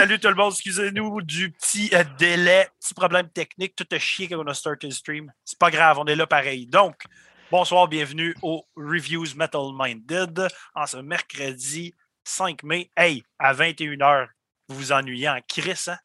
[0.00, 0.52] salut tout le monde.
[0.54, 3.76] Excusez-nous du petit euh, délai, petit problème technique.
[3.76, 5.30] Tout a chier quand on a starté le stream.
[5.44, 6.66] C'est pas grave, on est là pareil.
[6.66, 7.02] Donc,
[7.50, 12.90] bonsoir, bienvenue au Reviews Metal Minded en ce mercredi 5 mai.
[12.96, 14.28] Hey, à 21h,
[14.68, 15.98] vous vous ennuyez en Chris, hein?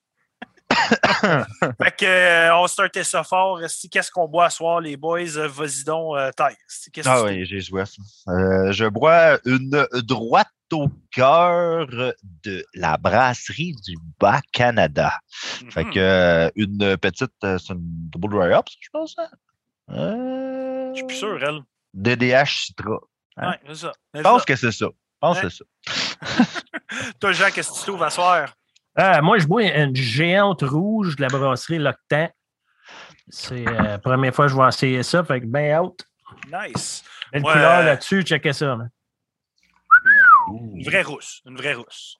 [1.82, 3.60] fait que, euh, on startait ça fort.
[3.92, 5.24] Qu'est-ce qu'on boit ce soir, les boys?
[5.48, 6.32] Vas-y donc, euh,
[7.06, 8.32] Ah oui, j'ai joué à.
[8.32, 11.88] Euh, je bois une droite au cœur
[12.44, 15.14] de la brasserie du Bas-Canada.
[15.70, 15.94] Fait Mhm.
[15.94, 19.16] que euh, une petite, euh, c'est une double dry up, je pense.
[19.18, 19.28] hein?
[19.92, 21.60] Euh, Je suis plus sûr, elle.
[21.94, 22.98] DDH Citra.
[23.38, 23.52] Hein?
[23.52, 23.92] Ouais, c'est ça.
[24.14, 24.86] Je pense que c'est ça.
[24.88, 26.44] Je pense que c'est ça.
[27.20, 28.54] Toi, Jean, qu'est-ce que tu trouves à soir?
[28.96, 32.29] Ah, moi, je bois une géante rouge de la brasserie Loctan.
[33.29, 35.24] C'est euh, la première fois que je vais essayer ça.
[35.24, 36.05] Fait que ben out.
[36.52, 37.04] Nice.
[37.32, 37.52] Belle Ouais.
[37.54, 38.76] couleur là-dessus, checkez ça.
[38.76, 38.90] man.
[40.76, 41.41] Une vraie rousse.
[41.46, 42.18] Une vraie rousse.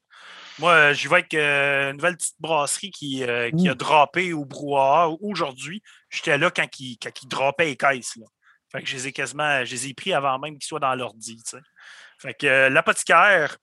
[0.58, 4.34] Moi, euh, j'y vais avec euh, une nouvelle petite brasserie qui, euh, qui a droppé
[4.34, 5.84] au brouhaha aujourd'hui.
[6.10, 8.16] J'étais là quand il, quand il droppait les caisses.
[8.16, 8.26] Là.
[8.72, 10.96] Fait que je les ai quasiment, je les ai pris avant même qu'ils soient dans
[10.96, 11.42] l'ordi.
[12.20, 13.58] Fait que euh, l'apothicaire,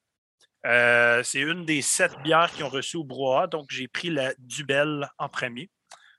[0.66, 3.46] euh, c'est une des sept bières qu'ils ont reçues au brouhaha.
[3.46, 5.70] Donc, j'ai pris la Dubel en premier.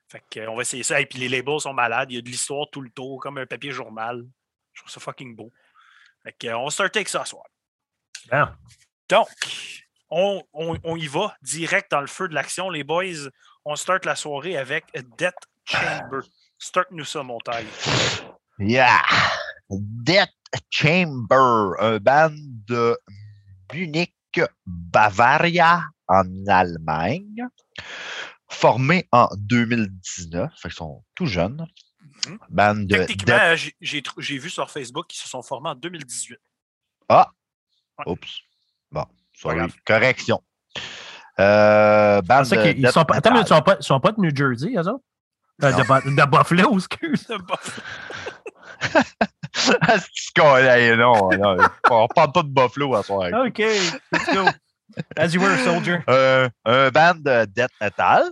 [0.08, 1.00] Fait que, euh, on va essayer ça.
[1.00, 2.10] Et puis les labels sont malades.
[2.12, 4.22] Il y a de l'histoire tout le tour, comme un papier journal.
[4.72, 5.52] Je trouve ça fucking beau.
[6.22, 7.44] Fait que, euh, on va starter avec ça ce soir.
[9.08, 9.28] Donc,
[10.10, 13.28] on, on- on y va direct dans le feu de l'action, les boys.
[13.64, 14.84] On start la soirée avec
[15.18, 16.20] Death Chamber.
[16.58, 17.66] Start-nous ça, mon taille.
[18.58, 19.02] Yeah!
[19.70, 20.30] Death
[20.70, 22.30] Chamber, un band
[22.68, 22.96] de
[23.72, 24.14] Munich,
[24.66, 27.46] Bavaria, en Allemagne,
[28.48, 30.52] formé en 2019.
[30.56, 31.66] Fait qu'ils sont tout jeunes.
[32.26, 36.38] De Techniquement, j'ai- vu sur Facebook qu'ils se sont formés en 2018.
[37.08, 37.30] Ah!
[37.98, 38.12] Ouais.
[38.12, 38.40] Oups.
[38.90, 39.04] Bon.
[39.84, 40.42] Correction.
[41.40, 44.20] Euh, ça de ils sont pas, attends, mais ils sont pas, ils sont pas de
[44.20, 45.04] New Jersey, eux autres?
[45.62, 47.28] Euh, de, Bu- de Buffalo, excuse.
[49.86, 51.56] Ah, c'est non, non,
[51.90, 53.30] on parle pas de Buffalo à soir.
[53.46, 54.46] OK, let's go.
[55.16, 55.98] As you were a soldier.
[56.08, 58.30] Euh, un band de death metal?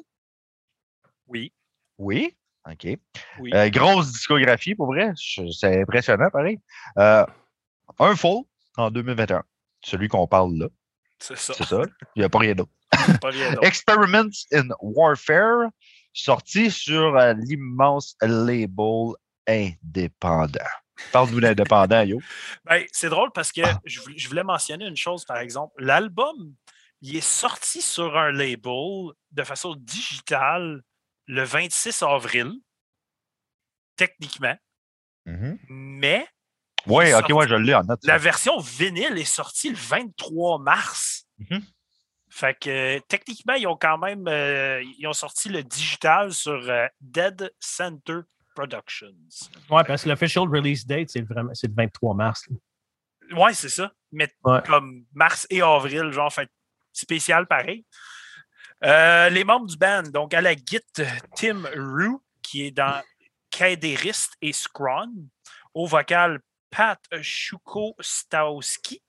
[1.26, 1.52] Oui,
[1.98, 2.36] Oui?
[2.70, 2.96] OK.
[3.40, 3.50] oui.
[3.54, 5.12] Euh, grosse discographie, pour vrai.
[5.16, 6.60] C'est impressionnant, pareil.
[6.98, 7.26] Euh,
[7.98, 8.44] un full
[8.76, 9.42] en 2021.
[9.84, 10.66] Celui qu'on parle là.
[11.18, 11.54] c'est ça.
[11.54, 11.82] C'est ça.
[12.14, 12.70] Il n'y a pas rien d'autre.
[13.62, 15.70] Experiments in Warfare,
[16.12, 19.14] sorti sur l'immense label
[19.48, 20.60] indépendant.
[21.10, 22.20] Parle-nous d'indépendant, yo.
[22.64, 25.72] Ben, c'est drôle parce que je voulais, je voulais mentionner une chose, par exemple.
[25.82, 26.54] L'album,
[27.00, 30.82] il est sorti sur un label de façon digitale
[31.26, 32.52] le 26 avril,
[33.96, 34.56] techniquement,
[35.68, 36.26] mais
[36.86, 38.00] Oui, ok, ouais, je l'ai en note.
[38.04, 41.26] la version vinyle est sortie le 23 mars.
[41.38, 41.62] Mhm.
[42.28, 46.86] Fait que techniquement, ils ont quand même euh, ils ont sorti le digital sur euh,
[47.00, 48.20] Dead Center
[48.54, 49.14] Productions.
[49.70, 52.44] Ouais, parce que l'official release date, c'est vraiment c'est le 23 mars.
[52.48, 52.56] là.
[53.38, 53.90] Ouais, c'est ça.
[54.10, 54.62] Mais Ouais.
[54.66, 56.48] comme mars et avril, genre, fait
[56.92, 57.84] spécial pareil.
[58.84, 63.00] Euh, les membres du band, donc à la guitare, Tim Rue, qui est dans
[63.50, 65.10] Kaderist et Scron.
[65.72, 66.40] Au vocal,
[66.70, 69.02] Pat Shuko-Stowski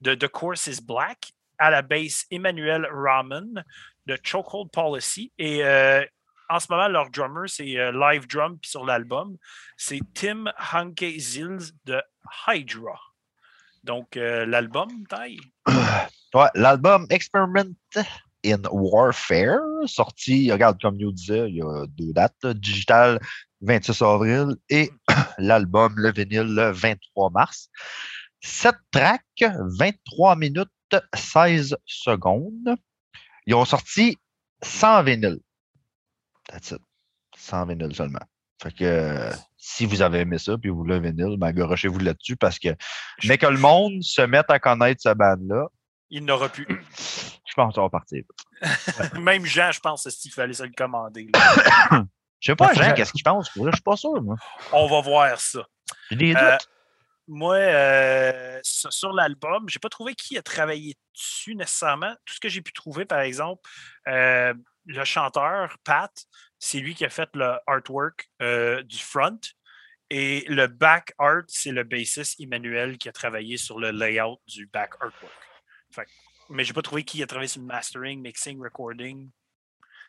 [0.00, 1.32] de The Course is Black.
[1.58, 3.64] À la basse, Emmanuel Rahman
[4.06, 5.32] de Chokehold Policy.
[5.38, 6.04] Et euh,
[6.54, 9.36] en ce moment, leur drummer, c'est euh, live drum, sur l'album,
[9.76, 12.00] c'est Tim Hanke Zils de
[12.46, 13.00] Hydra.
[13.82, 15.40] Donc, euh, l'album, taille?
[16.54, 17.74] L'album Experiment
[18.44, 23.20] in Warfare, sorti, regarde, comme nous disait, il y a deux dates, digital
[23.62, 24.90] 26 avril et
[25.38, 27.68] l'album, le vinyle, le 23 mars.
[28.40, 29.44] 7 tracks,
[29.78, 30.68] 23 minutes,
[31.14, 32.76] 16 secondes.
[33.46, 34.18] Ils ont sorti
[34.62, 35.40] 100 vinyles.
[36.54, 36.80] That's it.
[37.36, 38.20] 100 vinyles seulement.
[38.62, 41.98] Fait que euh, si vous avez aimé ça puis vous voulez un vinyle, ben, garochez-vous
[41.98, 42.68] là-dessus parce que
[43.24, 45.66] mais que le monde se mette à connaître ce band-là,
[46.10, 46.66] Il n'aura plus.
[46.68, 48.22] je pense que ça va partir.
[49.20, 51.28] Même Jean, je pense, qu'il fallait se le commander.
[51.34, 52.04] là?
[52.40, 53.50] Je sais pas, Jean, je- qu'est-ce qu'il pense?
[53.56, 54.36] Je suis pas sûr, moi.
[54.70, 55.66] On va voir ça.
[56.10, 56.42] J'ai des doutes.
[56.42, 56.58] Euh,
[57.26, 62.12] moi, euh, sur, sur l'album, j'ai pas trouvé qui a travaillé dessus nécessairement.
[62.26, 63.62] Tout ce que j'ai pu trouver, par exemple,
[64.08, 64.52] euh,
[64.86, 66.12] le chanteur, Pat,
[66.58, 69.40] c'est lui qui a fait le artwork euh, du front.
[70.10, 74.66] Et le back art, c'est le bassiste Emmanuel qui a travaillé sur le layout du
[74.66, 75.32] back artwork.
[75.90, 76.06] Fait
[76.50, 79.30] mais j'ai pas trouvé qui a travaillé sur le mastering, mixing, recording.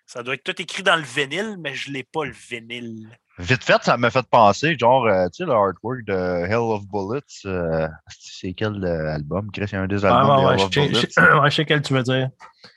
[0.06, 3.18] Ça doit être tout écrit dans le vinyle, mais je l'ai pas le vinyle.
[3.38, 6.84] Vite fait, ça m'a fait penser, genre, euh, tu sais, le artwork de Hell of
[6.88, 7.22] Bullets.
[7.46, 9.52] euh, c'est quel euh, album?
[9.52, 10.88] Chris, il y a un des Ah, albums ouais, de ouais, Hell je of sais-
[10.88, 11.10] Bullets.
[11.34, 12.30] je- ouais, je sais quel tu veux dire.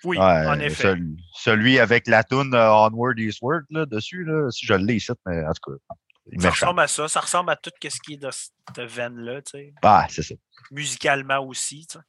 [0.05, 0.83] Oui, Ouais, en effet.
[0.83, 5.13] Celui, celui avec la toune euh, Onward Eastward là, dessus, là, si je l'ai ici,
[5.27, 5.95] mais en tout cas,
[6.33, 7.07] il Ça ressemble à ça.
[7.07, 9.73] Ça ressemble à tout ce qui est de cette veine-là, tu sais.
[9.83, 10.35] Ah, c'est ça.
[10.73, 12.05] Musicalement aussi, tu sais.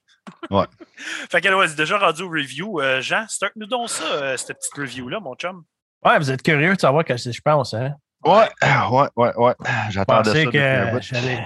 [0.50, 0.66] Ouais.
[1.32, 2.82] fait que, ouais, c'est déjà rendu au review.
[2.82, 5.64] Euh, Jean, start-nous donc ça, euh, cette petite review-là, mon chum.
[6.04, 7.94] Ouais, vous êtes curieux de savoir ce que je pense, hein?
[8.26, 8.48] Ouais,
[8.92, 9.54] ouais, ouais, ouais.
[9.88, 10.52] Je J'attendais ça.
[10.52, 11.02] que bout.
[11.02, 11.44] j'allais.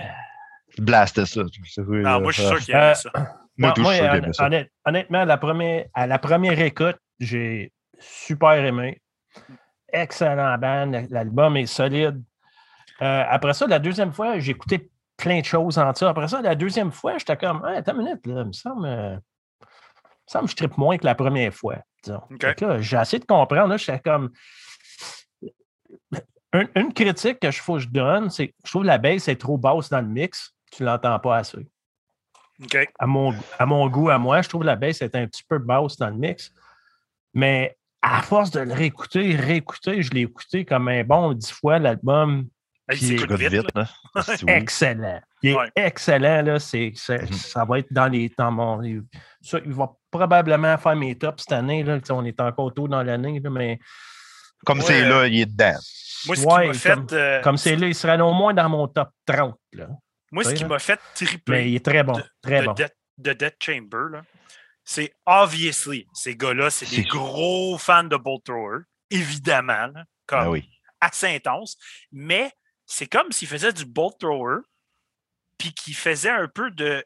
[0.80, 1.42] Blaster ça.
[1.44, 2.20] Non, là.
[2.20, 3.12] moi, je suis sûr qu'il y Euh, a ça.
[3.58, 4.46] Moi, Moi, sûr ça.
[4.46, 9.00] honnête- honnêtement, la première, à la première écoute, j'ai super aimé.
[9.92, 11.04] Excellent band.
[11.12, 12.22] L'album est solide.
[13.02, 16.10] Euh, après ça, la deuxième fois, j'ai écouté plein de choses en ça.
[16.10, 18.86] Après ça, la deuxième fois, j'étais comme, hey, attends une minute, là, il me semble,
[18.88, 19.68] euh, il me
[20.28, 21.76] semble que je trippe moins que la première fois.
[22.04, 22.22] disons.
[22.42, 23.68] Là, J'ai essayé de comprendre.
[23.68, 24.32] Là, j'étais comme.
[26.54, 28.98] Une, une critique que je faut que je donne, c'est que je trouve que la
[28.98, 30.54] baisse est trop basse dans le mix.
[30.72, 31.66] Tu ne l'entends pas assez
[33.00, 35.44] à mon, à mon goût, à moi, je trouve que la baisse est un petit
[35.44, 36.52] peu basse dans le mix.
[37.34, 41.80] Mais à force de le réécouter, réécouter, je l'ai écouté comme un bon dix fois
[41.80, 42.48] l'album.
[42.92, 43.50] Il Écoute vite.
[43.52, 43.88] vite, là.
[44.48, 45.22] Excellent.
[45.42, 45.72] Il est Ouais.
[45.76, 46.60] excellent, là.
[46.60, 47.34] C'est, c'est- Mhm.
[47.34, 48.82] Ça va être dans les dans mon.
[49.42, 51.84] ça, il va probablement faire mes tops cette année.
[51.84, 52.00] Là.
[52.12, 53.80] On est encore tôt dans l'année, là, mais
[54.66, 55.78] Comme Ouais, c'est euh, là, il est dedans.
[56.26, 58.54] Moi, ce qui Ouais, m'a fait, comme- euh, comme c'est là, il serait au moins
[58.54, 59.58] dans mon top 30.
[59.74, 59.88] Là.
[60.32, 62.14] moi, ce qui m'a fait Mais triper il est très bon.
[62.14, 62.74] de- Très de, bon.
[62.74, 64.22] Death, de Death Chamber, là,
[64.84, 68.80] c'est obviously, ces gars-là, c'est des gros fans de Bolt Thrower,
[69.12, 70.70] évidemment, là, comme Ah oui.
[71.02, 71.78] assez intense,
[72.12, 72.52] mais
[72.86, 74.62] c'est comme s'ils faisaient du Bolt Thrower,
[75.58, 77.04] puis qu'ils faisaient un peu de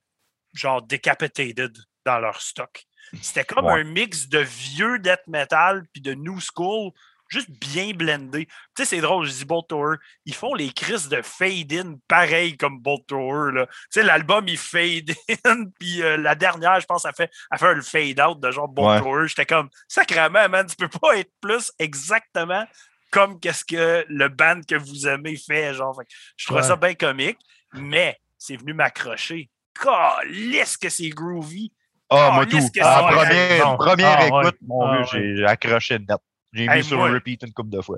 [0.53, 2.85] genre Decapitated dans leur stock.
[3.21, 3.81] C'était comme Ouais.
[3.81, 6.91] un mix de vieux death metal puis de new school,
[7.29, 8.45] juste bien blendé.
[8.45, 12.57] Tu sais, c'est drôle, je dis Bolt Thrower, ils font les crises de fade-in pareil
[12.57, 13.65] comme Bolt là.
[13.65, 15.11] Tu sais, l'album, il fade
[15.45, 18.67] in, puis euh, la dernière, je pense, elle fait, elle fait un fade-out de genre
[18.67, 19.27] Bolt Ouais.
[19.27, 22.65] J'étais comme, sacrément, man, tu peux pas être plus exactement
[23.11, 25.73] comme qu'est-ce que le band que vous aimez fait.
[25.73, 26.67] Genre, Fait je trouvais Ouais.
[26.67, 27.37] ça bien comique,
[27.73, 29.49] mais c'est venu m'accrocher.
[29.79, 31.71] Calisse que c'est groovy.
[32.09, 32.59] Ah, Oh, moi tout.
[32.61, 34.41] ça, première, Ah, ouais.
[34.41, 36.17] écoute, mon Ah, vieux, j'ai accroché net.
[36.53, 37.97] J'ai Hey, mis sur moi- repeat une couple de fois.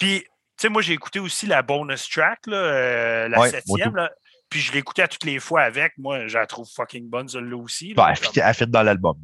[0.00, 0.26] Puis, tu
[0.58, 3.94] sais, moi, j'ai écouté aussi la bonus track, là, euh, la Ouais, septième.
[3.96, 4.10] là.
[4.50, 5.92] Puis je l'écoutais à toutes les fois avec.
[5.98, 7.88] Moi, je la trouve fucking bonne, celle-là aussi.
[7.88, 7.94] là.
[7.96, 9.16] Ben, elle Comme- fit- elle fit dans l'album.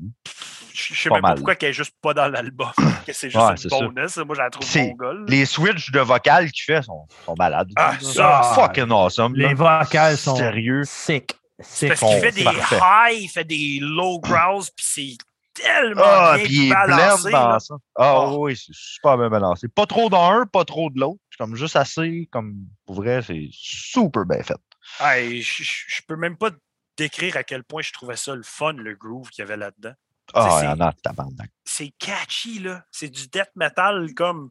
[0.75, 1.37] Je sais pas même pas mal.
[1.37, 2.73] pourquoi elle est juste pas dans l'album.
[3.07, 3.69] que c'est juste Ouais, une ça.
[3.79, 4.17] bonus.
[4.19, 4.67] Moi, je la trouve
[4.99, 5.13] gars.
[5.29, 7.71] Les switches de vocal qu'il fait sont, sont malades.
[7.77, 9.35] Ah, ça, C'est fucking awesome.
[9.35, 9.55] Les là.
[9.55, 10.83] vocales sont Sérieux.
[10.85, 11.35] sick.
[11.61, 11.89] C'est sick.
[11.89, 12.79] parce qu'il fait des parfait.
[12.83, 15.17] highs, il fait des low growls, puis c'est
[15.55, 17.31] tellement Ah, bien puis il est balancé.
[17.31, 17.59] là.
[17.97, 18.37] Ah Oh.
[18.41, 19.69] oui, c'est super bien balancé.
[19.69, 21.21] Pas trop dans un, pas trop de l'autre.
[21.31, 22.55] C'est comme juste assez, comme
[22.87, 24.57] pour vrai, c'est super bien fait.
[25.01, 26.51] Hey, je, je- je peux même pas
[26.97, 29.95] décrire à quel point je trouvais ça le fun, le groove qu'il y avait là-dedans.
[30.33, 31.51] Ah, c'est- il y en a tabarnak.
[31.65, 32.83] c'est catchy, là.
[32.91, 34.51] C'est du death metal comme.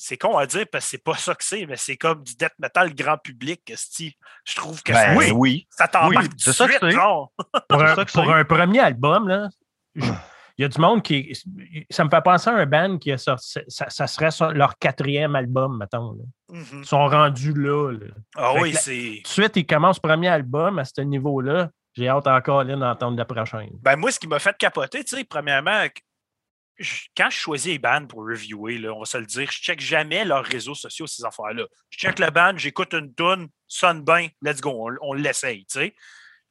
[0.00, 2.34] C'est con à dire parce que c'est pas ça que c'est, mais c'est comme du
[2.36, 4.12] death metal grand public, Steve.
[4.44, 5.66] Je trouve que Ben, ça, oui, oui.
[5.70, 7.32] ça t'embarque oui, tout c'est ça que genre.
[7.36, 8.32] Pour, C'est un, ça que pour c'est.
[8.32, 9.48] un premier album, là,
[10.02, 11.32] il y a du monde qui.
[11.90, 13.58] Ça me fait penser à un band qui a sorti.
[13.68, 16.12] Ça, ça serait leur quatrième album, mettons.
[16.12, 16.24] là.
[16.58, 16.80] Mhm.
[16.80, 17.92] Ils sont rendus là.
[17.92, 18.06] là.
[18.36, 19.20] Ah Fait oui, la- c'est.
[19.24, 21.70] Tout de suite, ils commencent le premier album à ce niveau-là.
[21.94, 23.66] J'ai hâte encore d'entendre le prochain.
[23.82, 25.84] Ben, moi, ce qui m'a fait capoter, tu sais, premièrement,
[26.78, 29.58] je- quand je choisis les bands pour reviewer, là, on va se le dire, je
[29.58, 31.64] check jamais leurs réseaux sociaux, ces affaires-là.
[31.90, 35.80] Je check le band, j'écoute une tune, sonne bien, let's go, on, on l'essaye, tu
[35.80, 35.94] sais.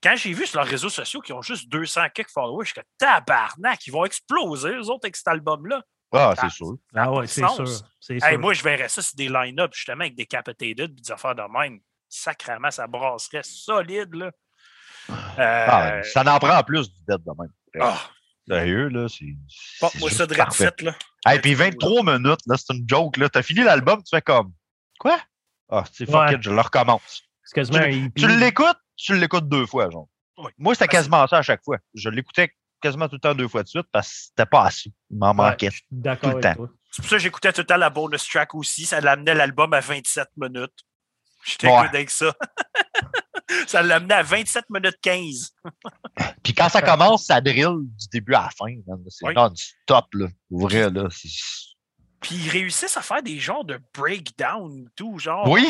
[0.04, 2.76] Quand j'ai vu sur leurs réseaux sociaux qu'ils ont juste 200 quelques followers, je suis
[2.76, 5.82] comme tabarnak, ils vont exploser, eux autres, avec cet album-là.
[6.14, 6.76] Ah, c'est sûr.
[6.96, 7.68] Ah ouais, c'est sûr.
[8.00, 8.40] C'est Hey, sûr.
[8.40, 11.42] moi, je verrais ça, c'est des line-up, justement, avec des Capitated puis des affaires de
[11.60, 11.80] même.
[12.08, 14.32] Sacrément, ça brasserait solide, là.
[15.10, 17.52] Ah, Euh, ça en prend en plus du dead de même.
[17.82, 18.00] ah,
[18.48, 19.26] Sérieux, là, c'est.
[19.82, 20.72] pas c'est moi ça de parfait.
[20.80, 20.96] Là.
[21.26, 23.28] Hey, puis 23 minutes, là, c'est une joke, là.
[23.28, 24.54] T'as fini l'album, tu fais comme.
[25.00, 25.20] Quoi?
[25.70, 26.36] Ah, sais, fuck Ouais.
[26.36, 27.24] it, je le recommence.
[27.44, 30.08] C'est un Tu, tu l'écoutes, tu l'écoutes deux fois, genre.
[30.38, 30.52] Oui.
[30.58, 31.78] Moi, c'était quasiment ça à chaque fois.
[31.94, 32.52] Je l'écoutais
[32.82, 34.92] quasiment tout le temps deux fois de suite parce que c'était pas assez.
[35.10, 35.70] Il m'en Ouais, manquait.
[35.72, 36.56] tout le temps.
[36.92, 38.86] C'est pour ça que j'écoutais tout le temps la bonus track aussi.
[38.86, 40.72] Ça l'amenait l'album à 27 minutes.
[41.46, 41.74] J'étais Ouais.
[41.78, 42.34] avec ça.
[43.68, 45.52] ça l'amenait à 27 minutes 15.
[46.44, 48.74] Puis quand ça commence, ça drill du début à la fin.
[49.10, 49.34] C'est Oui.
[49.34, 50.28] non-stop, là.
[50.50, 51.08] Pour vrai, là.
[52.20, 55.48] Puis ils réussissent à faire des genres de breakdown tout, genre.
[55.50, 55.68] Oui,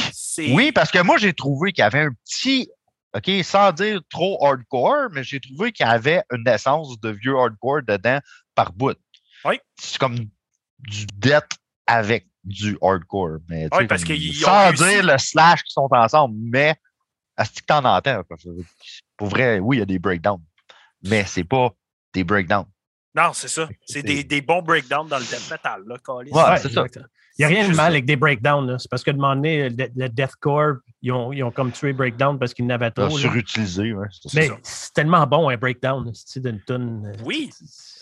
[0.50, 2.70] Oui, parce que moi, j'ai trouvé qu'il y avait un petit.
[3.18, 7.36] OK, sans dire trop hardcore, mais j'ai trouvé qu'il y avait une essence de vieux
[7.38, 8.20] hardcore dedans
[8.54, 8.98] par bout.
[9.46, 9.60] Oui.
[9.80, 10.16] C'est comme
[10.80, 11.50] du death
[11.88, 13.40] avec du hardcore.
[13.50, 14.84] Mais, sais, parce comme- qu'ils ont sans réussi.
[14.84, 16.76] dire le slash qui sont ensemble, mais
[17.36, 18.22] à ce que t'en entends?
[19.18, 20.44] Pour vrai, oui, il y a des breakdowns,
[21.04, 21.72] mais c'est pas
[22.14, 22.66] des breakdowns.
[23.16, 23.68] Non, c'est ça.
[23.86, 26.86] C'est c'est- des, des bons breakdowns dans le death metal, là, Ouais, c'est ça.
[27.40, 27.86] Il n'y a rien de mal ça.
[27.86, 28.80] avec des breakdowns.
[28.80, 31.72] C'est parce que de un moment donné, le, le deathcore, ils ont, ils ont comme
[31.72, 33.10] tué breakdown parce qu'ils n'avaient trop.
[33.10, 37.50] surutilisé, ouais, Mais c'est tellement bon un breakdown, c'est d'une euh, Oui,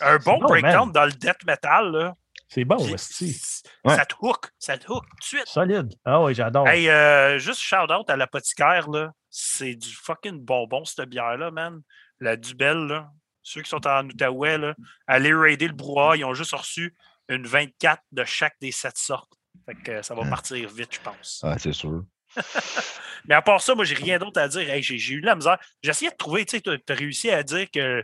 [0.02, 0.92] Un bon breakdown man.
[0.92, 2.16] dans le death metal, là.
[2.48, 2.98] C'est bon, Ouais.
[2.98, 4.46] Ça te hook.
[4.60, 5.48] Ça te hook tout de suite.
[5.48, 5.92] Solide.
[6.06, 6.68] Ah oui, j'adore.
[6.68, 9.12] Hey, euh, juste shout-out à l'apothicaire, là.
[9.30, 11.82] C'est du fucking bonbon, cette bière-là, man.
[12.20, 13.10] La Dubelle, là.
[13.42, 14.74] Ceux qui sont en Outaouais, là,
[15.08, 16.16] allez raider le brouhaha.
[16.18, 16.96] Ils ont juste reçu
[17.30, 19.32] une 24 de chaque des sept sortes.
[19.66, 20.30] Fait que ça va Hein.
[20.30, 21.42] partir vite, je pense.
[21.44, 22.04] Ouais, c'est sûr.
[23.28, 24.70] Mais à part ça, moi, j'ai rien d'autre à dire.
[24.70, 25.58] Hey, j'ai eu de la misère.
[25.82, 28.04] J'ai essayé de trouver, tu sais, tu as réussi à dire que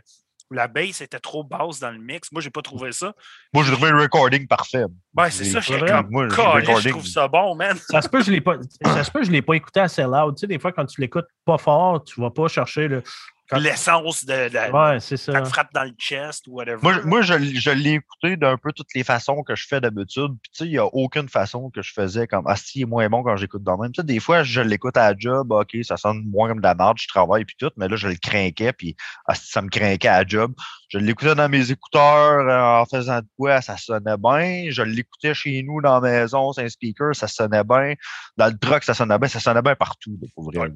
[0.50, 2.30] la bass était trop basse dans le mix.
[2.32, 3.14] Moi, j'ai pas trouvé ça.
[3.54, 4.84] Moi, j'ai trouvé le recording parfait.
[5.14, 7.78] Ben, c'est ça, comme, Moi, je recording- trouve ça bon, man.
[7.88, 8.56] Ça se peut que je l'ai pas.
[8.84, 10.34] Ça se peut que je l'ai pas écouté assez loud.
[10.36, 13.02] Tu sais, des fois, quand tu l'écoutes pas fort, tu vas pas chercher le.
[13.50, 15.44] L'essence de, Ouais, c'est ça.
[15.44, 16.78] frappes dans le chest ou whatever.
[16.82, 19.78] Moi, je- moi je, je l'ai écouté d'un peu toutes les façons que je fais
[19.80, 20.30] d'habitude.
[20.42, 22.82] Puis, tu sais, il n'y a aucune façon que je faisais comme Ah, si, il
[22.82, 23.92] est moins bon quand j'écoute dans le même.
[23.92, 26.62] Tu sais, des fois, je l'écoute à la job, OK, ça sonne moins comme de
[26.62, 28.96] la merde, je travaille, puis tout, mais là, je le craquais, puis
[29.26, 30.54] ah, si, ça me craquait à la job.
[30.88, 34.66] Je l'écoutais dans mes écouteurs euh, en faisant de quoi, ça sonnait bien.
[34.70, 37.94] Je l'écoutais chez nous dans la maison, c'est un speaker, ça sonnait bien.
[38.36, 40.58] Dans le truck, ça sonnait bien, ça sonnait bien partout, là, pour vrai.
[40.58, 40.68] Ouais.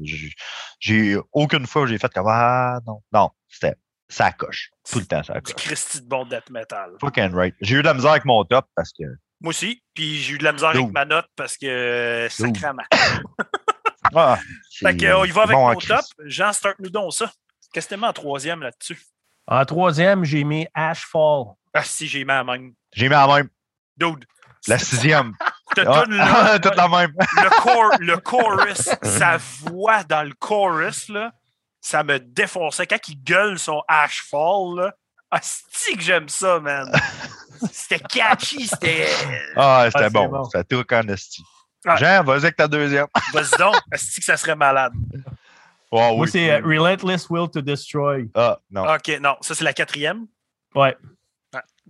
[0.80, 2.55] J'ai- aucune fois où j'ai fait comme Ah,
[2.86, 3.74] non, non, c'était
[4.08, 4.70] ça coche.
[4.90, 5.64] Tout le temps, ça du coche.
[5.64, 6.90] Christy de bon death metal.
[7.00, 7.54] Fucking right.
[7.60, 9.04] J'ai eu de la misère avec mon top parce que.
[9.40, 9.82] Moi aussi.
[9.94, 12.82] Puis j'ai eu de la misère avec ma note parce que euh, sacrément.
[14.14, 14.36] Ah,
[14.78, 16.04] Fait c'est que, euh, on y va avec bon en mon top.
[16.24, 17.30] Jean, start-nous donc ça.
[17.72, 18.98] Qu'est-ce que tu mets en troisième là-dessus?
[19.46, 21.46] En troisième, j'ai mis Ashfall.
[21.74, 22.72] Ah, si, j'ai mis la même.
[22.92, 23.48] J'ai mis la même.
[23.96, 24.24] Dude.
[24.68, 25.32] La sixième.
[25.74, 27.12] Cette Ah, toute la même.
[27.18, 31.32] le, cor- le chorus, sa voix dans le chorus, là,
[31.80, 32.86] ça me défonçait.
[32.86, 34.94] Quand il gueule son Ashfall, là,
[35.30, 36.90] ah, c'est que j'aime ça, man.
[37.72, 39.08] C'était catchy, c'était.
[39.56, 40.28] Ah, c'était c'est bon.
[40.28, 40.44] bon.
[40.44, 41.08] C'était tout en.
[41.08, 41.96] Ouais.
[41.96, 43.06] Jean, vas-y avec ta deuxième.
[43.32, 44.92] Vas-y donc, est-ce que ça serait malade?
[45.92, 46.28] Ah Moi, oui.
[46.28, 48.28] c'est euh, Relentless Will to Destroy.
[48.34, 48.92] Ah, non.
[48.92, 50.26] OK, non, ça, c'est la quatrième.
[50.74, 50.96] Ouais.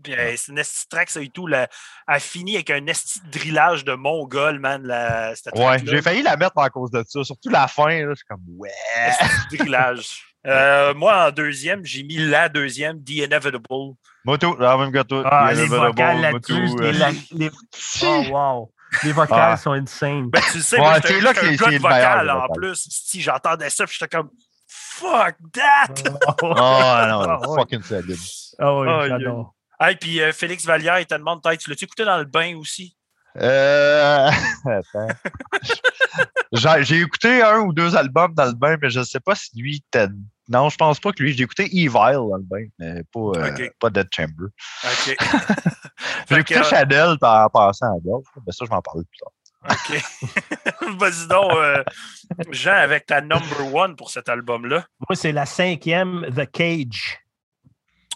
[0.03, 1.47] Puis, euh, c'est une esti track, ça et tout.
[1.47, 1.69] La,
[2.07, 4.83] elle finit avec un esti de drillage de mongol, man.
[4.85, 7.25] La, cette Ouais, j'ai failli la mettre à cause de ça.
[7.25, 8.71] Surtout la fin, là, c'est comme ouais.
[8.97, 10.23] Esti drillage.
[10.49, 13.95] Euh, moi, en deuxième, j'ai mis la deuxième, The Inevitable.
[14.25, 15.25] Moi, tout, la même que toi.
[15.27, 18.07] Ah, a les le vocales là-dessus, les, euh, la- les- Si.
[18.07, 18.73] Oh, wow.
[19.03, 19.57] Les vocales Ah.
[19.57, 20.31] sont insane.
[20.31, 22.87] Ben, tu le sais, Ouais, moi, j'étais c'est là que un meilleur, vocal en plus.
[22.89, 24.31] Si j'entendais ça, puis j'étais comme
[24.69, 25.95] Fuck that!
[26.57, 28.17] Ah, non, Ah, fucking solide.
[28.61, 29.53] Ah oui, j'adore.
[29.81, 32.57] Hey, puis euh, Félix Vallière, il te demande peut-être, tu l'as-tu écouté dans le bain
[32.57, 32.97] aussi?
[33.39, 34.31] Euh...
[34.65, 35.09] Attends.
[36.53, 39.35] J'ai j'ai écouté un ou deux albums dans le bain, mais je ne sais pas
[39.35, 40.09] si lui était.
[40.49, 41.35] Non, je pense pas que lui.
[41.35, 44.47] J'ai écouté Evil dans le bain, mais pas, euh, pas Dead Chamber.
[44.85, 45.17] OK.
[46.31, 49.19] J'ai écouté euh, Chanel en passant à d'autres, mais ça, je vais en parler plus
[49.19, 49.33] tard.
[49.69, 50.99] OK.
[50.99, 51.83] Vas-y donc, euh,
[52.51, 54.87] Jean, avec ta number one pour cet album-là.
[55.09, 57.19] Moi, c'est la cinquième, The Cage.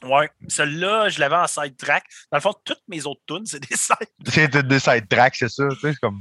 [0.04, 0.30] Ouais.
[0.48, 2.04] Celle-là, je l'avais en side track.
[2.32, 5.48] Dans le fond, toutes mes autres tunes, c'est des side C'est des side tracks, c'est
[5.48, 5.64] ça.
[5.70, 6.20] tu sais, comme...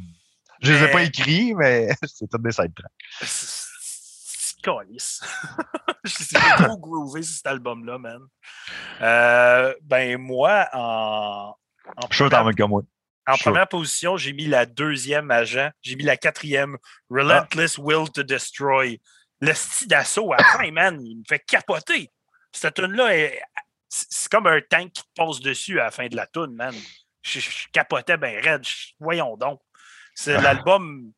[0.62, 2.92] Je les ai pas écrits, mais c'est des side tracks.
[3.22, 5.22] C'est calice.
[6.04, 8.20] J'ai trop groové sur cet album-là, man.
[9.02, 11.56] Euh, ben, moi, en,
[11.96, 12.82] en Je suis première, moi.
[13.28, 15.72] en première position, j'ai mis la deuxième Jean.
[15.82, 16.78] J'ai mis la quatrième,
[17.10, 19.00] Relentless Will to Destroy.
[19.42, 22.12] Le style d'assaut à la fin, man, il me fait capoter.
[22.52, 23.42] Cette tune-là, est-
[23.90, 26.74] c'est comme un tank qui te passe dessus à la fin de la tune, man.
[27.24, 28.64] Je, je capotais ben raide.
[28.66, 29.60] Je- voyons donc.
[30.16, 30.42] C'est Ah.
[30.42, 31.12] l'album.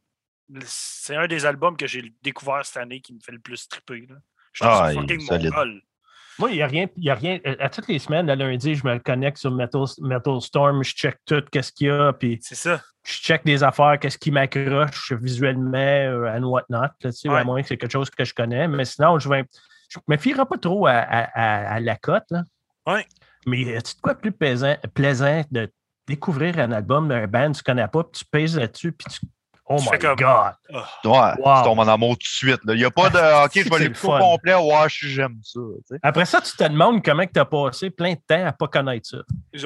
[0.65, 4.05] C'est un des albums que j'ai découvert cette année qui me fait le plus triper.
[4.09, 4.15] Là.
[4.53, 5.81] Je trouve Ah, fucking mongol.
[6.39, 6.87] Moi, il n'y a rien.
[6.97, 9.83] il Y a rien à toutes les semaines, le lundi, je me connecte sur Metal,
[9.99, 12.81] Metal Storm, je check tout, qu'est-ce qu'il y a, puis C'est ça.
[13.03, 17.39] je check des affaires, qu'est-ce qui m'accroche visuellement euh, and whatnot, là, tu sais, Ouais.
[17.39, 18.67] à moins que c'est quelque chose que je connais.
[18.67, 19.45] Mais sinon, je vais.
[19.89, 22.23] Je me fierai pas trop à, à- à- à la cote.
[22.31, 22.43] Là.
[22.87, 23.05] Ouais.
[23.45, 25.71] Mais euh, tu de quoi plus plaisant, plaisant de
[26.07, 29.19] découvrir un album d'un band que tu connais pas, puis tu pèses là-dessus, puis tu.
[29.73, 30.53] Oh Tu my comme- God!
[30.73, 30.85] Ah.
[31.05, 31.57] Ouais, Wow.
[31.59, 32.59] tu tombes en amour tout de suite.
[32.67, 34.55] Il n'y a pas de OK, je vais le l'écouter au complet.
[34.55, 35.59] Ouais, je j'aime ça.
[35.61, 35.99] tu sais.
[36.03, 39.07] Après ça, tu te demandes comment tu as passé plein de temps à pas connaître
[39.07, 39.17] ça.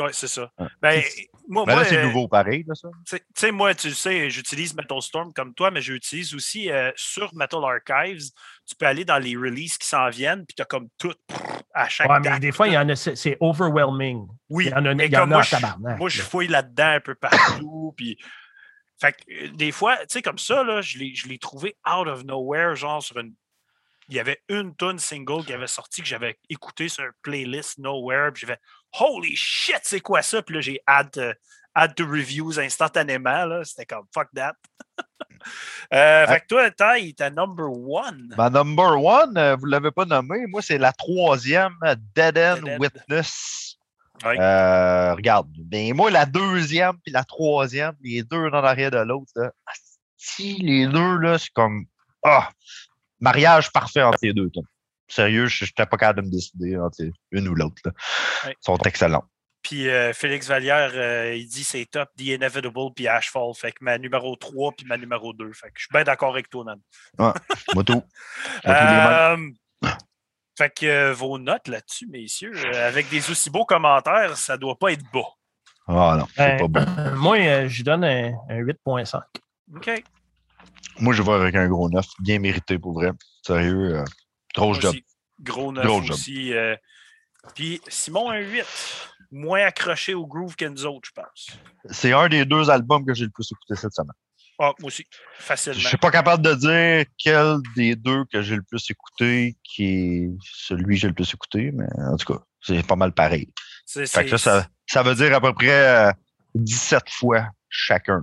[0.03, 0.51] Ouais, c'est ça.
[0.59, 0.67] Ouais.
[0.81, 1.01] Ben,
[1.47, 2.89] moi, Mais moi, là, c'est euh, nouveau pareil, là, ça.
[3.07, 7.33] Tu sais- moi, tu sais, j'utilise Metal Storm comme toi, mais j'utilise aussi euh, sur
[7.35, 8.31] Metal Archives.
[8.65, 11.13] Tu peux aller dans les releases qui s'en viennent, puis tu as comme tout
[11.73, 14.27] à chaque Ouais, mais des fois, il y en a, c'est overwhelming.
[14.49, 15.55] Oui, Il y en a, mais comme moi, en je,
[15.97, 18.17] moi, fouille là-dedans un peu partout, puis
[18.99, 21.75] Fait que euh, des fois, tu sais, comme ça, là, je l'ai je l'ai trouvé
[21.85, 23.33] out of nowhere, genre sur une.
[24.09, 27.79] Il y avait une tune single qui avait sorti que j'avais écouté sur un playlist
[27.79, 28.31] Nowhere.
[28.33, 28.61] Puis j'ai fait
[28.99, 30.41] Holy shit, c'est quoi ça?
[30.41, 31.33] Puis là, j'ai add, euh,
[31.73, 33.45] add to reviews instantanément.
[33.45, 33.63] là.
[33.63, 34.55] C'était comme fuck that.
[35.93, 38.33] Euh, fait que toi, Ty, t'es number one.
[38.35, 41.75] Ma number one, euh, vous ne l'avez pas nommé, moi, c'est la troisième,
[42.15, 42.77] Dead End Dead End.
[42.79, 43.77] Witness.
[44.23, 49.31] Euh, regarde, ben, moi, la deuxième puis la troisième, les deux dans l'arrière de l'autre,
[49.35, 49.51] là,
[50.17, 51.85] si les deux, là, c'est comme
[52.23, 52.49] ah,
[53.19, 54.49] mariage parfait entre les deux.
[54.55, 54.61] là.
[55.07, 57.75] Sérieux, je n'étais pas capable de me décider entre une ou l'autre.
[57.85, 58.51] Ouais.
[58.51, 59.23] Ils sont excellents.
[59.61, 63.53] Puis euh, Félix Vallière, euh, il dit c'est top, The Inevitable, puis Ashfall.
[63.55, 65.53] Fait que ma numéro 3 puis ma numéro 2.
[65.53, 66.79] Fait que je suis bien d'accord avec toi, man.
[67.73, 68.03] Moi, tout.
[68.67, 69.37] Euh,
[70.57, 74.77] fait que euh, vos notes là-dessus, messieurs, euh, avec des aussi beaux commentaires, ça doit
[74.77, 75.27] pas être bas.
[75.87, 77.15] Ah non, c'est Ben, pas bon.
[77.17, 79.21] Moi, euh, je donne un, un 8.5.
[79.75, 80.03] OK.
[80.99, 83.11] Moi, je vais avec un gros neuf, bien mérité pour vrai.
[83.45, 84.05] Sérieux, euh,
[84.55, 84.91] gros Moi job.
[84.91, 85.05] aussi,
[85.41, 86.11] Gros neuf Gros job.
[86.13, 86.53] aussi.
[86.53, 86.75] euh,
[87.55, 88.63] puis Simon, un 8.
[89.31, 91.49] Moins accroché au groove que nous autres, je pense.
[91.89, 94.11] C'est un des deux albums que j'ai le plus écouté cette semaine.
[94.57, 95.03] Ah, moi aussi,
[95.39, 95.79] Je facilement.
[95.79, 100.29] suis pas capable de dire quel des deux que j'ai le plus écouté qui est
[100.41, 103.49] celui que j'ai le plus écouté, mais en tout cas, c'est pas mal pareil.
[103.85, 106.11] Fait que ça, ça, ça veut dire à peu près euh,
[106.53, 108.21] 17 fois chacun.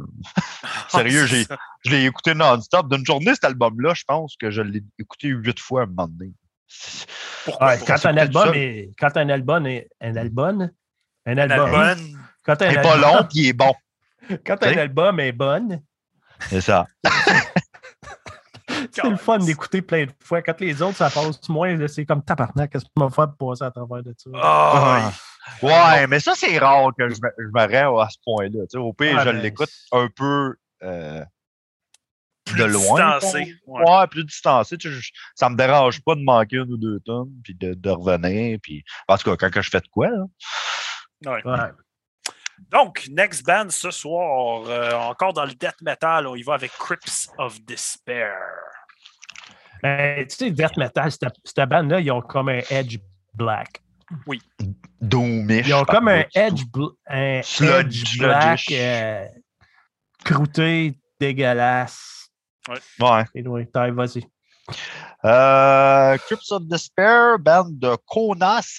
[0.89, 1.59] Sérieux, Ah, j'ai- ça.
[1.85, 2.89] Je l'ai écouté non-stop.
[2.91, 6.09] D'une journée, cet album-là, je pense que je l'ai écouté huit fois à un moment
[6.09, 6.33] donné.
[7.45, 7.67] Pourquoi?
[7.69, 7.85] Ouais, pas?
[7.99, 10.71] quand, un album est, quand un album est un album,
[11.27, 12.23] un Un album, album.
[12.45, 13.75] quand un Il est pas album- long, puis il est bon.
[14.47, 15.83] quand un album est bonne,
[16.49, 16.87] C'est ça.
[18.93, 20.43] c'est le fun d'écouter plein de fois.
[20.43, 23.65] Quand les autres, ça passe moins, c'est comme tabarnak, qu'est-ce qu'on va faire pour passer
[23.65, 24.31] à travers de ça?
[24.35, 25.13] Ah,
[25.63, 27.17] Ouais, mais ça, c'est rare que je
[27.55, 28.61] rends à ce point-là.
[28.63, 31.25] Tu sais, au pire, Ah, je ben, l'écoute un peu euh,
[32.45, 33.19] plus de loin.
[33.19, 33.57] distancé.
[33.67, 33.83] Ouais.
[33.91, 34.07] Ouais.
[34.09, 34.77] plus distancé.
[34.79, 37.75] Tu sais, je- ça me dérange pas de manquer une ou deux tonnes, puis de,
[37.75, 38.59] de revenir.
[38.63, 40.25] Puis, en tout cas, quand que je fais de quoi, là.
[41.27, 41.43] Ouais.
[41.45, 41.59] Ouais.
[42.71, 46.71] Donc, next band ce soir, euh, encore dans le death metal, on y va avec
[46.79, 48.33] Crips of Despair.
[49.83, 52.99] Ben, tu sais, Death Metal, cette, cette bande-là, ils ont comme un edge
[53.35, 53.83] black.
[55.01, 55.67] Doomish.
[55.67, 59.27] Ils ont comme un edge, bl- un Sludge- edge black euh,
[60.25, 62.29] croûté, dégueulasse.
[62.69, 63.25] Ouais.
[63.37, 64.25] Anyway, Ty, vas-y.
[65.25, 68.79] Euh, Crips of Despair, band de Kaunas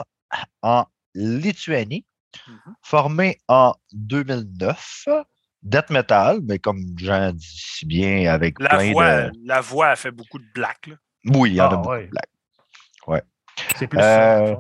[0.62, 2.06] en Lituanie,
[2.48, 2.76] Mhm.
[2.82, 5.08] formé en 2009.
[5.64, 9.32] Death metal, mais comme Jean dit si bien, avec La plein voix, de.
[9.46, 10.88] la voix a fait beaucoup de black.
[10.88, 10.96] là.
[11.26, 12.06] Oui, il y en a Ah, beaucoup ouais.
[12.06, 13.22] de blagues.
[13.78, 14.58] C'est plus Euh, ça.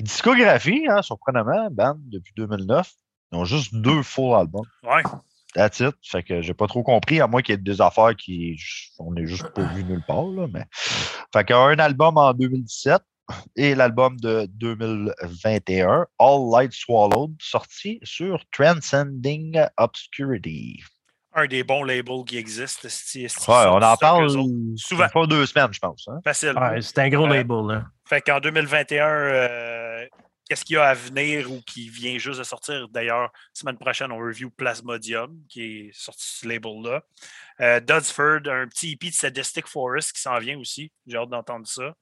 [0.00, 2.90] Discographie, hein, surprenamment, band depuis 2009.
[3.32, 4.64] Ils ont juste deux full albums.
[4.82, 5.02] Ouais.
[5.54, 5.94] That's it.
[6.02, 8.58] Fait que j'ai pas trop compris, à moins qu'il y ait des affaires qui.
[8.98, 10.46] On n'est juste pas vu nulle part, là.
[10.52, 10.64] Mais...
[11.32, 13.00] Fait qu'il y a un album en 2017
[13.56, 20.82] et l'album de 2021, All Light Swallowed, sorti sur Transcending Obscurity.
[21.34, 22.38] Un des bons labels qui
[23.22, 24.30] Ouais, sortent on en parle.
[24.76, 25.08] Souvent.
[25.08, 26.08] fait deux semaines, je pense.
[26.08, 26.20] Hein?
[26.24, 26.54] Facile.
[26.56, 27.66] Ouais, c'est un gros Euh, label.
[27.66, 27.84] Là.
[28.08, 30.06] Fait qu'en 2021, euh,
[30.48, 32.88] qu'est-ce qu'il y a à venir ou qui vient juste de sortir?
[32.88, 37.02] D'ailleurs, semaine prochaine, on review Plasmodium, qui est sorti ce label-là.
[37.60, 40.90] Euh, Dudsford, un petit EP de Sadistic Forest qui s'en vient aussi.
[41.06, 41.92] J'ai hâte d'entendre ça.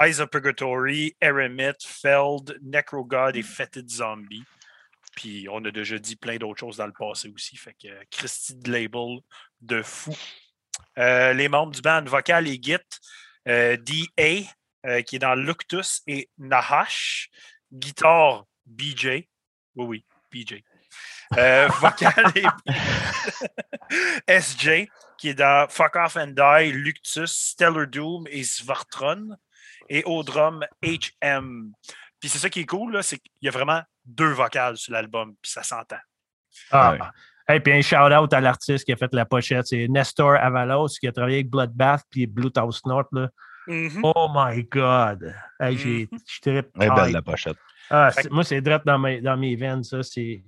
[0.00, 4.44] Eyes of Purgatory, Eremit, Feld, Necrogod et Fetid Zombie.
[5.14, 7.56] Puis on a déjà dit plein d'autres choses dans le passé aussi.
[7.56, 9.18] Fait que euh, Christy de label
[9.60, 10.16] de fou.
[10.98, 12.78] Euh, les membres du band vocal et git,
[13.48, 17.30] euh, D.A., euh, qui est dans Luctus et Nahash.
[17.72, 19.06] Guitare, BJ.
[19.06, 19.24] Oui,
[19.76, 20.62] oui, BJ.
[21.80, 22.46] Vocal et
[24.40, 29.36] SJ, qui est dans Fuck Off and Die, Luctus, Stellar Doom et Svartron.
[29.90, 31.72] Et au drum, HM.
[32.20, 34.92] Puis c'est ça qui est cool, là, c'est qu'il y a vraiment deux vocales sur
[34.92, 35.98] l'album, puis ça s'entend.
[36.70, 36.92] Ah.
[36.92, 37.56] Ouais.
[37.56, 39.66] Et puis un shout-out à l'artiste qui a fait la pochette.
[39.66, 43.08] C'est Nestor Avalos qui a travaillé avec Bloodbath puis Bluetooth North.
[43.12, 43.28] Là.
[43.66, 44.00] Mhm.
[44.04, 45.34] Oh my God!
[45.58, 46.02] Hey, j'ai,
[46.46, 47.56] est Ah, belle, la pochette.
[47.90, 49.82] ah, moi, c'est direct dans mes, dans mes veines.
[49.82, 50.44] Ça, c'est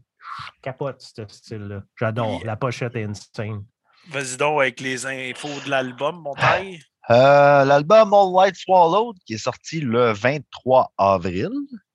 [0.62, 1.82] capote ce style-là.
[1.98, 2.40] J'adore.
[2.44, 3.64] La pochette est insane.
[4.08, 6.80] Vas-y donc avec les infos de l'album, mon taille.
[7.10, 11.50] Euh, L'album All Light Swallowed, qui est sorti le 23 avril.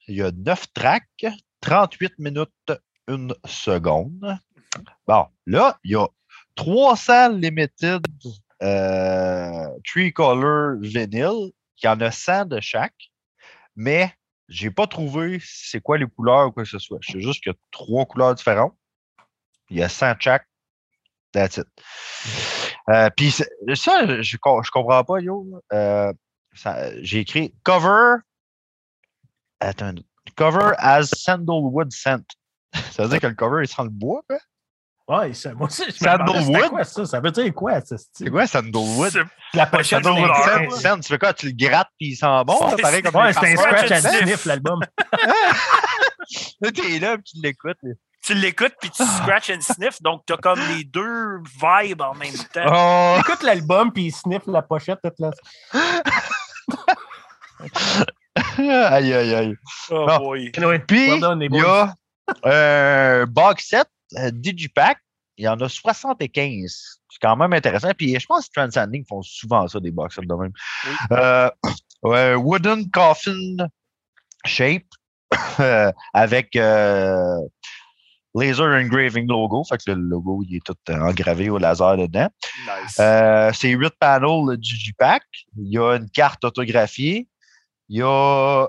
[0.07, 1.25] Il y a 9 tracks,
[1.61, 2.51] 38 minutes,
[3.07, 4.37] 1 seconde.
[5.07, 6.07] Bon, là, il y a
[6.55, 8.05] 300 limited
[8.61, 11.51] euh, Color vinyl.
[11.81, 13.11] Il y en a 100 de chaque.
[13.75, 14.11] Mais
[14.49, 16.97] j'ai pas trouvé c'est quoi les couleurs ou quoi que ce soit.
[17.01, 18.75] Je sais juste qu'il y a trois couleurs différentes.
[19.69, 20.47] Il y a 100 de chaque.
[21.31, 21.67] That's it.
[22.89, 24.37] Euh, Puis ça, je, je
[24.71, 25.45] comprends pas, yo.
[25.73, 26.11] Euh,
[26.53, 28.17] ça- J'ai écrit cover.
[29.59, 29.95] Attends.
[30.35, 32.23] Cover as sandalwood scent.
[32.91, 34.37] Ça veut dire que le cover, il sent le bois, quoi?
[35.09, 36.69] Ouais, ça, moi aussi, je Sandalwood?
[36.69, 37.05] quoi ça?
[37.05, 37.95] Ça veut dire quoi, ça?
[38.11, 39.13] C'est quoi sandalwood?
[39.53, 41.33] La pochette, Sandalwood scent, Scent, tu fais quoi?
[41.33, 42.57] Tu le grattes puis il sent bon?
[42.59, 44.45] C'est- là, pareil comme Ouais, les c'est un scratch and Sniff.
[44.45, 44.81] l'album.
[46.75, 47.77] T'es là, puis tu l'écoutes.
[48.27, 52.13] Tu l'écoutes puis tu scratch and sniff, donc tu as comme les deux vibes en
[52.13, 52.65] même temps.
[52.67, 53.15] Oh!
[53.21, 55.31] Écoute l'album, puis il sniffe la pochette toute la...
[58.91, 59.55] aïe, aïe, aïe.
[59.89, 60.17] Oh Bon.
[60.17, 60.51] boy.
[60.85, 61.93] Puis, well done, les il y a
[62.43, 63.87] un box set
[64.17, 64.97] euh, Digipack.
[65.37, 66.99] Il y en a 75.
[67.09, 67.91] C'est quand même intéressant.
[67.97, 70.51] Puis, je pense que Transcending font souvent ça, des box sets de même.
[70.83, 70.91] Oui.
[71.11, 71.49] Euh,
[72.03, 73.55] ouais, wooden Coffin
[74.45, 74.83] Shape
[75.61, 77.37] euh, avec euh,
[78.39, 79.63] laser engraving logo.
[79.63, 82.29] Fait que le logo, il est tout euh, engravé au laser dedans.
[82.83, 82.97] Nice.
[82.99, 85.23] Euh, c'est 8 panels le Digipack.
[85.57, 87.27] Il y a une carte autographiée.
[87.89, 88.67] Il y a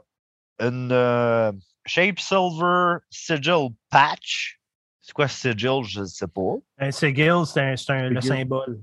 [0.60, 1.52] une euh,
[1.86, 4.60] Shape Silver Sigil Patch.
[5.00, 5.82] C'est quoi Sigil?
[5.84, 6.56] Je ne sais pas.
[6.78, 8.80] Un sigil, c'est un- le symbole.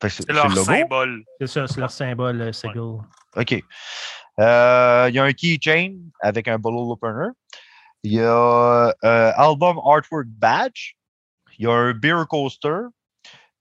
[0.00, 0.64] Que c'est leur le logo.
[0.64, 1.24] symbole.
[1.40, 2.98] C'est ça, c'est leur symbole, le sigil.
[3.36, 3.62] OK.
[4.40, 7.28] Euh, il y a un keychain avec un bottle opener.
[8.02, 10.92] Il y a un album artwork badge.
[11.58, 12.88] Il y a un beer coaster.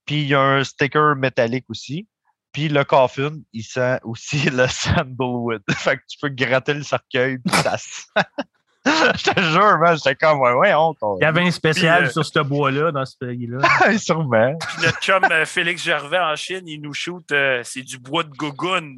[0.06, 2.08] Puis il y a un sticker métallique aussi.
[2.52, 5.62] Puis le coffin, il sent aussi le sandalwood.
[5.72, 7.38] fait que tu peux gratter le cercueil.
[7.40, 8.26] Puis ça sent.
[9.16, 10.98] Je te jure, man, j'étais comme, ouais, ouais, honte.
[11.20, 13.60] Il y avait un spécial Puis, euh, sur ce bois-là, dans ce pays-là.
[13.98, 14.58] Sûrement.
[14.60, 18.24] Puis notre chum euh, Félix Gervais en Chine, il nous shoot, euh, c'est du bois
[18.24, 18.96] de gogun.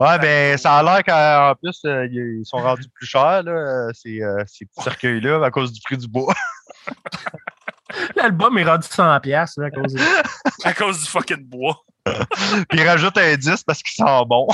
[0.00, 4.22] Ouais, ben, ça a l'air qu'en plus, euh, ils sont rendus plus chers, là, ces,
[4.22, 6.34] euh, ces petits cercueils-là, à cause du prix du bois.
[8.16, 10.00] L'album est rendu 100$ piastres, là, à cause de...
[10.64, 11.76] À cause du fucking bois.
[12.68, 14.48] Puis ils rajoutent un 10 parce qu'il sent bon.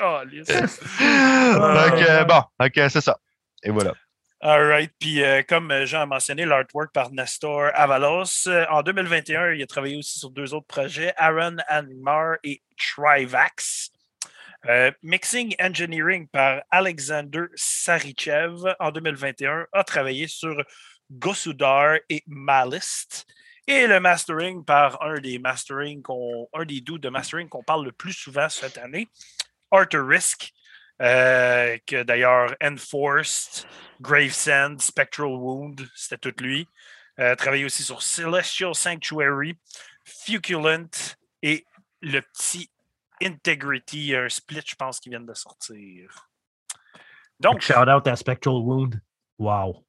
[0.00, 3.18] Donc, euh, bon, ok, c'est ça.
[3.62, 3.94] Et voilà.
[4.42, 4.92] All right.
[4.98, 8.46] Puis, euh, comme Jean a mentionné, l'artwork par Nestor Avalos.
[8.46, 13.90] Euh, en 2021, il a travaillé aussi sur deux autres projets, Aaron Animar et Trivax.
[14.66, 20.54] Euh, mixing Engineering par Alexander Sarichev en 2021 a travaillé sur
[21.10, 23.26] Gosudar et Malist.
[23.66, 27.84] Et le mastering par un des mastering qu'on, un des dudes de mastering qu'on parle
[27.84, 29.08] le plus souvent cette année,
[29.70, 30.52] Arthur Risk,
[31.02, 33.66] euh, que d'ailleurs Enforced,
[34.00, 36.68] Gravesend, Spectral Wound, c'était tout lui.
[37.18, 39.58] Euh, travaillé aussi sur Celestial Sanctuary,
[40.04, 41.64] Fuculent et
[42.02, 42.70] le petit
[43.22, 46.28] Integrity, un split, je pense, qui vient de sortir.
[47.40, 49.00] Donc, Shout out à Spectral Wound.
[49.38, 49.84] Wow.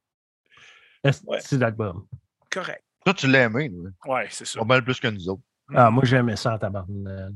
[1.03, 1.39] Ouais.
[1.41, 2.07] C'est l'album?
[2.49, 2.83] correct.
[3.05, 3.89] Toi, tu l'as aimé, nous.
[4.05, 4.59] Ouais, c'est ça.
[4.59, 5.41] pas mal plus que nous autres.
[5.73, 7.33] Ah, moi, j'aimais ça en tabarnak.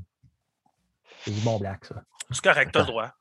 [1.24, 2.04] C'est du bon black, ça.
[2.32, 3.12] C'est correct, t'as le droit.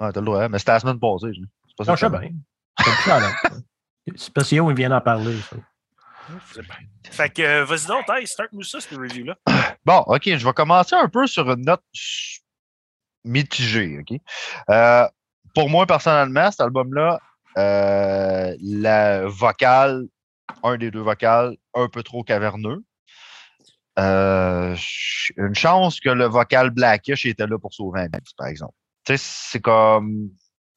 [0.00, 1.32] Ah, t'as le droit, mais c'était la semaine passée.
[1.34, 4.16] je- C'est pas ça Non, que je sais ça- bien.
[4.16, 5.38] C'est parce qu'il vient d'en parler.
[5.40, 5.56] ça.
[7.10, 9.36] Fait que, euh, vas-y donc, hey, start-nous ça, cette review-là.
[9.84, 11.82] Bon, OK, je vais commencer un peu sur une note
[13.24, 14.18] mitigée, OK?
[14.70, 15.06] Euh,
[15.54, 17.20] pour moi, personnellement, cet album-là,
[17.58, 20.04] euh, la vocale,
[20.62, 22.82] un des deux vocales, un peu trop caverneux.
[23.98, 24.76] Euh,
[25.36, 28.74] une chance que le vocal Blackish était là pour sauver un mix, par exemple.
[29.04, 30.30] Tu sais, c'est comme...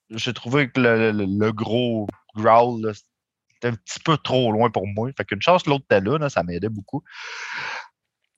[0.10, 4.88] J'ai trouvé que le, le- gros growl, là, c'était un petit peu trop loin pour
[4.88, 5.10] moi.
[5.18, 7.04] Fait qu'une chance l'autre était là, là, ça m'aidait beaucoup.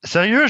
[0.02, 0.46] Sérieux,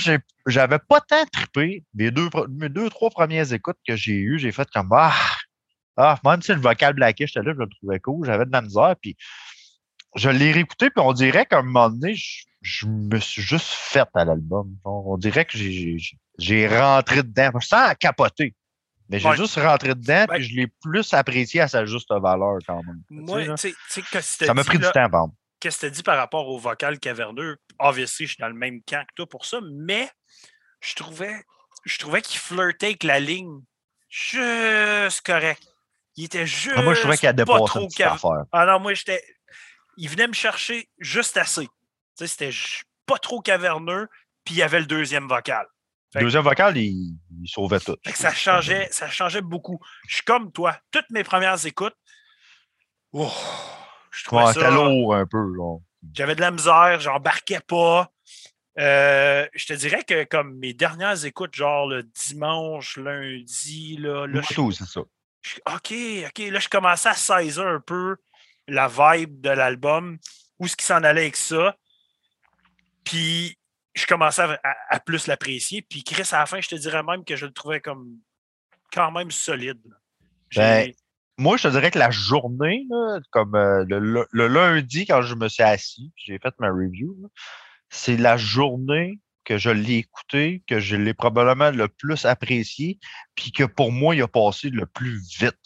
[0.46, 1.84] j'avais pas tant trippé.
[1.92, 5.12] Mes deux, mes deux, trois premières écoutes que j'ai eues, j'ai fait comme Ah,
[5.96, 8.62] ah même si le vocal blackish était là, je le trouvais cool, j'avais de la
[8.62, 8.94] misère.
[9.02, 9.16] Puis
[10.14, 13.66] je l'ai réécouté, puis on dirait qu'à un moment donné, je, je me suis juste
[13.68, 14.77] fait à l'album.
[14.85, 15.96] On, dirait que j'ai-
[16.68, 17.51] rentré dedans.
[17.61, 18.55] Sans capoter.
[19.09, 19.37] Mais j'ai Ouais.
[19.37, 20.37] juste rentré dedans, Ouais.
[20.37, 23.03] puis je l'ai plus apprécié à sa juste valeur quand même.
[23.11, 25.35] Moi, Tu sais, que ça m'a pris du temps, par exemple.
[25.59, 27.57] qu'est-ce que tu dit par rapport au vocal caverneux?
[27.81, 30.09] Obviously, je suis dans le même camp que toi pour ça, mais
[30.81, 31.35] je trouvais,
[31.85, 33.61] je trouvais qu'il flirtait avec la ligne
[34.09, 35.62] juste correct.
[36.16, 36.75] Il était juste.
[36.77, 38.44] Ah, moi, je trouvais qu'il a pas dépassé trop cav- affaire.
[38.53, 39.23] Ah non, moi, j'étais.
[39.96, 41.68] Il venait me chercher juste assez.
[42.26, 42.56] Sais, c'était
[43.06, 44.09] pas trop caverneux,
[44.44, 45.66] puis il y avait le deuxième vocal.
[46.12, 47.96] Fait que- Deuxième vocal, il, il sauvait tout.
[48.14, 49.78] Ça changeait, ça changeait beaucoup.
[50.09, 50.76] Je suis comme toi.
[50.90, 51.94] Toutes mes premières écoutes,
[53.12, 53.33] oh,
[54.11, 54.70] je trouvais Ouais, ça.
[54.70, 55.44] lourd un peu.
[56.14, 58.11] J'avais de la misère, j'embarquais pas.
[58.78, 64.40] Euh, je te dirais que comme mes dernières écoutes, genre le dimanche, lundi, là, là
[64.48, 65.00] je, tout, c'est ça.
[65.42, 68.16] je- OK, OK, là, je commençais à saisir un peu
[68.68, 70.18] la vibe de l'album,
[70.59, 71.76] où ce qui s'en allait avec ça.
[73.11, 73.57] Puis
[73.94, 75.83] je commençais à, à- à plus l'apprécier.
[75.83, 78.18] Puis Chris, à la fin, je te dirais même que je le trouvais comme
[78.92, 79.81] quand même solide.
[80.57, 80.92] Ben,
[81.38, 85.23] Moi, je te dirais que la journée, là, comme euh, le, le- le lundi, quand
[85.23, 87.16] je me suis assis, j'ai fait ma review,
[87.88, 92.99] c'est la journée que je l'ai écouté, que je l'ai probablement le plus apprécié,
[93.35, 95.59] puis que pour moi, il a passé le plus vite.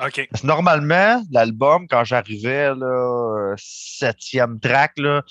[0.00, 0.26] OK.
[0.30, 5.22] Parce que normalement, l'album, quand j'arrivais, euh, septième track, là,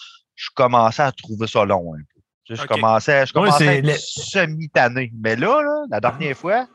[0.41, 2.21] je commençais à trouver ça long un peu.
[2.55, 5.11] Je commençais, je Ouais, commençais à être le- semi-tanné.
[5.21, 6.67] Mais là, là, la dernière fois,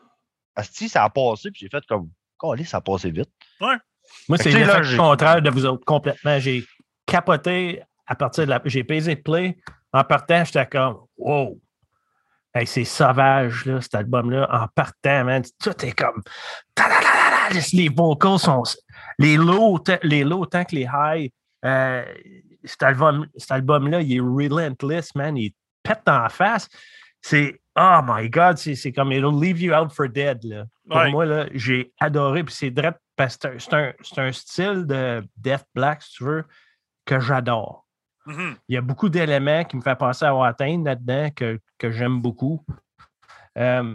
[0.54, 2.08] asti, ça a passé, puis j'ai fait comme,
[2.40, 3.30] Calé, ça a passé vite.
[3.60, 6.38] Moi, c'est j'ai- contraire de vous autres complètement.
[6.38, 6.64] J'ai
[7.06, 8.60] capoté à partir de la.
[8.64, 9.56] J'ai pesé play.
[9.92, 11.60] En partant, j'étais comme Wow!
[12.54, 14.48] Hey, c'est sauvage, là, cet album-là.
[14.50, 16.22] En partant, man, tout est comme.
[17.72, 18.62] Les vocals sont.
[19.18, 21.30] Les lows, les lows autant que les highs.
[21.64, 22.04] Euh,
[22.66, 25.36] cet album- cet album-là, il est relentless, man.
[25.36, 25.52] Il
[25.82, 26.68] pète en face.
[27.22, 27.60] C'est.
[27.78, 30.64] Oh my God, c'est comme It'll leave you out for dead, là.
[30.88, 31.10] Pour Ouais.
[31.10, 32.42] moi, là, j'ai adoré.
[32.44, 36.44] Puis c'est direct parce que c'est un, un style de Death Black, si tu veux,
[37.04, 37.86] que j'adore.
[38.26, 38.56] Mhm.
[38.68, 42.20] Il y a beaucoup d'éléments qui me font penser à Watain là-dedans que, que j'aime
[42.20, 42.64] beaucoup.
[43.58, 43.94] Euh,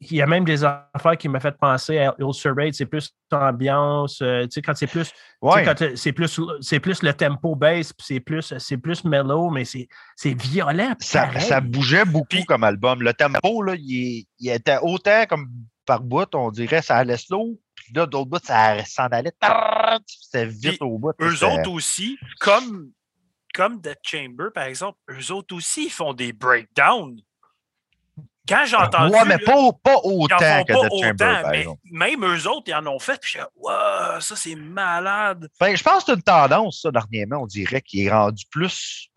[0.00, 3.10] il y a même des affaires qui m'ont fait penser à Ulcer Raid, c'est plus
[3.30, 5.68] ambiance, euh, tu sais, quand c'est plus, tu sais, Ouais.
[5.82, 9.64] euh, c'est plus, c'est plus le tempo bass, puis c'est plus, c'est plus mellow, mais
[9.64, 10.94] c'est, c'est violent.
[11.00, 13.02] Ça, bougeait beaucoup Puis- comme album.
[13.02, 15.48] Le tempo, là, il, il était autant comme
[15.86, 17.58] par bout, on dirait, ça allait slow.
[17.74, 19.32] Puis là, d'autres bouts, ça s'en allait.
[20.06, 21.12] C'était vite au bout.
[21.20, 22.90] Eux autres aussi, comme,
[23.54, 27.16] comme Death Chamber, par exemple, eux autres aussi, ils font des breakdowns.
[28.48, 29.14] Quand j'ai entendu.
[29.14, 32.64] Ouais, mais là, pas, pas autant que Death Chamber, autant, par mais même eux autres,
[32.68, 33.20] ils en ont fait.
[33.20, 35.48] Puis je suis wow, ça c'est malade.
[35.60, 39.08] Ben, je pense que c'est une tendance, ça, dernièrement, on dirait, qui est rendu plus,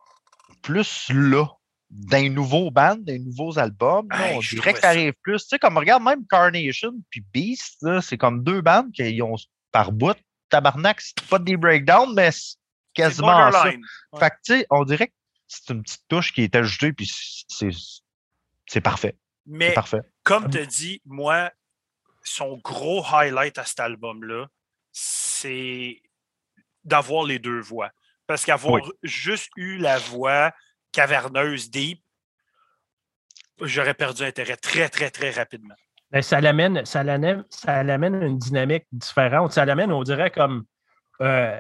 [0.62, 1.46] plus là,
[1.90, 4.08] d'un nouveau band, des nouveaux albums.
[4.10, 5.42] là, Hey, on je dirait que ça arrive plus.
[5.44, 9.36] Tu sais, comme regarde même Carnation puis Beast, là, c'est comme deux bandes qui ont
[9.72, 10.18] par bout.
[10.50, 12.30] Tabarnak, c'est pas des breakdowns, mais
[12.94, 13.64] quasiment ça.
[13.66, 13.80] Ouais.
[14.20, 15.14] Fait que, tu sais, on dirait que
[15.48, 17.10] c'est une petite touche qui est ajoutée, puis
[17.48, 17.72] c'est
[18.72, 19.18] c'est parfait.
[19.46, 20.00] Mais parfait.
[20.24, 21.52] comme tu dit, moi,
[22.24, 24.48] son gros highlight à cet album-là,
[24.94, 26.02] c'est
[26.86, 27.92] d'avoir les deux voix.
[28.28, 30.54] Parce qu'avoir juste eu la voix
[30.94, 32.02] caverneuse, deep,
[33.60, 35.76] j'aurais perdu intérêt très, très, très rapidement.
[36.12, 39.52] Ben, ça l'amène, ça l'amène, ça l'amène une dynamique différente.
[39.52, 40.64] Ça l'amène, on dirait comme.
[41.20, 41.60] euh,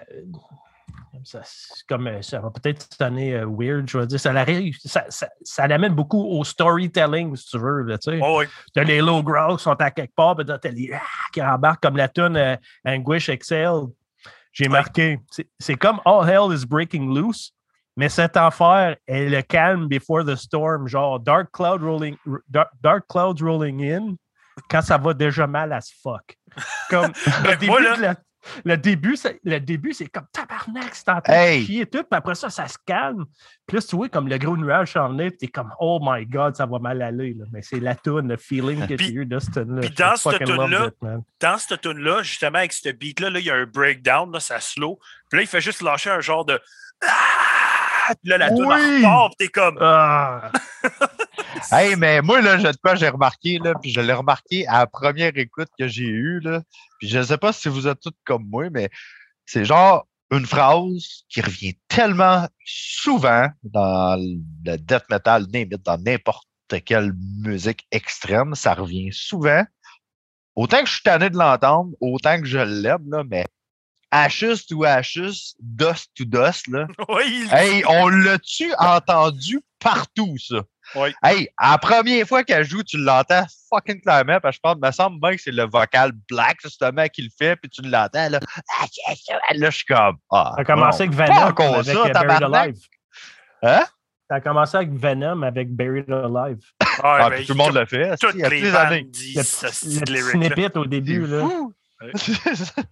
[1.24, 1.42] ça,
[1.88, 4.20] comme euh, ça va peut-être sonner euh, weird, je veux dire.
[4.20, 7.84] Ça, l'arrive- ça, ça, ça l'amène beaucoup au storytelling, si tu veux.
[7.84, 8.20] Là, tu sais.
[8.24, 8.46] Oh, oui.
[8.74, 11.02] T'as les low growls qui sont à quelque part, puis t'as les ah,
[11.34, 13.72] qui embarquent comme la tune euh, Anguish Excel.
[14.54, 15.20] J'ai marqué.
[15.60, 17.54] C'est- comme All Hell is Breaking Loose,
[17.98, 22.16] mais cette affaire est le calme before the storm, genre Dark Cloud rolling,
[22.50, 24.16] dark, dark clouds rolling in,
[24.70, 26.36] quand ça va déjà mal as fuck.
[26.90, 27.12] Comme
[27.44, 28.16] Ben, début, moi, là- de la-
[28.66, 31.62] le début, c'est- le début, c'est comme tabarnak, c'est en train Hey!
[31.62, 33.26] de chier tout, puis après ça, ça se calme.
[33.68, 36.26] Puis là, tu vois, comme le gros nuage s'en venait, puis t'es comme, oh my
[36.26, 37.34] god, ça va mal aller.
[37.34, 37.46] Là.
[37.52, 39.82] Mais c'est la tune, le feeling que as eu de cette tune-là.
[39.82, 40.90] puis dans cette tune-là.
[41.40, 44.60] Dans cette tune-là, justement, avec ce beat-là, là, il y a un breakdown, là, ça
[44.60, 45.00] slow.
[45.30, 46.60] Puis là, il fait juste lâcher un genre de.
[47.04, 48.14] Ah!
[48.22, 48.98] Puis là, la tune Oui!
[48.98, 49.78] repart, puis t'es comme.
[49.80, 50.52] Ah!
[51.70, 54.80] Hey, mais moi, là, je de quoi j'ai remarqué, là, puis je l'ai remarqué à
[54.80, 56.62] la première écoute que j'ai eue, là.
[57.00, 58.90] Puis je ne sais pas si vous êtes tous comme moi, mais
[59.46, 65.46] c'est genre une phrase qui revient tellement souvent dans le death metal,
[65.84, 66.48] dans n'importe
[66.86, 69.64] quelle musique extrême, ça revient souvent.
[70.56, 73.46] Autant que je suis tanné de l'entendre, autant que je l'aime, là, mais
[74.10, 76.88] Ashes to Ashes, Dust to Dust, là.
[77.10, 80.62] Oui, il- Hey, on l'a-tu entendu partout, ça?
[80.96, 81.14] Oui.
[81.24, 84.78] Hey, à la première fois qu'elle joue, tu l'entends fucking clairement, parce que je pense,
[84.82, 88.30] me semble bien que c'est le vocal black, justement, qui le fait, puis tu l'entends,
[88.30, 88.40] là.
[88.80, 88.86] Ah.
[89.54, 90.54] Là, je suis comme, ah.
[90.58, 92.64] T'as commencé avec Venom avec ça, Buried tabarnak.
[92.64, 92.80] Alive.
[93.64, 93.86] Hein?
[94.28, 96.60] T'as commencé avec Venom avec Buried Alive.
[97.04, 98.16] Ah, ben, puis tout le monde le fait.
[98.18, 99.04] Toutes il y a les années.
[99.06, 99.64] disent
[100.08, 101.26] Le, le snippet au début.
[101.26, 101.48] Là.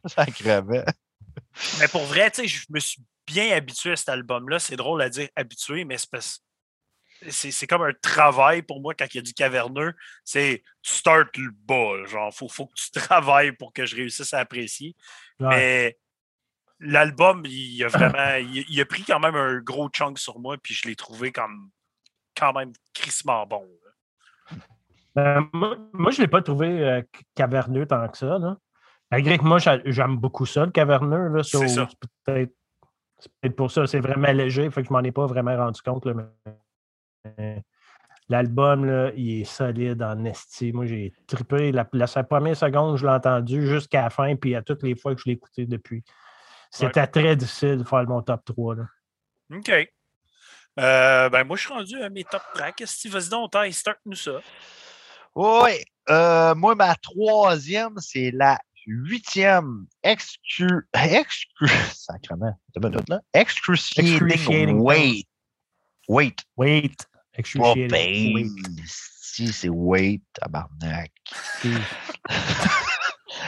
[0.06, 0.86] ça crevait.
[1.80, 4.58] Mais pour vrai, tu sais, je me suis bien habitué à cet album-là.
[4.58, 6.42] C'est drôle à dire habitué, mais c'est parce-
[7.28, 9.94] c'est comme un travail pour moi quand il y a du caverneux.
[10.24, 12.06] C'est tu start le bas.
[12.06, 14.96] Genre, faut, faut que tu travailles pour que je réussisse à apprécier.
[15.40, 15.48] Ouais.
[15.50, 15.98] Mais
[16.80, 18.36] l'album, il a vraiment.
[18.36, 21.32] il, il a pris quand même un gros chunk sur moi, puis je l'ai trouvé
[21.32, 21.70] comme
[22.38, 23.68] quand même crissement bon.
[25.18, 27.02] Euh, moi, moi, je ne l'ai pas trouvé euh,
[27.36, 28.38] caverneux tant que ça.
[28.38, 28.58] Là.
[29.12, 31.30] Malgré que moi, j'a- j'aime beaucoup ça, le caverneux.
[31.30, 31.90] là, C'est so- ça.
[31.90, 32.52] c'est
[33.42, 33.88] peut-être pour ça.
[33.88, 36.06] C'est vraiment léger, fait que je m'en ai pas vraiment rendu compte.
[36.06, 36.54] là, mais-
[38.30, 40.72] L'album, là, il est solide en esti.
[40.72, 41.72] Moi, j'ai trippé.
[41.72, 44.96] La, la, sa première seconde, je l'ai entendu jusqu'à la fin, puis à toutes les
[44.96, 46.04] fois que je l'ai écouté depuis.
[46.70, 48.76] C'était très difficile de faire mon top 3.
[48.76, 48.84] Là.
[49.56, 49.72] OK.
[50.80, 52.84] Euh, ben, moi, je suis rendu à mes top tracks.
[52.86, 54.40] Steve, vas-y donc, Ty, start-nous ça.
[55.36, 55.84] Oui.
[56.10, 59.88] Euh, moi, ma troisième, c'est la huitième.
[60.04, 60.88] Excru...
[60.94, 61.68] Excru...
[61.94, 62.54] Sacrement.
[62.74, 63.22] T'as une minute, là?
[63.34, 65.28] Excruciating Excruciating weight.
[66.08, 67.08] Wait.
[67.40, 67.90] Pas Excruciating.
[67.90, 68.34] pain.
[68.36, 68.48] Wait.
[68.86, 71.12] Si, c'est wait, tabarnak.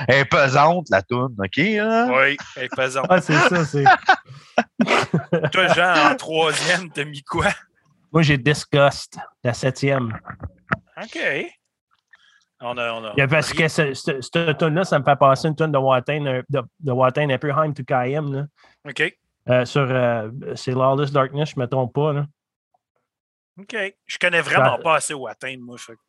[0.08, 1.58] Elle est pesante, la toune, OK?
[1.60, 2.10] Hein?
[2.12, 3.06] Oui, elle est pesante.
[3.10, 3.65] Ah, c'est ça.
[3.65, 3.84] c'est
[5.51, 7.47] Toi, Jean, en troisième, t'as mis quoi?
[8.12, 10.17] Moi, j'ai Disgust, la septième.
[11.01, 11.19] OK.
[12.62, 15.56] On a, on a, parce que ce- ce- cette tune-là, ça me fait passer une
[15.56, 18.32] tune de Watain, un- de, de Watain un peu Heim to Kayem.
[18.34, 18.45] Là.
[18.88, 19.17] OK.
[19.49, 22.13] Euh, sur euh, c'est Lawless Darkness, je ne me trompe pas.
[22.13, 22.25] Là.
[23.60, 23.76] OK.
[24.06, 25.78] Je connais vraiment pas assez où atteindre, moi.
[25.78, 26.00] fait que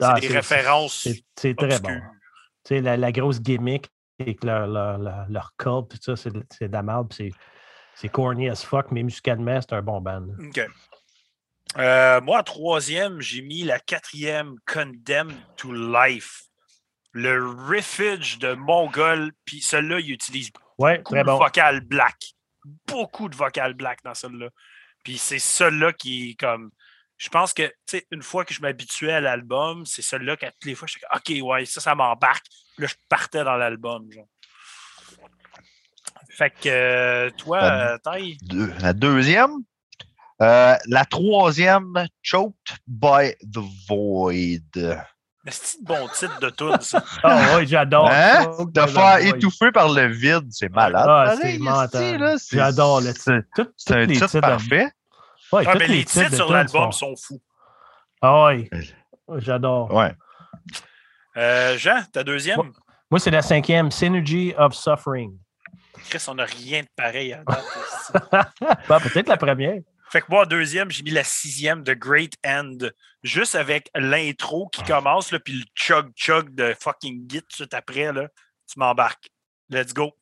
[0.00, 1.88] C'est Ah, des références C'est très bon.
[2.64, 3.88] Tu sais, la, la grosse gimmick
[4.20, 7.12] avec leur, leur, leur, leur tout ça, c'est de- la merde.
[7.12, 7.30] C'est
[7.94, 10.20] c'est corny as fuck, mais musicalement, c'est un bon band.
[10.20, 10.34] là.
[10.46, 10.60] OK.
[11.78, 16.44] Euh, moi, en troisième, j'ai mis la quatrième Condemned to Life.
[17.12, 22.16] Le riffage de Mongol, puis celui-là, il utilise Ouais, beaucoup très de vocal black.
[22.86, 24.48] Beaucoup de vocal black dans celle-là.
[25.08, 26.70] Puis c'est celui-là qui comme.
[27.16, 30.50] Je pense que, tu sais, une fois que je m'habituais à l'album, c'est celui-là qu'à
[30.50, 32.44] toutes les fois, je suis comme, OK, ouais, ça, ça m'embarque.
[32.76, 34.26] Là, je partais dans l'album, genre.
[36.36, 39.50] Fait que, euh, toi, Euh, Taille, Deux- La deuxième?
[40.42, 42.54] Euh, la troisième, Choked
[42.86, 44.60] by the Void.
[45.44, 47.02] mais c'est un bon titre de tune, ça?
[47.24, 48.10] Ah ouais, j'adore.
[48.10, 48.46] Hein?
[48.70, 51.06] De faire étouffer par le vide, c'est malade.
[51.08, 52.36] Ah, c'est mental.
[52.52, 54.90] J'adore le c'est- Tout- C'est un titre parfait.
[55.52, 57.42] Ouais, Ah, mais les titres sur l'album sont- sont fous.
[58.20, 58.68] Ah ouais.
[59.36, 59.92] J'adore.
[59.92, 60.14] Ouais.
[61.36, 62.72] Euh, Jean, ta deuxième?
[63.10, 65.38] Moi, c'est la cinquième, Synergy of Suffering.
[66.08, 67.42] Chris, on n'a rien de pareil à.
[68.88, 69.80] Bah, Peut-être la première.
[70.10, 72.78] Fait que moi, en deuxième, j'ai mis la sixième de Great End,
[73.22, 78.28] juste avec l'intro qui commence, là, puis le chug-chug de fucking Git tout après, là,
[78.70, 79.28] tu m'embarques.
[79.68, 80.12] Let's go.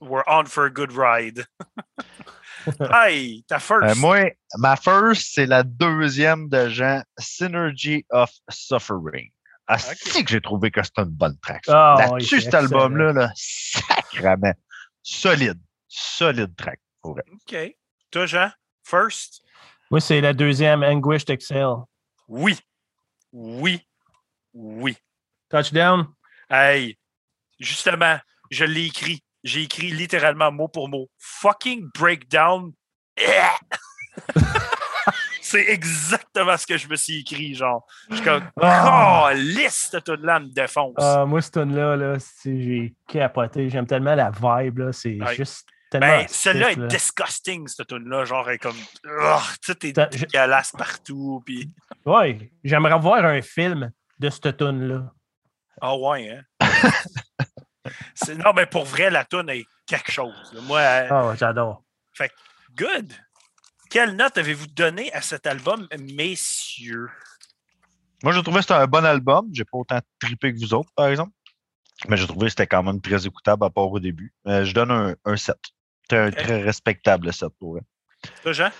[0.00, 1.44] We're on for a good ride.
[2.92, 3.90] hey, ta first.
[3.90, 9.30] Euh, moi, ma first, c'est la deuxième de Jean, Synergy of Suffering.
[9.66, 11.62] Ah, c'est que j'ai trouvé que c'était une bonne track.
[11.68, 14.52] Ah, Là-dessus, oui, c'est cet album-là, là, sacrément.
[15.02, 15.60] Solide.
[15.86, 17.22] Solide track, pour vrai.
[17.32, 17.56] OK.
[18.10, 18.50] Toi, Jean,
[18.82, 19.42] first?
[19.90, 21.74] Moi, c'est la deuxième, Anguished Excel.
[22.26, 22.58] Oui.
[23.32, 23.86] Oui.
[24.52, 24.96] Oui.
[25.48, 26.06] Touchdown.
[26.48, 26.98] Hey,
[27.60, 28.18] justement,
[28.50, 29.22] je l'ai écrit.
[29.44, 31.08] J'ai écrit littéralement mot pour mot.
[31.18, 32.72] Fucking breakdown.
[35.42, 37.84] C'est exactement ce que je me suis écrit, genre.
[38.10, 39.30] Je suis comme, Ah.
[39.30, 40.94] oh, liste de là me défonce.
[40.98, 43.68] Ah, moi, cette tune-là, là, j'ai capoté.
[43.68, 44.78] J'aime tellement la vibe.
[44.78, 45.34] là, C'est Ouais.
[45.34, 46.06] juste tellement.
[46.06, 48.24] ben, celle-là est disgusting, cette tune-là.
[48.26, 48.76] Genre, elle est comme,
[49.08, 51.42] oh, tout est dégueulasse partout.
[51.44, 51.68] Puis,
[52.04, 55.10] Ouais, j'aimerais voir un film de cette tune-là.
[55.80, 56.42] ah ouais, hein?
[58.14, 60.34] C'est- non, mais pour vrai, la tune est quelque chose.
[60.62, 61.82] Moi, elle- Ah, j'adore.
[62.76, 63.12] Good.
[63.90, 67.10] Quelle note avez-vous donné à cet album, messieurs?
[68.22, 69.48] Moi, j'ai trouvé que c'était un bon album.
[69.52, 71.32] J'ai pas autant trippé que vous autres, par exemple.
[72.08, 74.32] Mais j'ai trouvé que c'était quand même très écoutable à part au début.
[74.46, 75.56] Euh, je donne un, un 7.
[76.02, 77.82] C'était un très respectable 7 pour vrai.
[78.42, 78.70] Toi, Jean?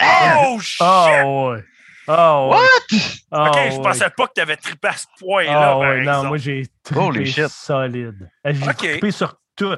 [0.00, 0.44] Ah!
[0.46, 0.80] Oh, shit!
[0.82, 1.64] Oh, ouais.
[2.08, 2.50] Oh.
[2.54, 2.98] What?
[3.30, 5.78] Ah, OK, je pensais pas que tu avais trippé à ce point-là.
[5.78, 8.30] Ouais, non, moi, j'ai trippé solide.
[8.44, 8.76] J'ai Ok.
[8.76, 9.76] trippé sur tout.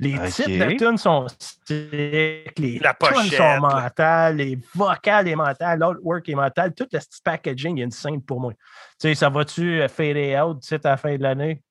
[0.00, 5.80] Les titres de tunes sont stick, les La tunes sont mentales, les vocales est mental,
[5.80, 8.52] l'artwork est mental, tout le petit packaging, il y a une scène pour moi.
[8.52, 11.62] Tu sais, ça va-tu euh, fader out tu sais, à la fin de l'année?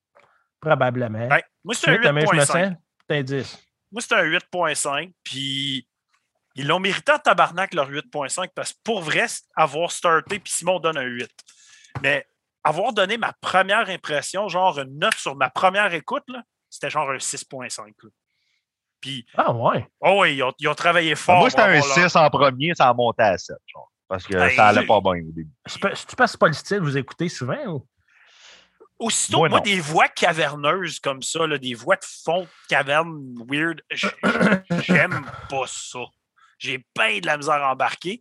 [0.60, 1.26] Probablement.
[1.28, 2.44] Ouais, moi, c'est un Tu sais comment je me 8.5.
[2.44, 2.76] sens?
[3.08, 3.58] C'est un 10.
[3.92, 5.12] Moi, c'est un 8.5.
[5.24, 5.87] Puis,
[6.58, 10.52] ils l'ont mérité en tabarnak, leur 8.5, parce que pour vrai, c'est avoir starté, puis
[10.52, 11.30] Simon donne un 8.
[12.02, 12.26] Mais
[12.64, 17.10] avoir donné ma première impression, genre une note sur ma première écoute, là, c'était genre
[17.10, 17.78] un 6.5.
[18.02, 18.10] là.
[19.00, 19.86] Puis, Ah ouais.
[20.00, 21.38] oh oui, ils ont, ils ont travaillé fort.
[21.38, 23.56] Moi, c'était un avoir leur- 6 en premier, ça a monté à 7.
[23.66, 25.48] Genre, parce que Hey, ça allait pas bien au début.
[25.68, 27.64] Tu c'est pas le style vous écoutez souvent?
[27.66, 27.86] Ou?
[28.98, 33.34] Aussitôt, Moi, moi, des voix caverneuses comme ça, là, des voix de fond de caverne
[33.48, 33.80] weird,
[34.82, 36.00] j'aime pas ça.
[36.58, 38.20] J'ai bien de la misère à embarquer.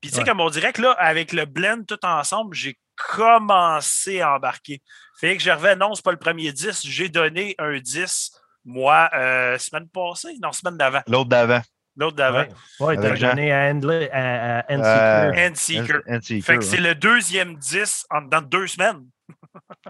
[0.00, 0.28] Puis, tu sais, Ouais.
[0.28, 4.82] comme on dirait que là, avec le blend tout ensemble, j'ai commencé à embarquer.
[5.18, 6.86] Félix Gervais, non, c'est pas le premier 10.
[6.86, 8.30] J'ai donné un 10,
[8.64, 11.00] moi, euh, semaine passée, non, semaine d'avant.
[11.06, 11.62] L'autre d'avant.
[11.96, 12.44] L'autre d'avant.
[12.80, 13.28] Oui, Jean.
[13.30, 15.48] donné à, Handley- à, Euh.
[15.48, 16.00] Endseeker.
[16.22, 19.04] Seeker, Fait que c'est le deuxième 10 en dedans de deux semaines.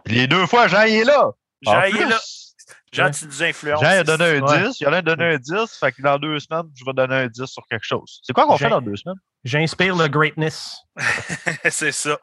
[0.06, 1.30] Les deux fois, Jean il est là.
[1.62, 2.20] Jean, il est là.
[2.94, 3.80] Jean, tu nous influences.
[3.82, 4.68] Jean il a donné un Ouais.
[4.68, 4.80] 10.
[4.80, 5.76] Il a donné un 10.
[5.78, 8.20] Fait que dans deux semaines, je vais donner un 10 sur quelque chose.
[8.22, 9.18] C'est quoi qu'on fait dans deux semaines?
[9.44, 10.76] J'inspire le greatness.
[11.70, 12.18] c'est ça.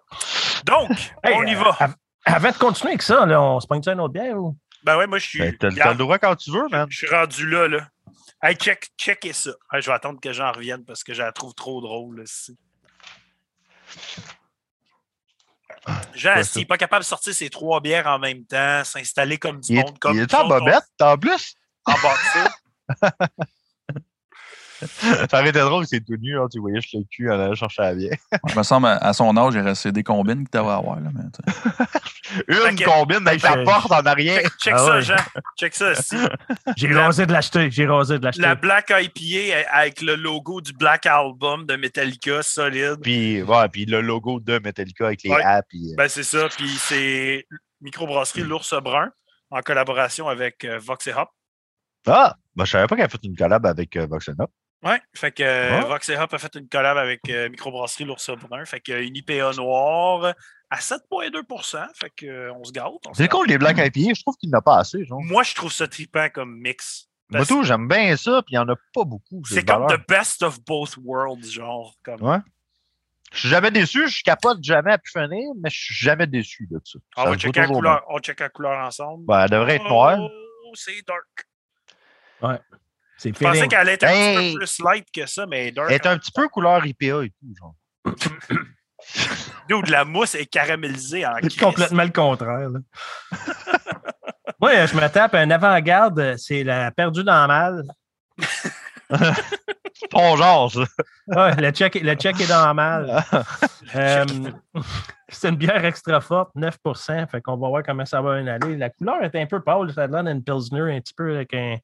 [0.65, 0.89] Donc,
[1.23, 1.75] Hey, on y va.
[1.79, 1.95] av-
[2.25, 4.57] Avant de continuer avec ça, là, on se ça une autre bière ou?
[4.83, 5.39] Ben ouais, moi, je suis.
[5.39, 6.87] Ben, T'as le droit quand tu veux, man.
[6.89, 7.87] Je suis rendu là, là.
[8.41, 9.51] Hey, check, checkez ça.
[9.71, 12.17] Hey, je vais attendre que j'en revienne parce que je la trouve trop drôle.
[12.17, 12.57] là, ici.
[16.43, 19.73] S'il n'est pas capable de sortir ses trois bières en même temps, s'installer comme du
[19.73, 21.55] Il monde, comme il est en on- bobette, en plus.
[21.85, 21.93] en
[24.87, 25.25] ça.
[25.39, 27.81] Aurait été drôle, c'est tout nu, hein, tu voyais, je le cul en allant chercher
[27.81, 28.17] la bière.
[28.47, 30.99] Je me semble, à, à son âge, il restait des combines qu'il devait avoir.
[30.99, 31.21] Là, mais.
[32.69, 34.39] Une que- combine avec que- porte en arrière.
[34.41, 35.01] Check, check Ah ça, ouais.
[35.01, 35.15] Jean.
[35.59, 36.15] Check ça ici.
[36.77, 37.69] J'ai La- rasé de l'acheter.
[37.71, 38.41] J'ai rasé de l'acheter.
[38.41, 42.99] La Black IPA avec le logo du Black Album de Metallica, solide.
[43.01, 45.43] Puis, ouais, puis le logo de Metallica avec les Ouais.
[45.43, 45.61] A.
[45.63, 46.47] Puis, euh, Ben, c'est ça.
[46.55, 47.45] Puis c'est
[47.81, 49.09] microbrasserie L'Ours Brun
[49.49, 51.29] en collaboration avec euh, Vox et Hop.
[52.07, 54.49] Ah, ben, je savais pas qu'elle a fait une collab avec euh, Vox and Up.
[54.83, 55.85] Ouais, fait que euh, Ah.
[55.85, 58.65] Vox et Hop a fait une collab avec euh, microbrasserie L'Ours Brun.
[58.65, 60.33] Fait que une IPA noire
[60.69, 62.87] à 7,2% Fait que euh, on se gâte.
[63.07, 65.05] on C'est cool, les Black IPA, je trouve qu'il n'y en a pas assez.
[65.05, 65.21] Genre.
[65.21, 67.07] Moi, je trouve ça trippant comme mix.
[67.29, 69.41] Moi, tout, j'aime bien ça, puis il n'y en a pas beaucoup.
[69.47, 69.99] C'est comme valeur.
[69.99, 71.95] the best of both worlds, genre.
[72.03, 72.21] Comme...
[72.21, 72.39] Ouais.
[73.31, 76.67] Je suis jamais déçu, je capote jamais à pu finir, mais je suis jamais déçu
[76.69, 76.99] de ça.
[77.15, 79.25] on, Ça vaut checker la couleur, on la couleur ensemble.
[79.25, 80.19] Ben, elle devrait être noire.
[80.19, 81.47] Oh, c'est dark.
[82.41, 82.80] C'est
[83.23, 85.89] Je pensais qu'elle allait être un petit peu plus light que ça, mais dark.
[85.89, 87.75] Elle est un petit peu couleur IPA et tout, genre.
[89.71, 92.69] Ou de la mousse est caramélisée en C'est complètement le contraire.
[94.59, 97.83] Moi, je me tape un avant-garde, c'est la perdue dans le mal.
[100.09, 100.81] Ton genre, ça.
[101.27, 103.23] Ouais, le, check, le check est dans le mal.
[103.93, 104.25] Euh,
[105.27, 108.77] c'est une bière extra forte, 9% Fait qu'on va voir comment ça va en aller.
[108.77, 111.53] La couleur est un peu pâle, ça a l'air d'une Pilsner, un petit peu avec
[111.53, 111.75] un.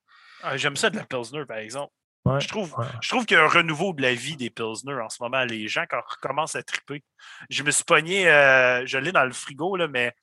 [0.43, 1.91] Ah, J'aime ça de la Pilsner, par exemple.
[2.25, 2.85] Ouais, Je trouve, ouais.
[3.01, 5.43] je trouve qu'il y a un renouveau de la vie des Pilsner en ce moment.
[5.45, 7.03] Les gens quand recommencent à triper.
[7.49, 10.13] Je me suis pogné, euh, je l'ai dans le frigo, là, mais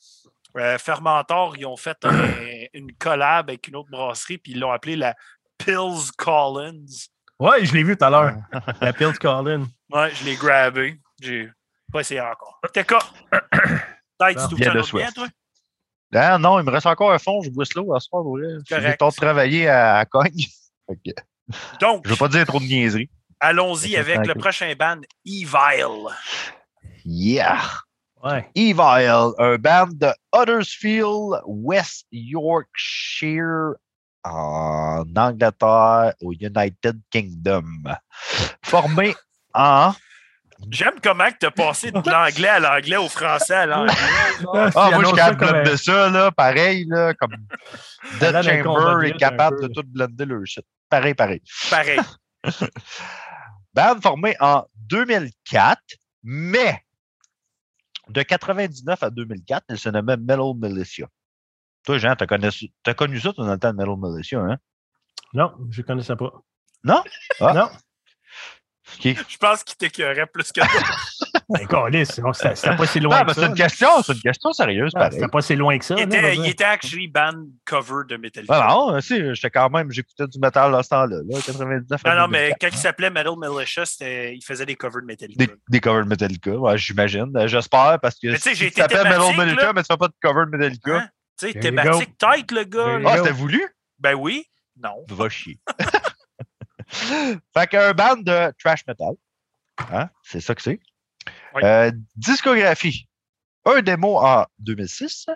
[0.56, 2.34] euh, Fermentor, ils ont fait un-
[2.74, 5.14] une collab avec une autre brasserie, puis ils l'ont appelée la
[5.58, 6.84] Pills Collins.
[7.40, 8.34] Ouais, je l'ai vu tout à l'heure.
[8.80, 9.66] la Pils Collin.
[9.90, 11.00] Ouais, je l'ai grabé.
[11.20, 11.50] J'ai
[11.92, 12.60] pas essayé encore.
[12.72, 13.00] T'es quoi?
[14.18, 15.26] Tête, tu autre bien, toi?
[16.14, 18.24] Ah non, il me reste encore un fond, je Whistler à ce soir.
[18.68, 20.46] J'ai temps de travailler à, à Cogne.
[21.80, 23.10] Donc, je veux pas dire trop de niaiseries.
[23.40, 26.08] allons-y avec le prochain band, Evil.
[27.04, 27.60] Yeah!
[28.22, 28.48] Ouais.
[28.54, 33.74] Evil, un band de Huddersfield, West Yorkshire,
[34.24, 37.82] en Angleterre, au United Kingdom.
[38.62, 39.14] Formé
[39.52, 39.92] en.
[40.70, 43.94] J'aime comment tu as passé de l'anglais à l'anglais au français à l'anglais.
[44.74, 47.30] Ah, moi, je suis capable de comme un- blender ça, là, pareil, là, comme
[48.20, 50.64] Dead de Chamber est capable de tout blender leur shit.
[50.88, 51.42] Pareil, pareil.
[51.70, 52.00] Pareil.
[53.74, 55.80] Band formé en 2004,
[56.22, 56.80] mais
[58.08, 61.06] de 99 à 2004, elle se nommait Metal Militia.
[61.84, 62.48] Toi, Jean, t'as connu,
[62.82, 64.58] t'as connu ça toi, dans le temps de Metal Militia, hein?
[65.32, 66.30] Non, je ne connaissais pas.
[66.84, 67.02] Non?
[67.40, 67.52] Ah.
[67.54, 67.68] Non.
[69.02, 70.68] Je pense qu'il t'écœurait plus que toi.
[71.46, 73.40] Ben, non, C'était c'était pas si loin Non, que mais ça.
[73.42, 75.12] c'est une question, c'est une question sérieuse, Ah, pareil.
[75.18, 75.94] C'était pas si loin que ça.
[75.98, 78.54] Il était, il était actually band cover de Metallica.
[78.66, 82.14] Ah non, si, j'étais quand même, j'écoutais du métal dans ce temps-là, là, 99 à
[82.14, 82.58] non, non, mais 2004.
[82.60, 85.44] quand il s'appelait Metal Militia, c'était- il faisait des covers de Metallica.
[85.44, 87.30] Des, des covers de Metallica, ouais, j'imagine.
[87.36, 89.72] Euh, J'espère, parce que Mais tu si t'appelles Metal Militia, là.
[89.74, 90.96] mais tu fais pas de cover de Metallica.
[90.96, 91.08] Hein?
[91.38, 93.00] Tu sais, thématique tête, le gars.
[93.04, 93.62] Ah, c'était voulu?
[93.98, 94.46] Ben oui.
[94.82, 95.04] Non.
[95.10, 95.58] Va chier.
[96.88, 99.14] fait qu'un band de trash metal.
[99.92, 100.08] Hein?
[100.22, 100.80] C'est ça que c'est.
[101.54, 101.62] Oui.
[101.64, 103.08] Euh, discographie.
[103.64, 105.26] Un démo en 2006,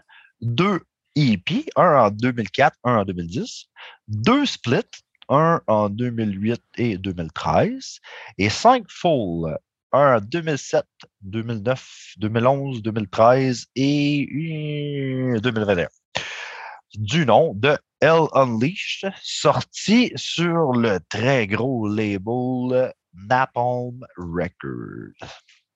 [0.41, 0.81] deux
[1.17, 3.67] EP, un en 2004, un en 2010,
[4.09, 4.83] deux splits,
[5.29, 8.01] un en 2008 et 2013,
[8.39, 9.57] et cinq full,
[9.93, 10.85] un en 2007,
[11.23, 15.89] 2009, 2011, 2013 et euh, 2021
[16.95, 25.29] du nom de Hell Unleashed, sorti sur le très gros label Napalm Records.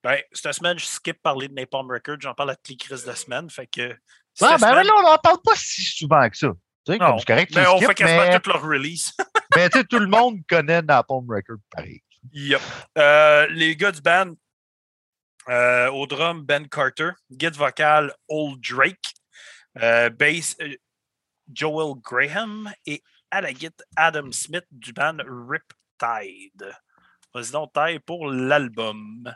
[0.05, 2.21] Ben, cette semaine, je skip parler de Napalm Records.
[2.21, 3.49] J'en parle à toutes les crises de semaine.
[3.51, 3.93] Fait que.
[4.41, 6.49] Ah, ben semaine- là, on n'en parle pas si souvent que ça.
[6.85, 9.13] Tu sais, Non, comme c'est correct, mais on fait quasiment mais, toute leur release.
[9.57, 12.03] mais tu sais, tout le monde connaît Napalm Records pareil.
[12.99, 14.33] Euh, les gars du band,
[15.49, 17.11] Euh, au drum, Ben Carter.
[17.31, 19.15] Guide vocal, Old Drake.
[19.81, 20.57] Euh, bass,
[21.53, 22.73] Joel Graham.
[22.87, 26.73] Et à la guitare, Adam Smith du band Riptide.
[27.35, 29.33] Vas-y donc, taille pour l'album.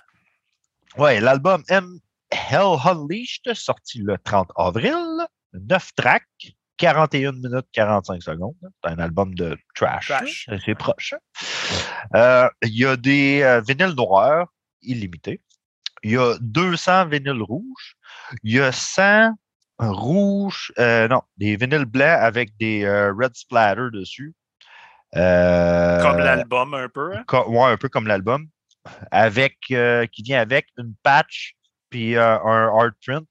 [0.99, 1.99] Ouais, l'album M.
[2.31, 4.97] Hell Unleashed, sorti le 30 avril.
[5.55, 8.55] 9 tracks, 41 minutes 45 secondes.
[8.85, 10.09] C'est un album de trash.
[10.09, 10.49] Trash.
[10.65, 11.15] C'est proche.
[12.15, 14.49] Euh, Il y a des euh, vinyles noirs
[14.83, 15.41] illimités.
[16.03, 17.97] Il y a 200 vinyles rouges.
[18.43, 19.33] Il y a 100
[19.79, 24.35] rouges, euh, non, des vinyles blancs avec des euh, red splatter dessus.
[25.15, 27.15] Euh, Comme l'album, un peu.
[27.17, 27.25] hein?
[27.49, 28.49] ouais, un peu comme l'album.
[29.11, 31.57] Avec, euh, qui vient avec une patch
[31.91, 33.27] puis euh, un art print.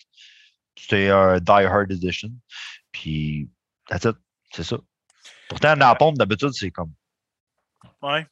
[0.78, 2.30] C'est un Die Hard Edition.
[2.91, 3.50] Puis,
[3.89, 4.16] that's it.
[4.52, 4.78] C'est ça.
[5.50, 6.91] Pourtant, dans la pompe, d'habitude, c'est comme.
[8.02, 8.26] Ouais.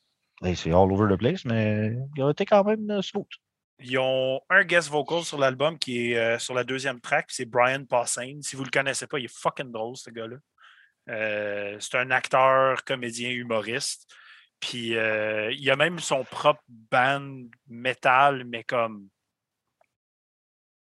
[0.43, 3.27] hey, c'est all over the place, mais il a été quand même euh, smooth.
[3.79, 7.45] Ils ont un guest vocal sur l'album qui est euh, sur la deuxième track, c'est
[7.45, 8.41] Brian Posehn.
[8.41, 10.37] Si vous le connaissez pas, il est fucking drôle, ce gars-là.
[11.09, 14.09] Euh, c'est un acteur, comédien, humoriste.
[14.59, 19.09] Puis euh, il a même son propre band metal, mais comme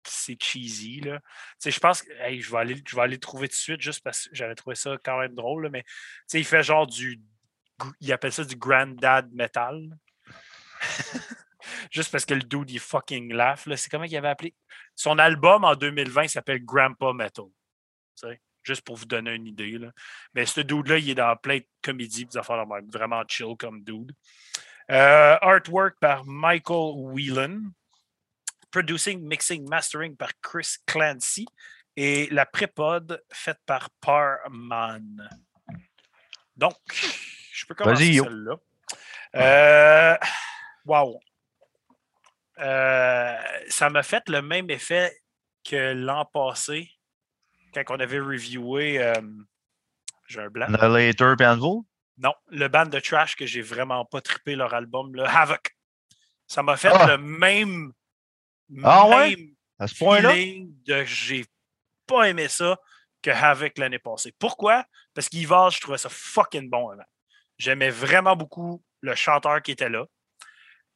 [0.05, 0.99] c'est cheesy.
[1.01, 1.21] Là.
[1.63, 4.03] Je pense que je, vais aller, je vais aller le trouver tout de suite juste
[4.03, 5.63] parce que j'avais trouvé ça quand même drôle.
[5.63, 5.85] là, mais
[6.33, 7.21] il fait genre du.
[7.99, 9.97] Il appelle ça du granddad metal.
[11.89, 13.65] juste parce que le dude il fucking laugh.
[13.65, 13.77] là.
[13.77, 14.53] C'est comment il avait appelé?
[14.95, 17.45] Son album en 2020 s'appelle Grandpa Metal.
[18.15, 19.77] Tu sais, Juste pour vous donner une idée.
[19.77, 19.91] Là.
[20.33, 22.63] Mais ce dude-là, il est dans plein de comédies, des affaires.
[22.91, 24.11] Vraiment chill comme dude.
[24.91, 27.71] Euh, artwork par Michael Whelan.
[28.69, 31.47] Producing, mixing, mastering par Chris Clancy.
[31.97, 35.29] Et la prépod faite par Parman.
[36.55, 36.75] Donc,
[37.51, 38.55] je peux commencer celle-là.
[39.35, 40.17] Euh,
[40.85, 41.19] wow.
[42.61, 43.37] Euh,
[43.69, 45.15] ça m'a fait le même effet
[45.67, 46.91] que l'an passé,
[47.73, 49.01] quand on avait reviewé.
[49.01, 49.13] euh,
[50.27, 50.67] J'ai un blanc.
[50.73, 51.81] Annihilator puis Anvil?
[52.17, 55.75] Non, le band de trash que j'ai vraiment pas trippé leur album, le Havoc.
[56.47, 57.07] Ça m'a fait Ah!
[57.07, 57.93] le même,
[58.83, 59.35] Ah ouais?
[59.79, 60.31] À ce point-là?
[60.31, 61.45] feeling de j'ai
[62.05, 62.77] pas aimé ça
[63.23, 64.33] que Havoc l'année passée.
[64.37, 64.85] Pourquoi?
[65.15, 67.03] Parce qu'Ivar, je trouvais ça fucking bon avant.
[67.57, 70.05] J'aimais vraiment beaucoup le chanteur qui était là.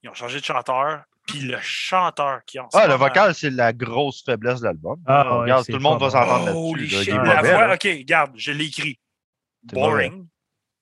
[0.04, 1.04] Ils ont changé de chanteur.
[1.28, 5.02] Puis le chanteur qui en Ah, le vocal, c'est la grosse faiblesse de l'album.
[5.08, 7.12] Ah, ouais, Regarde, tout le monde va s'entendre là-dessus.
[7.12, 7.22] là.
[7.24, 7.74] Il la voix.
[7.74, 9.00] OK, regarde, je l'ai écrit.
[9.64, 10.28] Boring,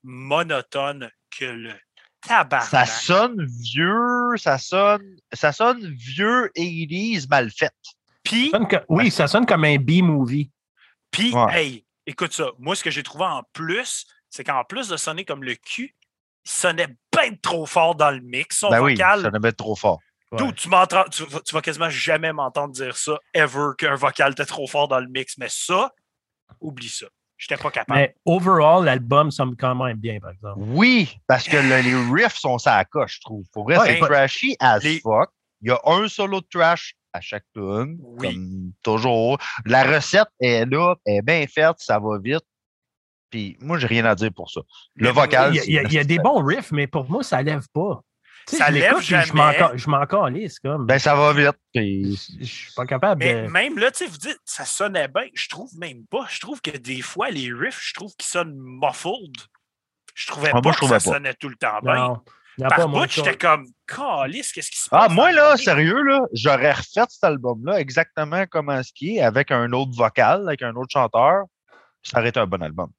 [0.04, 1.74] monotone que le
[2.28, 2.70] tabarnak.
[2.70, 7.74] Ça sonne vieux, ça sonne, ça sonne vieux 80s mal fait.
[8.24, 10.52] Puis, Ça sonne que- oui, ça sonne comme un B-movie.
[11.12, 11.62] puis, Ouais.
[11.64, 12.48] hey, écoute ça.
[12.60, 15.96] Moi, ce que j'ai trouvé en plus, c'est qu'en plus de sonner comme le cul,
[16.46, 18.58] il sonnait bien trop fort dans le mix.
[18.60, 20.00] Son Ben oui, vocal, ça devait être trop fort.
[20.56, 24.46] Tu, m'entends- tu, vas- tu vas quasiment jamais m'entendre dire ça, ever, qu'un vocal était
[24.46, 25.38] trop fort dans le mix.
[25.38, 25.92] Mais ça,
[26.60, 27.06] oublie ça.
[27.38, 28.00] J'étais pas capable.
[28.00, 30.60] Mais overall, l'album sonne quand même bien, par exemple.
[30.60, 33.46] Oui, parce que le- les riffs sont ça à coche, je trouve.
[33.52, 35.30] Pour vrai, Ouais, c'est ben, trashy as les- fuck.
[35.62, 38.34] Il y a un solo de trash à chaque tune, Oui.
[38.34, 39.38] comme toujours.
[39.66, 42.44] La recette est là, elle est bien faite, ça va vite.
[43.30, 44.62] Puis moi, j'ai rien à dire pour ça.
[44.96, 46.72] Le Mais vocal, Il y, a, il y a- il y a des bons riffs,
[46.72, 48.02] mais pour moi, ça lève pas.
[48.48, 49.78] Ça je lève l'écoute, puis Je jamais.
[49.78, 50.86] je m'en calisse, comme.
[50.86, 51.58] Ben, ça va vite.
[51.74, 53.48] puis- je suis pas capable Mais de.
[53.48, 55.24] même là, tu sais, vous dites, ça sonnait bien.
[55.34, 56.26] Je trouve même pas.
[56.30, 59.36] Je trouve que des fois, les riffs, je trouve qu'ils sonnent muffled.
[60.16, 61.16] Je trouvais Ah, moi, pas que trouvais ça pas.
[61.18, 62.22] sonnait tout le temps bien.
[62.60, 65.12] Par pas bout, j'étais comme, calice, qu'est-ce qui se Ah, passe?
[65.12, 69.50] moi, dans là, sérieux, là, j'aurais refait cet album-là exactement comme ce qui est, avec
[69.50, 71.46] un autre vocal, avec un autre chanteur.
[72.04, 72.92] Ça aurait été un bon album.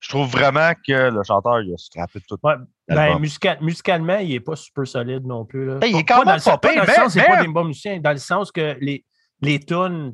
[0.00, 2.54] Je trouve vraiment que le chanteur, il a scrappé tout Ouais,
[2.88, 5.66] Ben, musical- musicalement, il n'est pas super solide non plus.
[5.66, 5.74] là.
[5.76, 7.12] Ben, il est Pas- quand pas même dans le sens- pas pire, dans le sens,
[7.12, 9.04] c'est mais- pas des bons musiciens, dans le sens que les,
[9.42, 10.12] les tunes,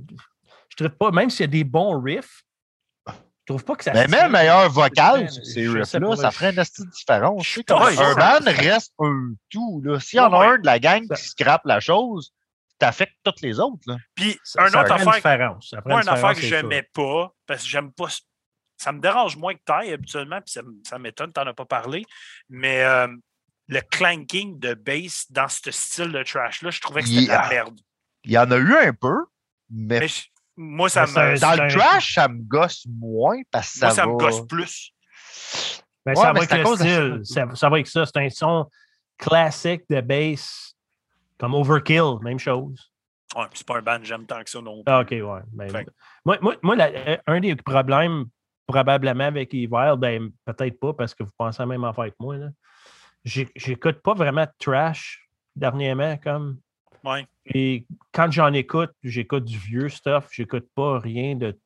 [0.70, 2.43] je trouve pas, même s'il y a des bons riffs,
[3.09, 3.12] je
[3.47, 6.59] trouve pas que ça Mais même meilleur vocal sur ces pas, riffs-là, ça ferait une
[6.61, 7.43] astuce différence.
[7.43, 8.03] tu sais, pas comme sûr.
[8.03, 9.83] un band reste un tout.
[9.85, 10.01] là.
[10.01, 12.33] S'il y en a Ouais, un de la gang qui scrape la chose,
[12.79, 13.83] t'affectes toutes les autres.
[13.87, 13.97] Là.
[14.14, 17.93] Puis, Ça- un ça autre affaire, moi, une affaire que j'aimais pas, parce que j'aime
[17.93, 18.07] pas.
[18.77, 20.55] Ça me dérange moins que taille habituellement, puis
[20.85, 22.05] ça, m'étonne, t'en as pas parlé.
[22.49, 23.07] Mais euh,
[23.68, 27.49] le clanking de bass dans ce style de trash-là, je trouvais que c'était de la
[27.49, 27.79] merde.
[28.25, 29.16] Il y en a eu un peu,
[29.70, 30.25] mais, Mais je-
[30.57, 34.07] moi, ça, me, dans le trash, ça me gosse moins parce que ça, moi, ça
[34.07, 34.12] va...
[34.12, 34.93] me gosse plus.
[36.05, 37.20] Ben, Ouais, ça mais va avec le de style.
[37.25, 38.05] Ça, ça va avec ça.
[38.07, 38.68] C'est un son
[39.16, 40.75] classique de bass,
[41.39, 42.91] comme Overkill, même chose.
[43.37, 44.93] Ouais, puis c'est pas un band j'aime tant que ça non plus.
[44.93, 45.41] Ah, OK, ouais.
[45.53, 45.85] Ben,
[46.25, 48.27] moi, moi, moi, la- euh, un des problèmes
[48.66, 52.36] probablement avec Evil, ben, peut-être pas parce que vous pensez la même affaire que moi.
[53.24, 56.16] J'écoute pas vraiment de trash dernièrement.
[56.16, 56.58] Comme...
[57.04, 57.26] Ouais.
[57.46, 61.58] Et quand j'en écoute, j'écoute du vieux stuff, j'écoute pas rien de.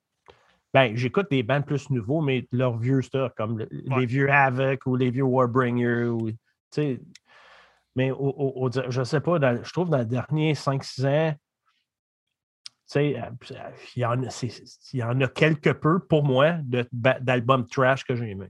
[0.74, 4.01] Ben, j'écoute des bands plus nouveaux, mais leur vieux stuff, comme le- Ouais.
[4.01, 6.05] les vieux Havoc ou les vieux Warbringer.
[6.09, 6.36] Ou, tu
[6.70, 7.01] sais.
[7.94, 11.34] mais au, au- au- je sais pas, dans- je trouve dans les derniers 5-6 ans,
[12.87, 14.45] sais, euh, il y, en a-
[14.93, 18.49] il y en a quelque peu pour moi de- d'albums trash que j'ai aimé.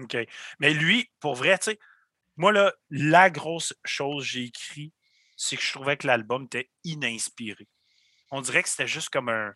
[0.00, 0.16] OK.
[0.60, 1.78] Mais lui, pour vrai, tu sais,
[2.36, 4.92] moi, là, la grosse chose que j'ai écrit,
[5.36, 7.66] c'est que je trouvais que l'album était ininspiré.
[8.30, 9.52] On dirait que c'était juste comme un.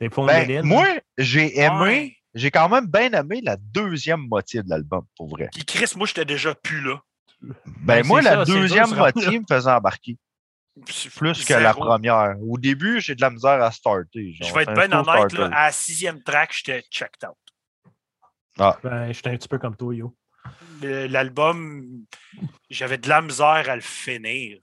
[0.00, 0.86] Des Ben, de moi,
[1.18, 2.16] j'ai aimé, Ouais.
[2.34, 5.48] j'ai quand même bien aimé la deuxième moitié de l'album, pour vrai.
[5.52, 7.00] Puis Chris, moi, j'étais déjà plus là.
[7.40, 10.16] Ben, Ben, moi, la ça, deuxième moitié me faisait embarquer
[11.16, 12.34] plus que la première.
[12.40, 14.32] Au début, j'ai de la misère à starter.
[14.32, 17.36] genre, Je vais être bien honnête, là, à la sixième track, j'étais checked out.
[18.82, 20.16] Ben, j'étais un petit peu comme toi, Yo.
[20.82, 21.84] L'album,
[22.70, 24.58] j'avais de la misère à le finir.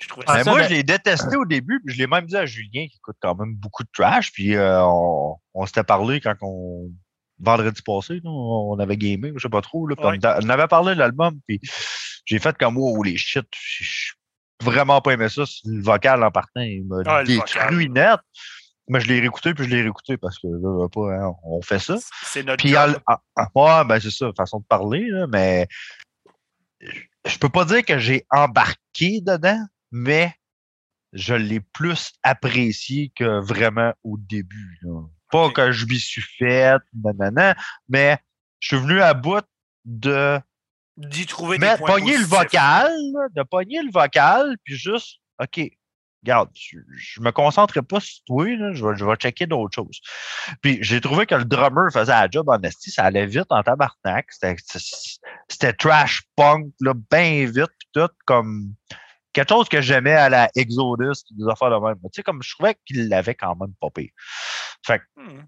[0.00, 0.50] Je trouvais Ah, Ben, ça.
[0.50, 2.96] moi, ben- je l'ai détesté au début, puis je l'ai même dit à Julien qui
[2.96, 4.32] écoute quand même beaucoup de trash.
[4.32, 6.90] Puis euh, on, on s'était parlé quand on.
[7.40, 9.86] Vendredi passé, là, on avait gamé, je sais pas trop.
[9.86, 10.18] Là, puis Ouais.
[10.24, 11.60] on, on avait parlé de l'album, puis
[12.24, 13.46] j'ai fait comme oh les shit.
[13.52, 13.84] j'ai
[14.62, 15.44] vraiment pas aimé ça.
[15.64, 18.18] Le vocal en partant, il m'a Ah, détruit net.
[18.90, 21.78] Mais je l'ai réécouté, puis je l'ai réécouté parce que là, pas, hein, on fait
[21.78, 21.96] ça.
[22.22, 22.98] C'est notre Puis, job.
[23.06, 25.68] en- en- ouais, ben c'est ça, façon de parler, là, mais
[27.26, 30.32] je- peux pas dire que j'ai embarqué dedans, mais
[31.12, 34.78] je l'ai plus apprécié que vraiment au début.
[34.82, 35.02] là.
[35.30, 37.54] Pas que je m'y suis fait, nanana,
[37.90, 38.18] mais
[38.60, 39.44] je suis venu à bout
[39.84, 40.40] de
[40.98, 42.90] d'y trouver des mettre, points pogner le vocal,
[43.34, 45.60] de pogner le vocal, puis juste, OK,
[46.22, 49.74] regarde, je, je me concentrerai pas sur toi, là, je, vais, je vais checker d'autres
[49.74, 50.00] choses.
[50.60, 53.62] Puis j'ai trouvé que le drummer faisait la job en esti, ça allait vite en
[53.62, 54.26] tabarnak,
[55.48, 58.74] c'était trash punk, là, bien vite, puis tout, comme
[59.32, 61.96] quelque chose que j'aimais à la Exodus, des affaires de même.
[61.96, 64.10] Tu sais, comme je trouvais qu'il l'avait quand même pas pire.
[64.84, 65.44] Fait que Hmm.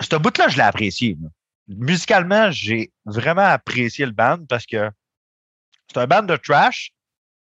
[0.00, 1.16] ce bout-là, je l'ai apprécié.
[1.68, 4.90] Musicalement, j'ai vraiment apprécié le band parce que
[5.88, 6.92] c'est un band de trash.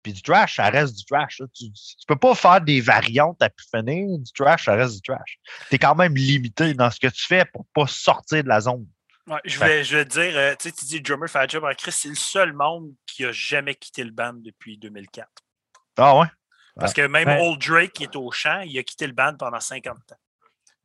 [0.03, 1.41] Puis du trash, ça reste du trash.
[1.53, 4.17] Tu, tu peux pas faire des variantes à finir.
[4.19, 5.37] Du trash, ça reste du trash.
[5.69, 8.61] Tu es quand même limité dans ce que tu fais pour pas sortir de la
[8.61, 8.87] zone.
[9.27, 11.49] Ouais, je, vais, je vais te dire, euh, tu sais, tu dis le drummer fait
[11.49, 15.27] job en Chris, c'est le seul monde qui a jamais quitté le band depuis 2004.
[15.97, 16.27] Ah ouais?
[16.77, 19.35] Parce que même Ben- Old Drake, qui est au chant, il a quitté le band
[19.37, 20.15] pendant 50 ans.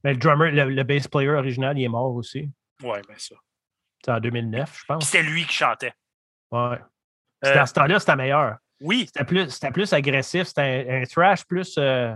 [0.02, 2.50] Mais le drummer, le, le bass player original, il est mort aussi.
[2.82, 3.34] Ouais, ben ça.
[4.04, 5.04] C'est en 2009, je pense.
[5.06, 5.94] c'était lui qui chantait.
[6.50, 6.78] Ouais.
[7.42, 8.56] C'était- Euh, à ce temps-là, c'était meilleur.
[8.80, 10.44] oui, C'était plus, plus agressif.
[10.48, 11.74] C'était un, un thrash plus.
[11.78, 12.12] euh,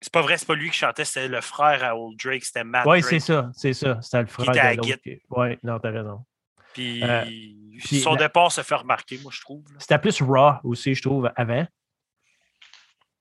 [0.00, 2.64] c'est pas vrai, c'est pas lui qui chantait, c'était le frère à Old Drake, c'était
[2.64, 3.50] Matt Oui, c'est ça.
[3.54, 4.00] C'est ça.
[4.02, 4.72] C'était le frère à
[5.30, 6.24] Ouais, non, t'as raison.
[6.74, 9.64] Puis, Euh, puis son la- départ se fait remarquer, moi, je trouve.
[9.78, 11.66] C'était plus raw aussi, je trouve, avant.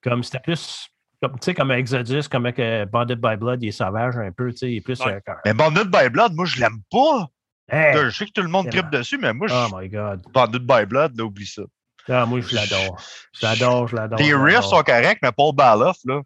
[0.01, 0.89] Comme c'était plus.
[1.23, 4.51] Comme, tu sais, comme Exodus, comme que Bonded by Blood, il est sauvage un peu,
[4.51, 4.99] tu sais, il est plus.
[4.99, 5.21] Ouais.
[5.29, 7.27] euh, Mais Bandit by Blood, moi, je l'aime pas.
[7.71, 7.95] Hey!
[7.97, 10.21] Je sais que tout le monde tripe dessus, mais moi, je Oh my God.
[10.33, 11.61] Bandit by Blood, là, oublie ça.
[12.09, 13.01] Ah, moi, je l'adore.
[13.31, 14.19] Je l'adore, je l'adore.
[14.19, 16.15] Les riffs sont corrects, mais Paul Baloff, là.
[16.15, 16.23] non.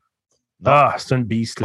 [0.66, 1.62] Ah, c'est une beast.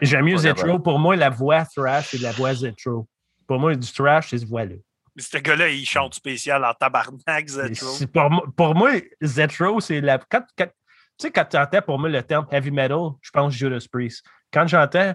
[0.00, 0.78] J'aime mieux Zetro.
[0.78, 3.06] Pour moi, la voix thrash, c'est de la voix Zetro.
[3.46, 4.76] Pour moi, du thrash, c'est ce voix-là.
[5.14, 8.06] Mais ce gars-là, il chante spécial en tabarnak, Zetro.
[8.10, 10.16] Pour, moi- pour moi, Zetro, c'est la.
[10.16, 10.72] Quand, quand- tu
[11.20, 14.24] sais, quand tu entends pour moi le terme heavy metal, je pense Judas Priest.
[14.52, 15.14] Quand j'entends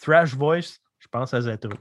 [0.00, 1.72] thrash voice, je pense à Zetro.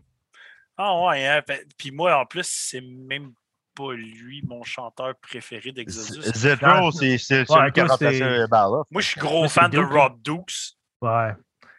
[0.78, 1.42] Ah ouais, hein?
[1.78, 3.34] Puis moi, en plus, c'est même
[3.76, 6.22] pas lui, mon chanteur préféré d'Exodus.
[6.36, 8.46] Zetro, c'est c'est celui qui a remplacé.
[8.92, 10.78] Moi, je suis gros fan de Rob Dukes.
[11.02, 11.34] Ouais.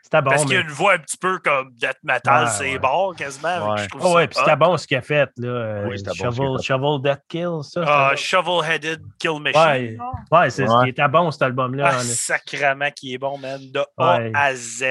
[0.04, 0.30] C'était bon.
[0.30, 2.78] parce qu'il a mais- une voix un petit peu comme death metal, Ouais, c'est ouais.
[2.78, 3.70] bord quasiment.
[3.72, 3.82] Ouais.
[3.84, 5.30] Je trouve Ah ça ouais, puis c'était bon ce qu'il a fait.
[5.38, 5.48] Là.
[5.48, 6.62] euh, Oui, bon ce a Shovel, fait.
[6.62, 7.84] Shovel Death Kill, ça.
[7.86, 9.60] Ah, Shovel-Headed Kill Machine.
[9.62, 9.96] Ouais.
[10.30, 10.36] bon.
[10.38, 11.90] ouais, c'est était bon cet album-là.
[11.94, 13.58] Ah, en- sacrament qui est bon, man.
[13.72, 14.84] De A à Z.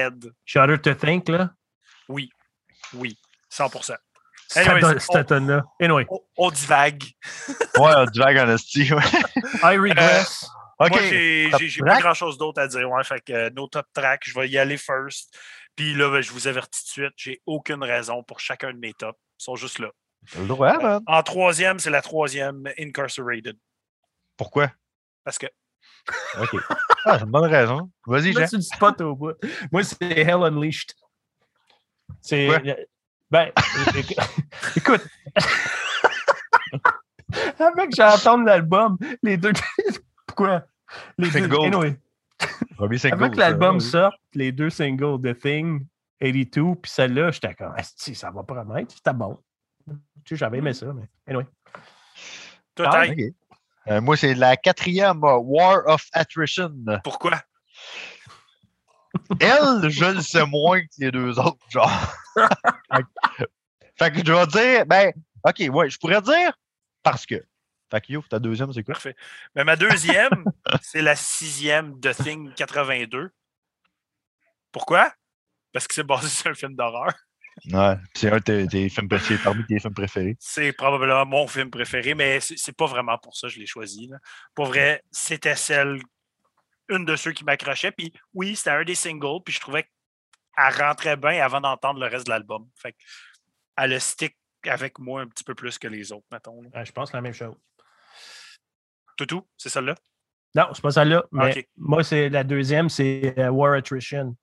[0.44, 1.50] Shudder to Think, là?
[2.08, 2.28] Oui.
[2.94, 3.16] Oui.
[3.48, 3.94] 100%.
[4.48, 5.62] Cette on- tonne-là.
[5.80, 7.02] Anyway, On, on divague.
[7.78, 9.00] Ouais, un drag en esti, ouais.
[9.62, 10.48] I regress.
[10.78, 10.90] OK.
[10.90, 12.88] Moi, j'ai pas grand-chose d'autre à dire.
[12.90, 15.36] Ouais, fait que euh, nos top tracks, je vais y aller first.
[15.76, 18.78] Puis là, ben, je vous avertis tout de suite, j'ai aucune raison pour chacun de
[18.78, 19.18] mes tops.
[19.40, 19.90] Ils sont juste là.
[20.38, 21.02] Le droit, man.
[21.06, 23.56] En troisième, c'est la troisième, Incarcerated.
[24.36, 24.70] Pourquoi?
[25.24, 25.46] Parce que
[26.38, 26.56] OK.
[27.04, 27.90] Ah, c'est une bonne raison.
[28.06, 28.46] Vas-y, Jean.
[28.52, 29.32] Le spot au bout.
[29.72, 30.92] Moi, c'est Hell Unleashed.
[32.20, 32.46] C'est.
[32.46, 32.58] Quoi?
[33.30, 33.50] Ben,
[33.94, 34.18] éc-
[34.76, 35.06] écoute.
[37.58, 39.52] Avant que j'entende l'album, les deux.
[40.26, 40.66] Pourquoi?
[41.18, 41.40] Les deux.
[41.40, 41.66] Single.
[41.66, 41.98] Anyway,
[42.76, 43.82] Premier single, avant que l'album oui.
[43.82, 45.86] sorte, les deux singles, The Thing,
[46.20, 48.94] 82, puis celle-là, j'étais comme, ça va promettre.
[48.94, 49.38] C'était bon.
[49.86, 49.94] Tu
[50.30, 51.46] sais, j'avais aimé ça, mais anyway.
[52.74, 53.06] toi, Ah.
[53.86, 56.72] Euh, moi, c'est la quatrième euh, War of Attrition.
[57.04, 57.42] pourquoi?
[59.40, 61.90] Elle, je le sais moins que les deux autres, genre.
[62.34, 63.02] fait,
[63.38, 63.44] que,
[63.98, 65.12] fait que je vais dire, ben,
[65.44, 66.52] OK, ouais, je pourrais dire
[67.02, 67.44] parce que.
[67.94, 68.94] Fait que, yo, ta deuxième, c'est quoi?
[68.94, 69.14] Parfait.
[69.54, 70.44] Mais ma deuxième,
[70.82, 73.30] c'est la sixième de Thing 82.
[74.72, 75.12] Pourquoi?
[75.72, 77.12] Parce que c'est basé sur un film d'horreur.
[77.70, 80.36] Ouais, c'est un de tes, tes films préférés, parmi tes films préférés.
[80.40, 84.08] C'est probablement mon film préféré, mais c'est pas vraiment pour ça que je l'ai choisi.
[84.08, 84.16] là.
[84.56, 86.00] Pour vrai, c'était celle,
[86.88, 87.92] une de ceux qui m'accrochait.
[87.92, 92.06] Puis oui, c'était un des singles, puis je trouvais qu'elle rentrait bien avant d'entendre le
[92.06, 92.68] reste de l'album.
[92.74, 92.98] Fait que
[93.76, 96.60] elle a stick avec moi un petit peu plus que les autres, mettons.
[96.60, 97.54] Ouais, je pense la même chose.
[99.16, 99.94] Toutou, c'est celle-là?
[100.54, 101.24] Non, c'est pas celle-là.
[101.32, 101.66] Mais Ok.
[101.76, 104.36] moi, c'est la deuxième, c'est euh, War Attrition.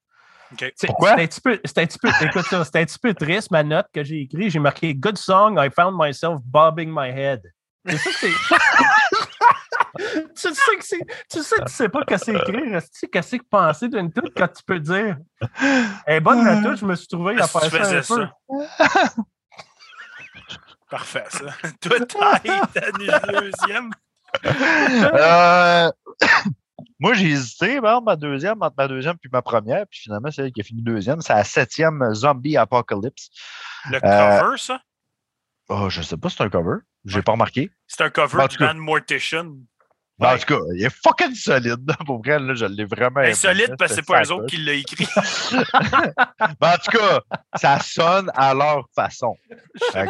[0.53, 0.74] OK.
[0.76, 1.15] C'est- Pourquoi?
[1.15, 3.63] C'est un petit peu, un petit peu, écoute ça, c'est un petit peu triste, ma
[3.63, 4.51] note que j'ai écrite.
[4.51, 7.41] J'ai marqué Good song, I found myself bobbing my head.
[7.88, 8.30] C'est ça que c'est.
[10.36, 10.99] tu sais que c'est.
[11.30, 12.82] Tu sais, tu sais pas que c'est écrire.
[12.82, 15.17] Tu sais, qu'est-ce que penser d'une toute quand tu peux dire.
[16.05, 18.01] Est bonne la toute, je me suis trouvé à faire ça un peu.
[18.03, 18.32] ça?
[20.89, 21.45] Parfait, ça.
[21.80, 23.91] Toi, t'as ta deuxième?
[24.45, 25.91] Euh,
[26.99, 30.43] Moi, j'ai hésité, exemple, ma deuxième, entre ma deuxième puis ma première, puis finalement, c'est
[30.43, 31.19] elle qui a fini deuxième.
[31.21, 33.29] C'est la septième Zombie Apocalypse.
[33.89, 34.79] Le Euh, cover, ça?
[35.69, 36.77] Oh, je sais pas si c'est un cover.
[37.05, 37.21] J'ai Ouais.
[37.23, 37.71] pas remarqué.
[37.88, 39.51] C'est un cover en du band Mortician.
[40.19, 41.91] Mais En tout cas, il est fucking solide.
[42.05, 43.21] Pour vrai, là, je l'ai vraiment.
[43.21, 45.07] Insolite là, parce que c'est pas eux autres qui l'ont écrit.
[46.61, 47.21] En tout cas,
[47.55, 49.36] ça sonne à leur façon.
[49.91, 50.07] Fait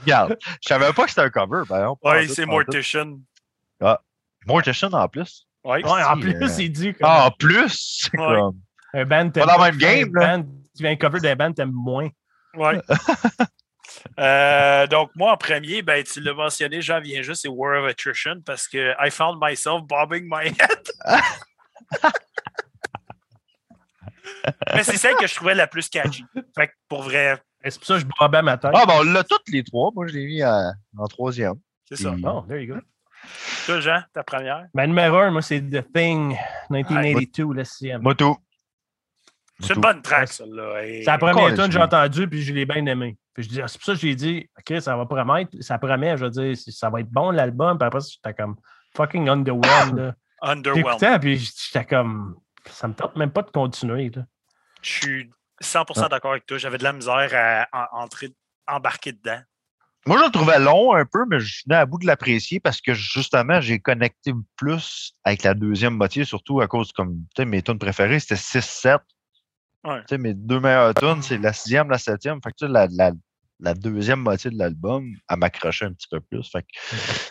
[0.00, 1.62] Regarde, je savais pas que c'était un cover.
[1.68, 3.18] Ben, Oui, c'est Mortician.
[4.46, 5.46] Mortician en plus.
[5.64, 5.82] Oui.
[5.82, 8.26] Ouais, en plus, euh, il dit comme Ah, en plus, c'est Ouais.
[8.36, 8.58] comme.
[8.94, 10.38] un band Pas dans le même game, là.
[10.38, 10.44] band,
[10.76, 12.08] tu viens cover d'un band, t'aimes moins.
[12.54, 12.80] Ouais.
[14.20, 17.88] Euh, donc, moi, en premier, ben, tu l'as mentionné, j'en viens juste, c'est War of
[17.90, 20.88] Attrition parce que I found myself bobbing my head.
[24.74, 26.24] Mais c'est celle que je trouvais la plus catchy.
[26.56, 28.70] Fait que pour vrai, Et C'est pour ça que je bobais ma tête.
[28.74, 29.90] Ah, ben, on l'a toutes les trois.
[29.94, 31.54] Moi, je l'ai mis en, en troisième.
[31.88, 32.12] c'est ça.
[32.12, 32.80] Puis- Oh, there you go.
[33.66, 34.66] Toi, Jean, ta première?
[34.74, 36.36] Ma numéro un, moi, c'est The Thing,
[36.70, 38.02] 1982, le sixième.
[38.02, 38.36] Moto.
[39.60, 40.84] C'est une bonne track, celle-là.
[40.86, 43.18] Et- C'est la première tune que j'ai entendue, puis je l'ai bien aimé.
[43.34, 45.78] Puis je dis, ah, c'est pour ça que j'ai dit, OK, ça va promettre, ça
[45.78, 47.76] promet, je veux dire, ça va être bon l'album.
[47.76, 48.56] Puis après, j'étais comme
[48.96, 49.96] fucking underwhelmed.
[49.98, 50.14] là.
[50.42, 50.86] Underwhelmed.
[51.00, 54.10] J'écoutais, puis j'étais comme, ça me tente même pas de continuer.
[54.14, 54.22] là.
[54.82, 56.58] Je suis 100% d'accord avec toi.
[56.58, 58.28] J'avais de la misère à en- entrer,
[58.68, 59.40] embarquer dedans.
[60.08, 62.80] Moi, je le trouvais long un peu, mais je venais à bout de l'apprécier parce
[62.80, 67.44] que justement, j'ai connecté plus avec la deuxième moitié, surtout à cause, comme, tu sais,
[67.44, 69.00] mes tunes préférées, c'était 6-7.
[69.84, 70.00] Ouais.
[70.00, 72.40] Tu sais, mes deux meilleures tunes, c'est la sixième, la septième.
[72.42, 73.12] Fait que, tu sais, la, la,
[73.60, 76.50] la deuxième moitié de l'album, elle m'accrochait un petit peu plus.
[76.50, 76.68] Fait que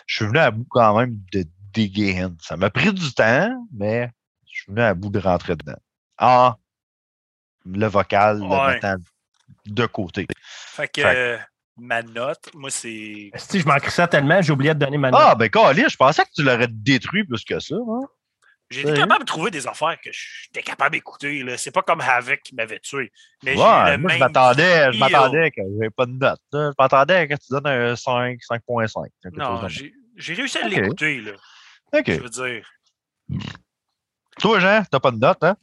[0.06, 2.36] je suis venu à bout quand même de digger in.
[2.40, 4.08] Ça m'a pris du temps, mais
[4.46, 5.78] je suis venu à bout de rentrer dedans.
[6.18, 6.54] En
[7.66, 8.74] le vocal, le Ouais.
[8.74, 8.94] mettant
[9.66, 10.26] de côté.
[10.40, 11.38] Fait que Fait que- euh,
[11.78, 13.30] ma note, moi, c'est.
[13.36, 15.20] Si je m'en crissais tellement, j'ai oublié de donner ma note.
[15.22, 17.74] Ah, ben, Calais, je pensais que tu l'aurais détruit plus que ça.
[17.76, 18.00] Hein?
[18.70, 21.42] J'ai été capable de trouver des affaires que j'étais capable d'écouter.
[21.56, 23.10] C'est pas comme Havoc qui m'avait tué.
[23.42, 26.40] Mais Ouais, moi, je m'attendais, je m'attendais que j'avais pas de note.
[26.52, 29.06] Je m'attendais à que tu donnes un 5, 5.5.
[29.22, 29.68] quelque chose Non,
[30.16, 31.98] j'ai réussi à l'écouter, ça.
[31.98, 32.10] OK.
[32.10, 32.70] Je veux dire.
[34.38, 35.56] Toi, Jean, t'as pas de note, hein?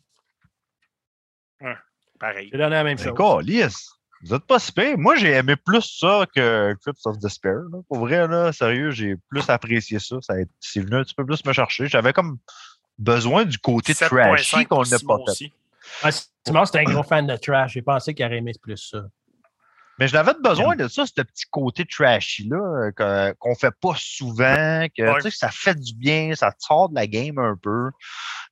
[2.20, 2.50] Pareil.
[2.52, 3.18] J'ai donné la même Ben, chose.
[3.18, 3.92] câlisse,
[4.24, 4.98] Vous êtes pas si pire.
[4.98, 7.60] Moi, j'ai aimé plus ça que Crypts of Despair.
[7.72, 7.80] là.
[7.88, 10.18] Pour vrai, là, sérieux, j'ai plus apprécié ça.
[10.22, 11.88] ça C'est venu un petit peu plus me chercher.
[11.88, 12.38] J'avais comme
[12.98, 15.52] besoin du côté 7.5 trashy qu'on n'a pas fait.
[16.02, 16.10] Ah,
[16.46, 17.74] Simon, c'était un gros fan de trash.
[17.74, 19.04] J'ai pensé qu'il aurait aimé plus ça.
[20.00, 22.92] Mais je n'avais besoin de ça, ce petit côté trashy-là,
[23.40, 25.16] qu'on fait pas souvent, que Ouais.
[25.22, 27.92] tu sais, ça fait du bien, ça te sort de la game un peu.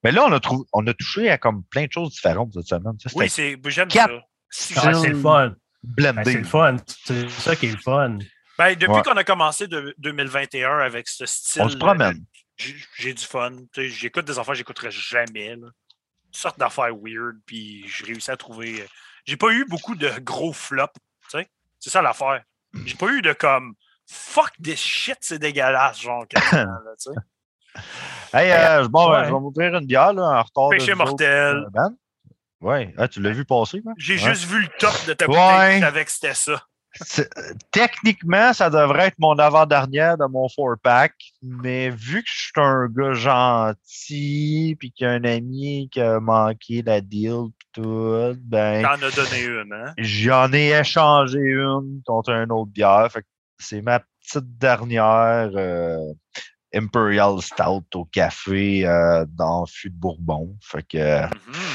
[0.04, 2.68] Mais là, on a, trouvé, on a touché à comme plein de choses différentes cette
[2.68, 2.94] semaine.
[3.16, 3.28] Oui,
[3.72, 4.08] j'aime ça.
[4.78, 5.54] Ah, c'est le fun.
[5.84, 6.78] Ben, c'est le fun.
[7.06, 8.18] C'est ça qui est le fun.
[8.58, 9.02] Ben, depuis Ouais.
[9.02, 11.62] qu'on a commencé de 2021 avec ce style.
[11.64, 12.24] On se promène.
[12.58, 13.52] j'ai du fun.
[13.76, 15.56] J'écoute des affaires que j'écouterais jamais.
[15.56, 15.68] Là.
[16.26, 18.82] Toutes sortes d'affaires weird, puis j'ai réussi à trouver.
[18.82, 18.86] euh,
[19.26, 20.94] J'ai pas eu beaucoup de gros flops.
[21.30, 21.48] tu sais.
[21.80, 22.44] C'est ça l'affaire.
[22.86, 23.74] J'ai pas eu de comme
[24.08, 26.26] fuck this shit, c'est dégueulasse, genre.
[26.52, 26.66] là.
[28.34, 29.20] Hey, euh, bon, Ouais.
[29.26, 30.70] je vais m'ouvrir une bière là, en retard.
[30.70, 31.56] de Péché mortel.
[31.58, 31.96] euh, Ben.
[32.64, 33.92] Ouais, ah, tu l'as vu passer, quoi?
[33.98, 34.20] J'ai Ouais.
[34.20, 35.36] juste vu le top de ta Ouais.
[35.36, 36.64] bouteille, savais que c'était ça.
[37.72, 42.88] Techniquement, ça devrait être mon avant-dernière de mon four-pack, mais vu que je suis un
[42.88, 48.36] gars gentil, puis qu'il y a un ami qui a manqué la deal, pis tout,
[48.40, 49.94] ben, T'en as donné une, hein?
[49.98, 53.10] j'en ai échangé une contre une autre bière.
[53.12, 53.28] Fait que
[53.60, 55.50] c'est ma petite dernière.
[55.56, 55.98] euh,
[56.74, 60.56] Imperial Stout au café euh, dans fût de Bourbon.
[60.62, 61.30] Fait que Mhm.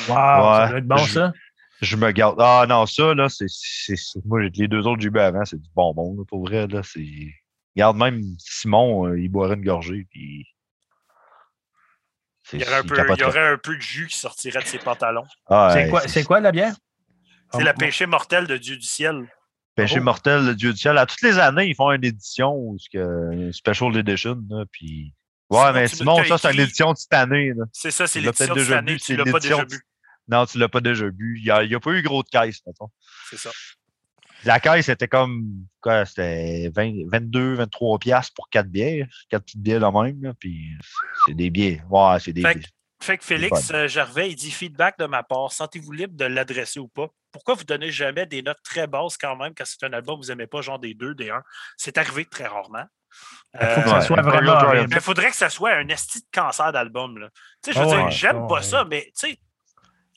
[0.08, 1.32] Wow, ça doit être bon, je- ça.
[1.80, 2.36] je me garde.
[2.40, 3.46] Ah non, ça, là, c'est.
[4.24, 6.66] Moi, les deux autres que j'ai bu avant, c'est du bonbon, là, pour vrai.
[6.66, 7.06] Là, c'est...
[7.76, 10.46] Regarde, même Simon, euh, il boirait une gorgée, puis.
[12.54, 14.66] Il y, aurait un peu, il y aurait un peu de jus qui sortirait de
[14.66, 15.26] ses pantalons.
[15.74, 16.74] C'est quoi, c'est quoi la bière?
[17.52, 19.28] C'est le péché mortel de Dieu du ciel.
[19.82, 20.02] Péché Oh.
[20.02, 20.98] mortel, le Dieu du ciel.
[20.98, 25.14] À toutes les années, ils font une édition, c'est que- une special edition, là, puis.
[25.50, 27.52] Ouais, Simon, mais Simon, ça, c'est une édition de cette année.
[27.72, 29.80] C'est ça, c'est l'édition de cette année, tu l'as pas déjà bu.
[30.26, 31.38] Non, tu l'as pas déjà bu.
[31.38, 32.90] Il n'y a, pas eu gros de caisse, mettons.
[33.30, 33.50] C'est ça.
[34.44, 35.44] La caisse, c'était comme,
[35.80, 39.06] quoi, c'était 20 22, 23 piastres pour quatre bières.
[39.30, 40.70] Quatre petites bières de même, là, puis
[41.26, 41.84] c'est des bières.
[41.90, 42.68] Ouais, c'est des Fait que- bières.
[43.00, 45.52] Fait que Félix euh, Gervais, il dit feedback de ma part.
[45.52, 47.08] Sentez-vous libre de l'adresser ou pas?
[47.32, 50.24] Pourquoi vous donnez jamais des notes très basses quand même quand c'est un album que
[50.26, 51.42] vous n'aimez pas, genre des deux, des un?
[51.76, 52.84] C'est arrivé très rarement.
[53.54, 54.60] Il faut que Ouais, ça soit Imperial vraiment.
[54.60, 54.68] Giant.
[54.68, 54.86] horrible.
[54.90, 57.18] Mais il faudrait que ça soit un esti de cancer d'album.
[57.18, 57.28] là.
[57.62, 58.62] Tu sais, je veux Ah dire, ouais, j'aime ah pas ouais.
[58.62, 59.38] ça, mais tu sais,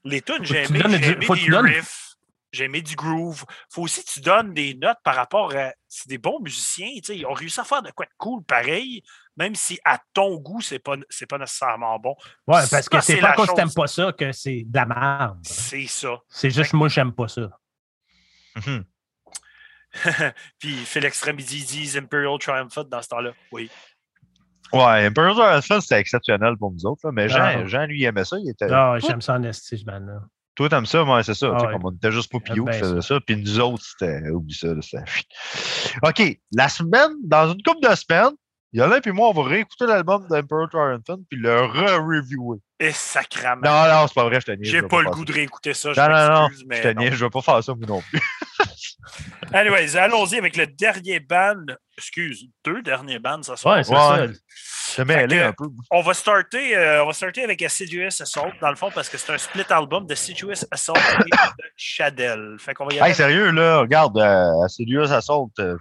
[0.04, 2.11] les tunes, j'ai aimé, j'ai aimé faut que des tu donnes- riffs,
[2.52, 3.46] j'ai aimé du groove.
[3.70, 5.72] faut aussi que tu donnes des notes par rapport à.
[5.88, 8.44] C'est des bons musiciens, tu sais, ils ont réussi à faire de quoi de cool
[8.44, 9.04] pareil,
[9.38, 12.16] même si à ton goût, c'est pas, c'est pas nécessairement bon.
[12.48, 14.86] Ouais, parce que c'est c'est pas cause que t'aimes pas ça que c'est de la
[14.86, 15.40] merde.
[15.44, 16.20] C'est ça.
[16.30, 17.50] C'est juste moi, j'aime pas ça.
[18.66, 18.86] Mhm.
[20.60, 23.32] Puis Félix Remedy dit Imperial Triumphant dans ce temps-là.
[23.52, 23.70] Oui.
[24.74, 27.02] Ouais, Imperial Giant, c'était exceptionnel pour nous autres.
[27.06, 27.66] là, mais Jean, Ah.
[27.68, 28.38] Jean, lui, il aimait ça.
[28.40, 30.22] Il était, Ah, j'aime ça en esti, ce band-là.
[30.56, 31.48] Toi, t'aimes ça, moi, c'est ça.
[31.48, 31.74] Ah tu sais, ouais.
[31.74, 33.20] comme on était juste pas Pio qui faisait ça.
[33.26, 34.30] Puis nous autres, c'était.
[34.30, 35.04] Oublie ça, là.
[36.04, 36.38] OK.
[36.54, 38.34] La semaine, dans une couple de semaines,
[38.74, 42.60] Yolin et moi, on va réécouter l'album d'Emperor Triumphant puis le re-reviewer.
[42.80, 43.62] Et sacrament.
[43.64, 44.68] Non, non, c'est pas vrai, je te niaise.
[44.68, 45.26] je J'ai pas le goût ça.
[45.26, 45.92] de réécouter ça.
[45.94, 48.02] Je Non, non, non, m'excuse, je mais te je vais pas faire ça, moi non
[48.02, 48.22] plus.
[49.54, 51.66] Anyways, allons-y avec le dernier band.
[51.98, 53.78] Excuse, deux derniers bands ce soir.
[53.78, 54.30] Ouais, c'est Ouais.
[54.96, 55.06] ça.
[55.06, 55.70] Mêlé que- un peu.
[55.92, 59.18] On va starter, euh, on va starter avec Assiduous Assault, dans le fond, parce que
[59.18, 62.58] c'est un split album de Assiduous Assault et de Shadell.
[62.60, 63.10] Fait qu'on va y aller.
[63.12, 65.78] Hey, sérieux, là, regarde, euh, Assiduous Assault, euh,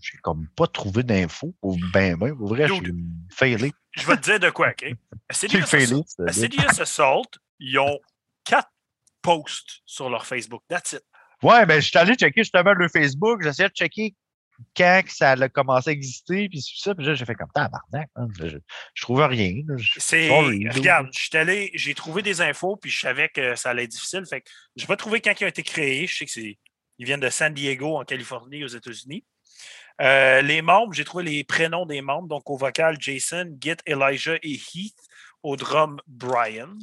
[0.00, 2.94] j'ai comme pas trouvé d'infos pour ben, ben, pour vrai, je suis
[3.30, 3.72] failé.
[3.92, 4.92] Je vais te dire de quoi, OK?
[5.28, 6.00] Assiduous failé.
[6.28, 7.22] Assault, Assault,
[7.58, 7.98] ils ont
[8.44, 8.70] quatre
[9.20, 10.62] posts sur leur Facebook.
[10.68, 11.02] That's it.
[11.44, 14.14] Ouais, ben, je suis allé checker justement le Facebook, j'essayais de checker
[14.76, 18.08] quand ça a commencé à exister, puis tout ça, puis là, j'ai fait comme tabarnak,
[18.16, 18.56] hein, je,
[18.94, 19.62] je, trouvais rien.
[19.98, 20.30] C'est.
[20.30, 24.24] Regarde, allé, j'ai trouvé des infos, puis je savais que ça allait être difficile.
[24.24, 26.06] Fait que j'ai pas trouvé quand ils ont été créés.
[26.06, 26.58] Je sais que c'est.
[26.98, 29.24] Ils viennent de San Diego, en Californie, aux États-Unis.
[30.00, 32.28] Euh, les membres, j'ai trouvé les prénoms des membres.
[32.28, 34.96] Donc, au vocal, Jason, Git, Elijah et Heath.
[35.42, 36.78] Au drum, Brian.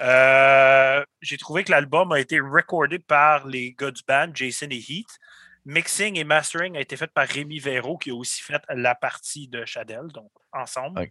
[0.00, 4.76] Euh, j'ai trouvé que l'album a été recordé par les gars du band, Jason et
[4.76, 5.18] Heath.
[5.66, 9.46] Mixing et mastering a été fait par Rémi Véro, qui a aussi fait la partie
[9.46, 11.06] de Shadell, donc ensemble.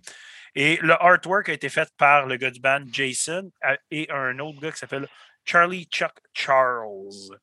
[0.55, 4.39] Et le artwork a été fait par le gars du band, Jason, euh, et un
[4.39, 5.07] autre gars qui s'appelle
[5.45, 7.37] Charlie Chuck Charles.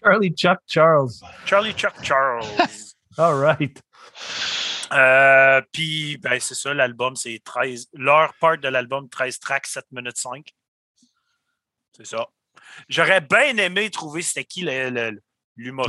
[0.00, 1.10] Charlie Chuck Charles.
[1.46, 2.46] Charlie Chuck Charles.
[3.18, 3.80] All right.
[4.92, 7.88] Euh, Puis, ben, c'est ça, l'album, c'est 13.
[7.94, 10.46] Leur part de l'album, 13 tracks, 7 minutes 5.
[11.96, 12.26] C'est ça.
[12.88, 15.20] J'aurais bien aimé trouver c'était qui l'humoriste.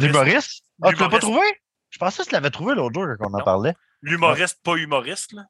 [0.07, 0.63] L'humoriste?
[0.81, 1.45] Ah, tu l'as pas trouvé?
[1.89, 3.73] Je pensais que tu l'avais trouvé l'autre jour quand on en parlait.
[4.01, 5.43] L'humoriste, pas humoriste, là.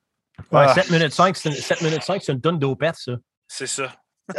[0.52, 0.74] Ouais, Ah.
[0.74, 3.14] 7 minutes 5, c'est une, 7 minutes 5, c'est une tonne d'opette, ça.
[3.48, 3.94] C'est ça.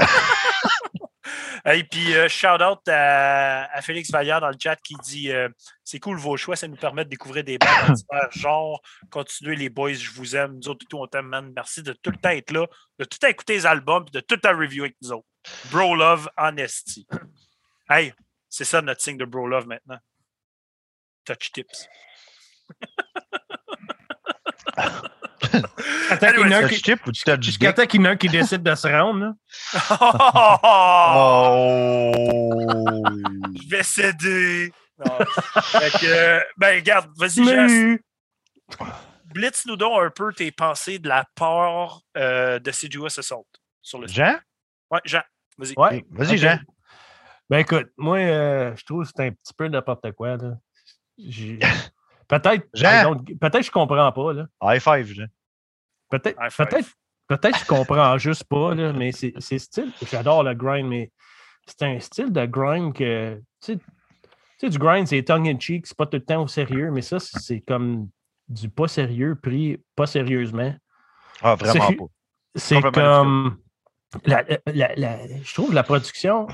[1.64, 5.48] Et puis, euh, shout out à, à Félix Vallière dans le chat qui dit euh,
[5.84, 8.80] C'est cool vos choix, ça nous permet de découvrir des bandes divers genres.
[9.10, 10.56] Continuez les boys, je vous aime.
[10.56, 11.52] Nous autres, tout, on t'aime, man.
[11.54, 12.66] Merci de tout le temps être là,
[12.98, 15.26] de tout le temps écouter les albums, de tout le temps reviewer avec nous autres.
[15.70, 17.06] Bro Love, honesty.
[17.88, 18.12] Hey,
[18.48, 19.98] c'est ça notre signe de Bro Love maintenant.
[21.24, 21.88] Touch tips.
[27.42, 29.34] Jusqu'à temps qu'il y en a un qui décide de se rendre, là.
[31.22, 32.12] Oh!
[33.54, 34.72] Je vais céder.
[34.98, 35.18] Non.
[35.62, 38.00] Fait que, ben, regarde, vas-y, Jess.
[39.34, 43.46] Blitz nous donne un peu tes pensées de la part euh, de Siduous Assault
[43.82, 44.38] sur le Jean?
[44.90, 45.20] Ouais, Jean,
[45.58, 45.74] vas-y.
[45.76, 46.04] Ouais.
[46.10, 46.38] Vas-y.
[46.38, 46.58] Jean.
[47.50, 50.36] Ben écoute, moi, euh, je trouve que c'est un petit peu n'importe quoi.
[50.36, 50.54] là.
[52.28, 53.14] Peut-être Jean.
[53.40, 54.32] Peut-être que je comprends pas.
[54.32, 54.46] Là.
[54.62, 55.26] High five, Jean.
[56.10, 56.88] Peut-être peut-être
[57.28, 59.92] peut-être que je comprends juste pas, là, mais c'est c'est style.
[60.10, 61.10] J'adore le grind, mais
[61.66, 63.36] c'est un style de grind que.
[63.60, 63.86] Tu sais, tu
[64.58, 67.02] sais, du grind, c'est tongue in cheek, c'est pas tout le temps au sérieux, mais
[67.02, 68.08] ça, c'est comme
[68.48, 70.74] du pas sérieux pris pas sérieusement.
[71.42, 72.04] Ah, vraiment C'est- pas.
[72.54, 73.58] C'est comme.
[74.24, 76.46] La, la- la- je trouve la production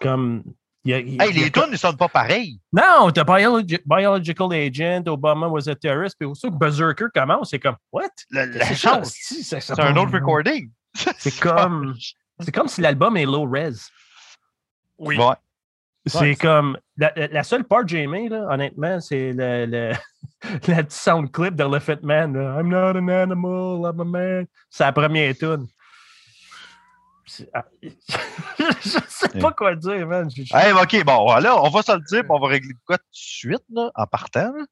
[0.00, 0.42] comme.
[0.84, 2.60] Il y a- il y a- Hey, les tunes, ils sonnent pas pareils.
[2.72, 7.58] Non, t'as Biologi- Biological Agent, Obama was a terrorist, puis aussi que Berserker commence, c'est
[7.58, 8.08] comme, what?
[8.30, 9.16] La, la C'est chance,
[9.78, 10.70] un autre recording.
[11.18, 11.94] C'est comme,
[12.40, 13.90] c'est comme si l'album est low res.
[14.98, 15.16] Oui.
[15.16, 15.34] Ouais.
[16.06, 16.34] C'est Ouais.
[16.36, 19.92] comme, la, seule part que j'ai aimée, là, honnêtement, c'est le, le,
[20.68, 22.34] la petite sound clip d'Elephant Man.
[22.34, 22.58] là.
[22.60, 24.46] I'm not an animal, I'm a man.
[24.68, 25.66] C'est la première tune.
[27.54, 30.28] Ah, Je sais pas quoi dire, man.
[30.52, 33.04] Hey, OK, bon, voilà, on va se le dire, puis on va régler quoi tout
[33.04, 34.52] de suite, là, en partant.
[34.52, 34.64] là.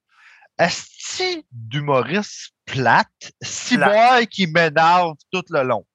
[0.59, 3.09] Est-ce d'humoriste plate,
[3.73, 5.87] boy qui m'énerve tout le long?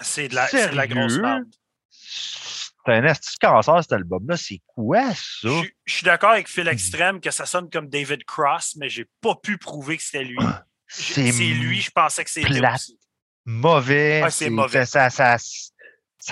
[0.00, 1.44] C'est de, la- c'est de la grosse merde.
[1.90, 4.36] C'est un esti de cancer, cet album-là.
[4.36, 5.14] C'est quoi, ça?
[5.44, 8.88] Je suis- je suis d'accord avec Phil Extreme que ça sonne comme David Cross, mais
[8.88, 10.38] j'ai pas pu prouver que c'était lui.
[10.88, 12.74] C'est lui, je pensais que c'était plate.
[12.74, 12.98] aussi.
[13.46, 14.22] mauvais.
[14.24, 14.84] Ouais, c'est mauvais.
[14.84, 15.44] Ça, ça, ça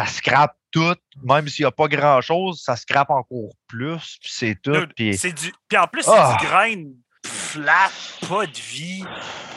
[0.07, 0.95] scrape tout.
[1.23, 4.19] Même s'il n'y a pas grand-chose, ça scrape encore plus.
[4.21, 4.87] Puis c'est tout.
[4.97, 5.53] Puis C'est du...
[5.69, 6.37] Puis en plus, c'est Ah.
[6.41, 6.75] du grain
[7.27, 7.91] flat,
[8.29, 9.05] pas de vie.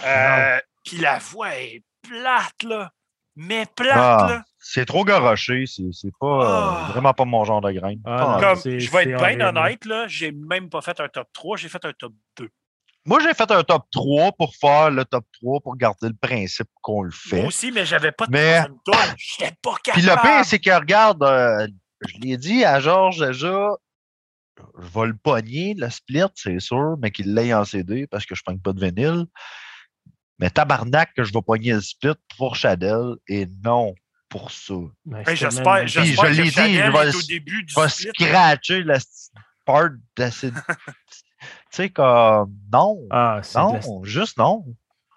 [0.06, 2.92] Euh, Puis la voix est plate, là.
[3.36, 4.28] Mais plate, Ah.
[4.30, 4.44] là.
[4.60, 5.66] c'est trop garoché.
[5.66, 6.88] C'est c'est pas euh, Ah.
[6.92, 7.96] vraiment pas mon genre de grain.
[8.06, 9.44] Ah, Comme, je vais être bien horrible.
[9.58, 12.50] honnête, là, j'ai même pas fait un top 3, j'ai fait un top 2.
[13.06, 16.70] Moi, j'ai fait un top 3 pour faire le top 3 pour garder le principe
[16.82, 17.46] qu'on le Moi fait.
[17.46, 18.96] aussi, mais j'avais pas de Mais- troisième tour.
[19.18, 20.02] J'étais pas capable.
[20.02, 21.68] Puis le pire, c'est que regarde, euh,
[22.08, 23.72] je l'ai dit à Georges déjà,
[24.80, 28.36] je vais le pogner, le split, c'est sûr, mais qu'il l'ait en CD parce que
[28.36, 29.26] je ne pogne pas de vinyle.
[30.40, 33.94] Mais tabarnak que je vais pogner le split pour Chadel et non
[34.30, 34.74] pour ça.
[35.06, 38.12] Ben, Hey, J'espère je que l'ai dit, je vais au début du Je vais split.
[38.18, 38.98] scratcher la
[39.66, 40.56] part d'acide.
[41.74, 43.00] tu sais, comme non.
[43.10, 44.64] Ah, la- Non, juste non.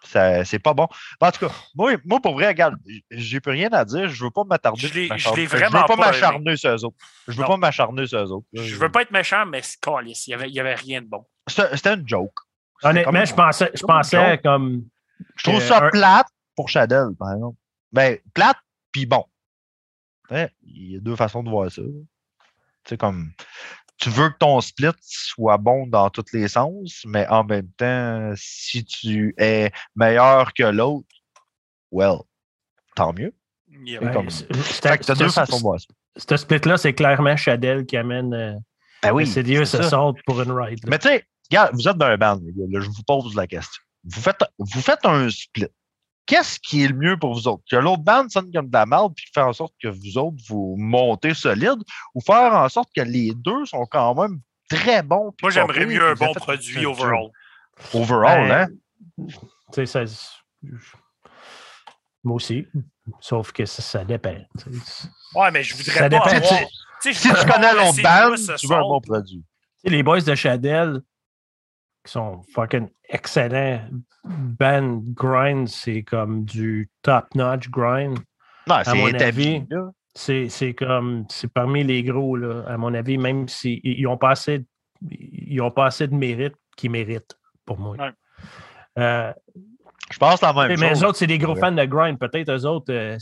[0.05, 0.87] C'est pas bon.
[1.21, 2.77] En tout cas, moi, moi, pour vrai, regarde,
[3.11, 4.09] j'ai plus rien à dire.
[4.09, 4.81] Je veux pas m'attarder.
[5.51, 6.97] Je vraiment veux pas m'acharner sur eux autres.
[7.27, 8.47] Je veux pas m'acharner sur eux autres.
[8.53, 10.27] Je veux pas être méchant, mais c'est calice.
[10.29, 11.27] Il y avait, il y avait rien de bon.
[11.49, 12.33] C'était une joke.
[12.85, 14.85] Honnêtement, je pensais, je pensais comme.
[15.35, 17.57] Je trouve ça un- plate pour Chadel, par exemple.
[17.93, 18.59] Ben, plate,
[18.93, 19.25] puis bon.
[20.31, 21.83] Il y a deux façons de voir ça.
[21.83, 23.33] Tu sais, comme.
[23.99, 28.32] Tu veux que ton split soit bon dans tous les sens, mais en même temps,
[28.36, 31.09] si tu es meilleur que l'autre,
[31.90, 32.18] well,
[32.94, 33.34] tant mieux.
[33.68, 34.47] Il y Ouais, comme- c'est-
[35.14, 35.76] deux façons.
[36.16, 38.55] Ce split-là, c'est clairement Chadel qui amène euh,
[39.03, 39.26] Ben oui.
[39.26, 40.78] c'est Dieu c'est se saute pour une ride.
[40.84, 40.90] là.
[40.90, 43.34] Mais tu sais, regarde, vous êtes dans un band, les gars, là, je vous pose
[43.34, 43.82] la question.
[44.05, 45.66] Vous faites, vous faites un split.
[46.27, 47.62] Qu'est-ce qui est le mieux pour vous autres?
[47.70, 50.37] Que l'autre band sonne comme de la merde puis faire en sorte que vous autres,
[50.49, 51.79] vous montez solide
[52.14, 55.33] ou faire en sorte que les deux sont quand même très bons?
[55.41, 57.31] Moi, j'aimerais mieux un bon produit overall.
[57.95, 58.68] Overall, Ben,
[59.18, 59.27] hein?
[59.72, 60.05] Tu sais, ça.
[62.24, 62.66] Moi aussi.
[63.20, 64.35] Sauf que ça, ça dépend.
[65.35, 66.61] Ouais, mais je voudrais Ça pas avoir...
[67.01, 69.45] Si tu connais l'autre laissé band, Louis se tu veux un bon produit.
[69.85, 71.01] Les boys de Chadel,
[72.07, 73.81] qui sont fucking excellents,
[74.25, 78.19] band grind, c'est comme du top-notch grind.
[78.69, 79.57] Non, c'est mon établi.
[79.57, 79.65] avis.
[80.15, 84.17] C'est c'est comme, c'est parmi les gros, là, à mon avis, même s'ils ils ont
[84.17, 84.65] pas assez,
[85.11, 87.37] ils ont pas assez de mérite qu'ils méritent,
[87.67, 87.97] pour moi.
[87.99, 88.11] Ouais.
[88.99, 89.33] Euh,
[90.11, 91.03] Je pense la même mais chose.
[91.03, 91.61] eux autres, c'est des gros Ouais.
[91.61, 92.19] fans de grind.
[92.19, 93.19] Peut-être eux autres, euh,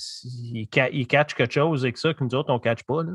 [0.52, 3.02] ils, ca- ils catchent quelque chose avec ça que nous autres, on ne catch pas.
[3.02, 3.12] Là.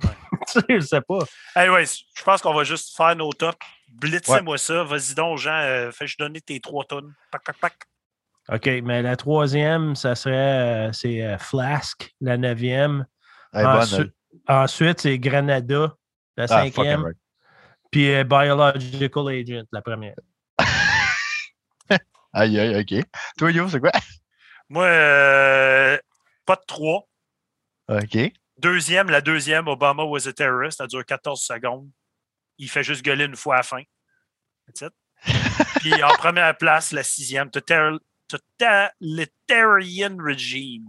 [0.02, 1.18] tu sais, je sais pas.
[1.56, 3.56] Ouais, je pense qu'on va juste faire nos tops.
[3.88, 4.84] Blitzez-moi ça.
[4.84, 5.52] Vas-y donc, Jean.
[5.62, 7.14] euh, Fais-je donner tes trois tonnes.
[7.32, 7.74] Pac, pac, pac.
[8.50, 13.06] OK, mais la troisième, ça serait euh, c'est euh, Flask, la neuvième.
[13.52, 14.12] Bonne, Ensuite,
[14.46, 15.94] ensuite, c'est Granada,
[16.36, 16.44] la.
[16.44, 17.04] Ah, cinquième.
[17.04, 17.16] right.
[17.90, 20.14] Puis euh, Biological Agent, la première.
[22.32, 23.04] Aïe, aïe, OK.
[23.38, 23.90] Toi, Yo, c'est quoi?
[24.68, 25.98] Moi, euh,
[26.44, 27.08] pas de trois.
[27.88, 28.18] OK.
[28.58, 30.78] Deuxième, la deuxième, Obama was a terrorist.
[30.78, 31.88] Ça dure 14 secondes.
[32.58, 33.82] Il fait juste gueuler une fois à la fin.
[34.66, 34.92] That's it.
[35.80, 37.98] Puis en première place, la sixième, Total-
[38.28, 40.86] Totalitarian Regime.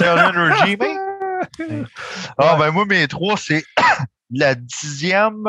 [0.00, 1.88] Un energy, mate?
[2.38, 3.64] Ah, ben moi, mes trois, c'est
[4.30, 5.44] la dixième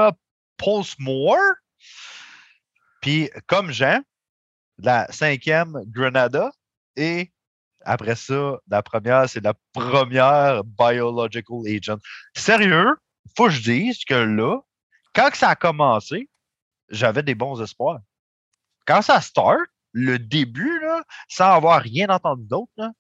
[0.58, 1.40] Post-More.
[3.02, 4.02] Puis, comme Jean,
[4.78, 6.52] la cinquième Grenada.
[6.96, 7.32] Et
[7.84, 11.98] après ça, la première, c'est la première Biological Agent.
[12.36, 12.96] Sérieux,
[13.36, 14.60] faut que je dise que là,
[15.14, 16.30] quand ça a commencé,
[16.90, 18.00] j'avais des bons espoirs.
[18.86, 19.62] Quand ça start,
[19.92, 22.92] le début, là, sans avoir rien entendu d'autre,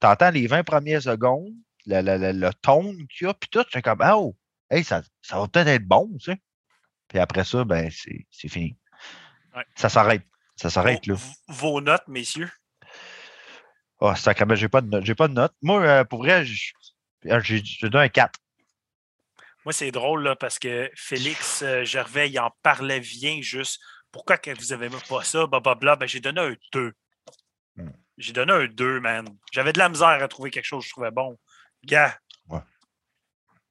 [0.00, 1.54] t'entends les 20 premières secondes,
[1.86, 4.36] le, le, le, le tone qu'il y a, puis tout, c'est comme, ah, oh,
[4.70, 6.42] hey, ça, ça va peut-être être bon, tu sais.
[7.08, 8.76] Puis après ça, ben, c'est fini.
[9.54, 9.64] Ouais.
[9.76, 10.26] Ça s'arrête.
[10.56, 11.14] Ça s'arrête là.
[11.48, 12.50] Vos notes, messieurs?
[14.04, 15.04] Oh, sacrément, j'ai pas de note.
[15.04, 15.54] J'ai pas de note.
[15.62, 18.36] Moi, euh, pour vrai, euh, j'ai donné un 4.
[19.64, 23.80] Moi, c'est drôle là, parce que Félix euh, Gervais, il en parlait bien juste.
[24.10, 25.46] Pourquoi que vous avez pas ça?
[25.46, 25.94] Blablabla.
[25.94, 26.92] Ben, j'ai donné un 2.
[27.76, 27.90] Hmm.
[28.18, 29.28] J'ai donné un 2, man.
[29.52, 31.38] J'avais de la misère à trouver quelque chose que je trouvais bon.
[31.84, 32.18] Gars.
[32.48, 32.58] Ouais.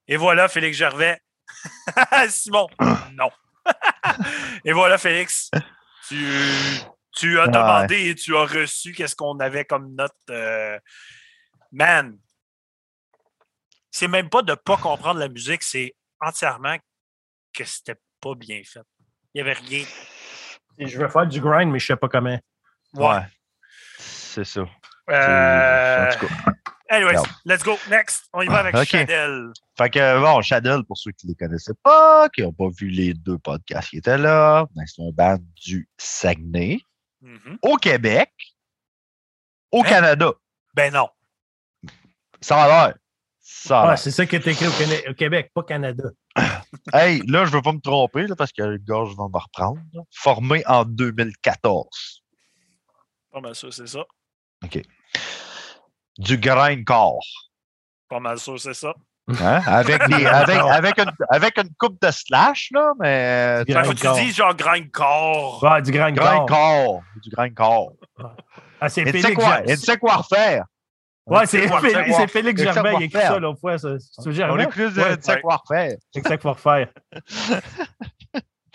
[0.08, 1.20] Et voilà, Félix Gervais.
[2.30, 2.68] Simon,
[3.12, 3.30] non.
[4.64, 5.50] et voilà, Félix.
[6.08, 6.26] Tu,
[7.14, 7.50] tu as Ouais.
[7.50, 10.12] demandé et tu as reçu qu'est-ce qu'on avait comme note.
[10.30, 10.78] euh,
[11.72, 12.18] Man,
[13.90, 16.76] c'est même pas de pas comprendre la musique, c'est entièrement
[17.54, 18.80] que c'était pas bien fait.
[19.34, 19.84] Il n'y avait rien.
[20.78, 22.38] Et Je veux faire du grind, mais je sais pas comment.
[22.94, 23.20] Ouais.
[23.98, 24.64] C'est ça.
[25.10, 26.34] Euh, En tout cas.
[26.88, 27.28] anyways, Regarde.
[27.44, 27.76] let's go.
[27.90, 28.24] Next.
[28.32, 28.84] On y va avec Ok.
[28.86, 29.50] Chanel.
[29.76, 32.88] Fait que, bon, Shadow, pour ceux qui ne les connaissaient pas, qui n'ont pas vu
[32.88, 36.78] les deux podcasts qui étaient là, ben, c'est un band du Saguenay,
[37.22, 37.58] Mhm.
[37.62, 38.32] au Québec,
[39.70, 39.88] au Hein?
[39.88, 40.32] Canada.
[40.74, 41.08] Ben non.
[42.40, 42.98] Ça a l'air.
[43.40, 43.98] Ça a Ah, l'air.
[43.98, 46.10] c'est ça qui est écrit au, au Québec, pas Canada.
[46.92, 49.28] Hey, là, je ne veux pas me tromper, là, parce que le gars, je vais
[49.32, 49.78] me reprendre.
[49.92, 50.02] là.
[50.10, 52.22] Formé en 2014.
[53.30, 54.04] Pas mal sûr, c'est ça.
[56.18, 57.24] Du grindcore.
[58.08, 58.94] Pas mal sûr, c'est ça.
[59.28, 59.60] Hein?
[59.66, 63.62] Avec, des, avec, avec, une, avec une coupe de slash, là, mais.
[63.66, 65.62] Que faut que tu dises genre grindcore.
[65.62, 67.02] Ouais, du grind Grindcore.
[67.22, 67.92] Du grindcore.
[68.80, 69.58] Ah, c'est sait Félix quoi?
[69.60, 70.64] Ger- Il sait quoi refaire?
[71.26, 72.16] Ouais, c'est quoi Félix, faire.
[72.16, 73.78] c'est Félix sait quoi il a écrit ça l'autre fois.
[73.78, 73.90] ça.
[74.00, 74.64] C'est On Gervais?
[74.64, 75.96] est plus de sait quoi refaire.
[76.12, 76.88] C'est ça qu'il faut refaire.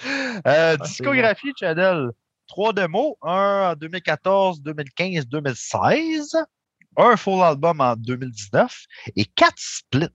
[0.05, 2.11] Euh, Ah, discographie, Channel.
[2.47, 6.35] Trois démos, un en 2014, 2015, 2016,
[6.97, 8.73] un full album en 2019
[9.15, 10.07] et quatre splits.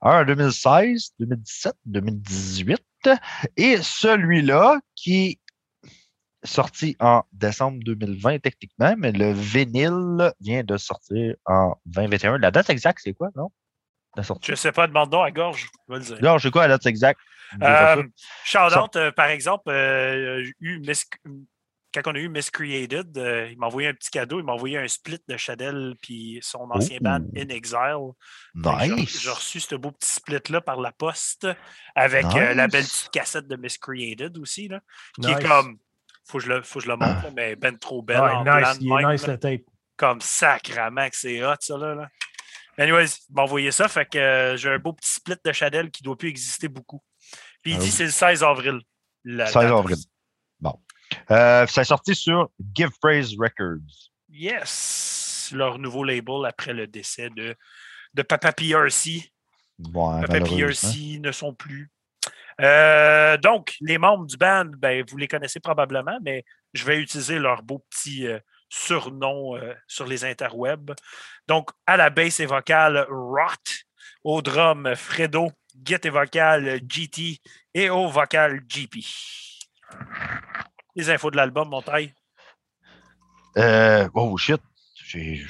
[0.00, 2.82] Un en 2016, 2017, 2018
[3.56, 5.38] et celui-là qui est
[6.44, 12.38] sorti en décembre 2020 techniquement, mais le vinyle vient de sortir en 2021.
[12.38, 13.50] La date exacte, c'est quoi, non?
[14.16, 14.50] La sortie.
[14.50, 15.68] Je sais pas, demande à gorge.
[15.88, 16.18] Je vais le dire.
[16.22, 17.20] Non, je sais quoi la date exacte?
[17.62, 18.02] Euh,
[18.96, 20.44] euh, par exemple, euh,
[21.94, 24.38] quand on a eu Miscreated, euh, il m'a envoyé un petit cadeau.
[24.40, 27.04] Il m'a envoyé un split de Shadell puis son ancien Oh.
[27.04, 28.12] band In Exile.
[28.54, 29.20] Nice.
[29.22, 31.46] J'ai reçu ce beau petit split-là par la poste
[31.94, 34.80] avec euh, la belle petite cassette de Miscreated aussi, là,
[35.20, 35.36] qui Nice.
[35.38, 35.78] est comme.
[36.28, 38.20] Faut que je le, faut que je le montre, là, mais ben trop belle.
[38.20, 38.80] Ouais, en nice, est
[39.12, 39.32] nice là.
[39.34, 39.62] le tape.
[39.96, 41.94] comme sacrament que c'est hot, ça, là.
[41.94, 42.08] là.
[42.78, 45.90] Anyways, il m'a envoyé ça, fait que euh, j'ai un beau petit split de Chadel
[45.90, 47.02] qui ne doit plus exister beaucoup.
[47.62, 47.90] Puis il Ah dit oui.
[47.90, 48.80] c'est le 16 avril.
[49.24, 49.72] la 16 date.
[49.72, 49.96] avril.
[51.30, 54.10] Euh, c'est sorti sur Give Praise Records.
[54.30, 55.50] Yes!
[55.52, 57.54] Leur nouveau label après le décès de,
[58.14, 59.30] de Papa PRC.
[59.78, 60.40] Ouais, Papa.
[60.40, 61.90] PRC ne sont plus.
[62.60, 66.44] Euh, donc, les membres du band, ben, vous les connaissez probablement, mais
[66.74, 68.38] je vais utiliser leur beau petit euh,
[68.68, 70.94] surnom sur les interwebs.
[71.46, 73.72] Donc, à la basse et vocale, Rot.
[74.24, 75.50] Au drum, Fredo.
[75.84, 77.40] Git et vocal, GT.
[77.74, 79.04] Et au vocal, GP.
[80.94, 82.12] Les infos de l'album, mon taille?
[83.56, 84.60] Euh, oh shit.
[84.94, 85.44] J'ai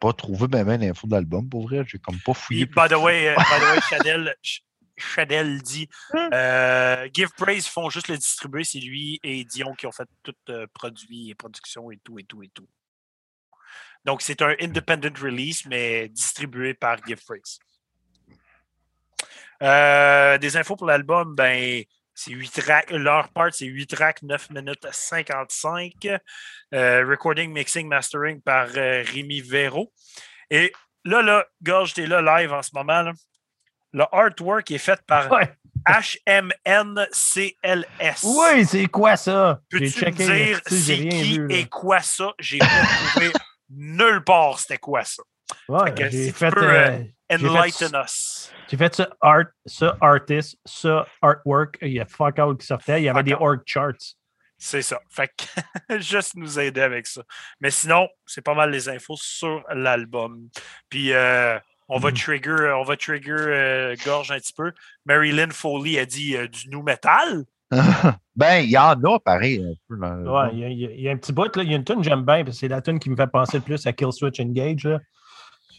[0.00, 1.84] pas trouvé même l'info de l'album pour vrai.
[1.86, 2.66] J'ai comme pas fouillé.
[2.66, 4.62] by the way, euh, by the way, Chadel, Ch-
[4.96, 5.88] Chadel dit
[6.32, 10.34] euh, Give Praise font juste le distribuer, c'est lui et Dion qui ont fait tout
[10.50, 12.68] euh, produit et production et tout et tout et tout.
[14.04, 17.58] Donc, c'est un independent release, mais distribué par Give Praise.
[19.62, 21.82] Euh, des infos pour l'album, ben,
[22.14, 22.90] c'est 8 tracks.
[22.90, 25.92] Leur part, c'est 8 tracks, 9 minutes 55.
[26.74, 29.92] Euh, recording, mixing, mastering par euh, Rémi Véro.
[30.50, 30.72] Et
[31.04, 33.02] là, là, Gorge, t'es là live en ce moment.
[33.02, 33.12] là.
[33.92, 35.52] Le artwork est fait par Ouais.
[35.86, 38.24] HMNCLS.
[38.24, 39.60] Oui, c'est quoi ça?
[39.70, 42.32] Peux-tu J'ai me dire c'est qui vu, et quoi ça?
[42.38, 43.32] J'ai pas trouvé
[43.70, 45.22] nulle part c'était quoi ça.
[45.68, 46.98] Ouais, Fait que si fait, peux, euh,
[47.32, 48.52] euh, fait Enlighten us.
[48.68, 51.78] j'ai fait ça art, ça artist, ça artwork.
[51.82, 53.00] Il y a fuck all qui sortait.
[53.00, 54.16] Il y avait Fuck des org charts.
[54.58, 54.98] C'est ça.
[55.10, 55.30] Fait
[55.88, 57.22] que juste nous aider avec ça.
[57.60, 60.48] Mais sinon, c'est pas mal les infos sur l'album.
[60.88, 64.72] Puis euh, on va trigger, on va trigger euh, gorge un petit peu.
[65.04, 67.44] Marilyn Foley a dit euh, du new metal.
[68.36, 69.96] ben, il y en a pareil un peu.
[69.96, 71.62] Ouais, il y, a- y y un petit bout, là.
[71.62, 73.16] Il y a une tune que j'aime bien, parce que c'est la tune qui me
[73.16, 74.84] fait penser le plus à Kill Switch Engage.
[74.84, 75.00] Là.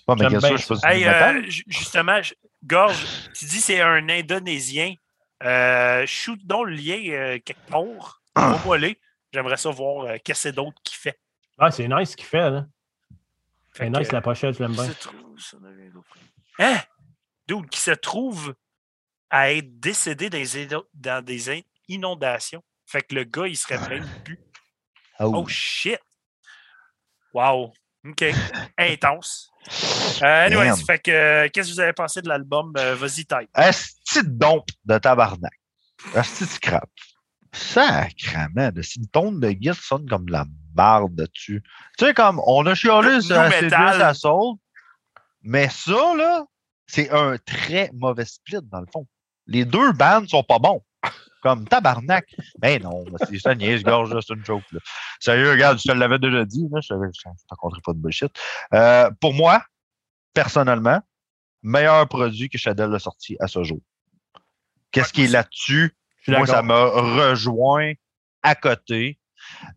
[0.07, 2.33] Mais bien sûr, je Hey, euh, justement, je-
[2.63, 4.93] Gorge, tu dis c'est un Indonésien.
[5.43, 8.21] Euh, shoot donc le lien euh, quelque part.
[8.77, 8.99] Les.
[9.33, 11.19] J'aimerais ça voir euh, qu'est-ce que c'est d'autre qu'il fait.
[11.57, 12.49] Ah, c'est nice ce qu'il fait.
[12.49, 12.65] là.
[13.73, 14.85] C'est nice la pochette, je l'aime bien.
[14.87, 16.07] se trouve, ça devient d'autres.
[16.59, 16.77] Hein?
[17.47, 18.55] Dude, qui se trouve
[19.29, 22.63] à être décédé dans des, dans des in- inondations.
[22.85, 24.39] Fait que le gars, il serait même plus.
[25.19, 25.31] Oh.
[25.35, 25.99] Oh shit!
[27.33, 27.73] Wow!
[28.07, 28.23] OK.
[28.77, 29.51] Intense.
[30.21, 32.73] Euh, fait que, euh, qu'est-ce que vous avez pensé de l'album?
[32.77, 33.47] Euh, Vas-y, Ty.
[33.53, 35.53] Asti de dompe de tabarnak.
[36.13, 36.89] Asti de scrap.
[37.51, 38.71] Sacrament.
[38.71, 41.63] De si une tonne de guitare sonne comme de la marde dessus.
[41.97, 44.01] Tu sais, comme on a chialé sur metal.
[44.01, 44.55] à Soul,
[45.41, 46.45] mais ça, là,
[46.87, 49.07] c'est un très mauvais split, dans le fond.
[49.47, 50.81] Les deux bandes sont pas bons.
[51.45, 52.25] Comme tabarnak.
[52.57, 54.63] Ben non, c'est ça, niaise, gorge, là, c'est une joke.
[54.71, 54.79] Là.
[55.19, 57.07] Sérieux, regarde, je te l'avais déjà dit, là, je ne
[57.51, 58.35] rencontrais pas de bullshit.
[58.73, 59.63] Euh, pour moi,
[60.33, 60.99] personnellement,
[61.61, 63.77] meilleur produit que Shadell a sorti à ce jour.
[64.89, 65.95] Qu'est-ce qui est là-dessus?
[66.27, 67.93] Moi, ça m'a rejoint
[68.41, 69.19] à côté.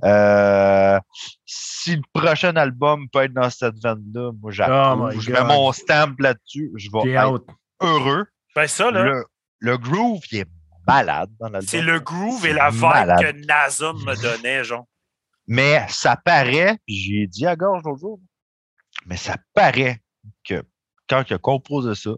[0.04, 0.98] Euh,
[1.44, 5.12] si le prochain album peut être dans cette veine-là, moi, j'approuve.
[5.14, 6.72] Oh je mets mon stamp là-dessus.
[6.76, 7.44] Je vais être
[7.82, 8.24] heureux.
[8.56, 9.24] Ben, ça, là, Le,
[9.58, 10.48] le groove, il est
[10.88, 11.68] malade dans l'album.
[11.68, 13.20] c'est le groove et la vibe malade.
[13.20, 14.86] que Nazum me donnait, genre.
[15.46, 18.20] Mais ça paraît, puis j'ai dit à gorge l'autre jour,
[19.06, 20.00] mais ça paraît
[20.44, 20.62] que
[21.08, 22.10] quand il a composé ça,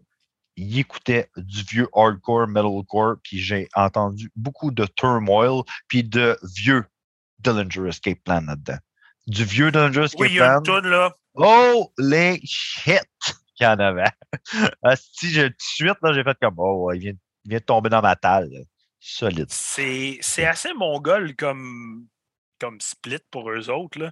[0.56, 6.84] il écoutait du vieux hardcore, metalcore, puis j'ai entendu beaucoup de turmoil, puis de vieux
[7.38, 8.78] Dillinger Escape Plan là-dedans.
[9.26, 10.62] Du vieux Dillinger Escape Oui, il y a Plan.
[10.62, 11.14] toune, là.
[11.34, 13.06] Oh, les shit
[13.55, 14.10] qu'il y en avait.
[14.97, 17.12] si j'ai tout de suite, là, j'ai fait comme, oh, il vient,
[17.44, 18.48] il vient de tomber dans ma talle.
[18.50, 18.60] là.
[19.02, 19.46] Solide.
[19.48, 22.06] C'est c'est assez mongol comme,
[22.60, 24.10] comme split pour eux autres, là.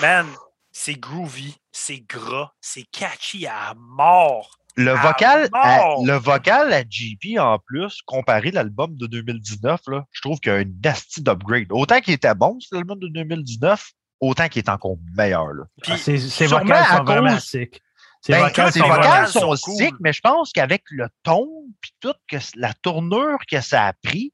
[0.00, 0.26] Man,
[0.70, 4.58] c'est groovy, c'est gras, c'est catchy à mort.
[4.76, 9.80] Le À vocal, à, le vocal à JP en plus, comparé à l'album de 2019,
[9.88, 11.66] là, je trouve qu'il y a une nasty d'upgrade.
[11.70, 13.90] Autant qu'il était bon, cet album de 2019,
[14.20, 15.48] autant qu'il est encore meilleur.
[15.52, 15.64] Là.
[15.82, 17.82] Puis, Ah, sûrement vocales à sont vraiment cause- sick.
[18.24, 19.96] Ses Ben, vocales ses vocales sont, sont cool.
[20.00, 21.48] mais je pense qu'avec le ton
[21.80, 24.32] puis tout, que c- la tournure que ça a pris,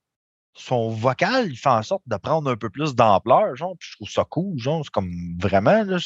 [0.55, 3.97] son vocal, il fait en sorte de prendre un peu plus d'ampleur, genre, puis je
[3.97, 5.10] trouve ça cool, genre, c'est comme
[5.40, 5.97] vraiment, là,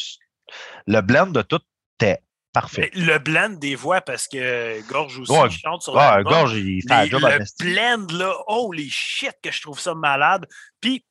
[0.87, 1.61] le blend de tout
[1.99, 2.23] était
[2.53, 2.91] parfait.
[2.95, 6.23] mais le blend des voix, parce que Gorge aussi Ouais, chante sur Ouais.
[6.23, 10.47] Gorge, il fait job le blend, là, holy shit, que je trouve ça malade.
[10.81, 11.05] Puis,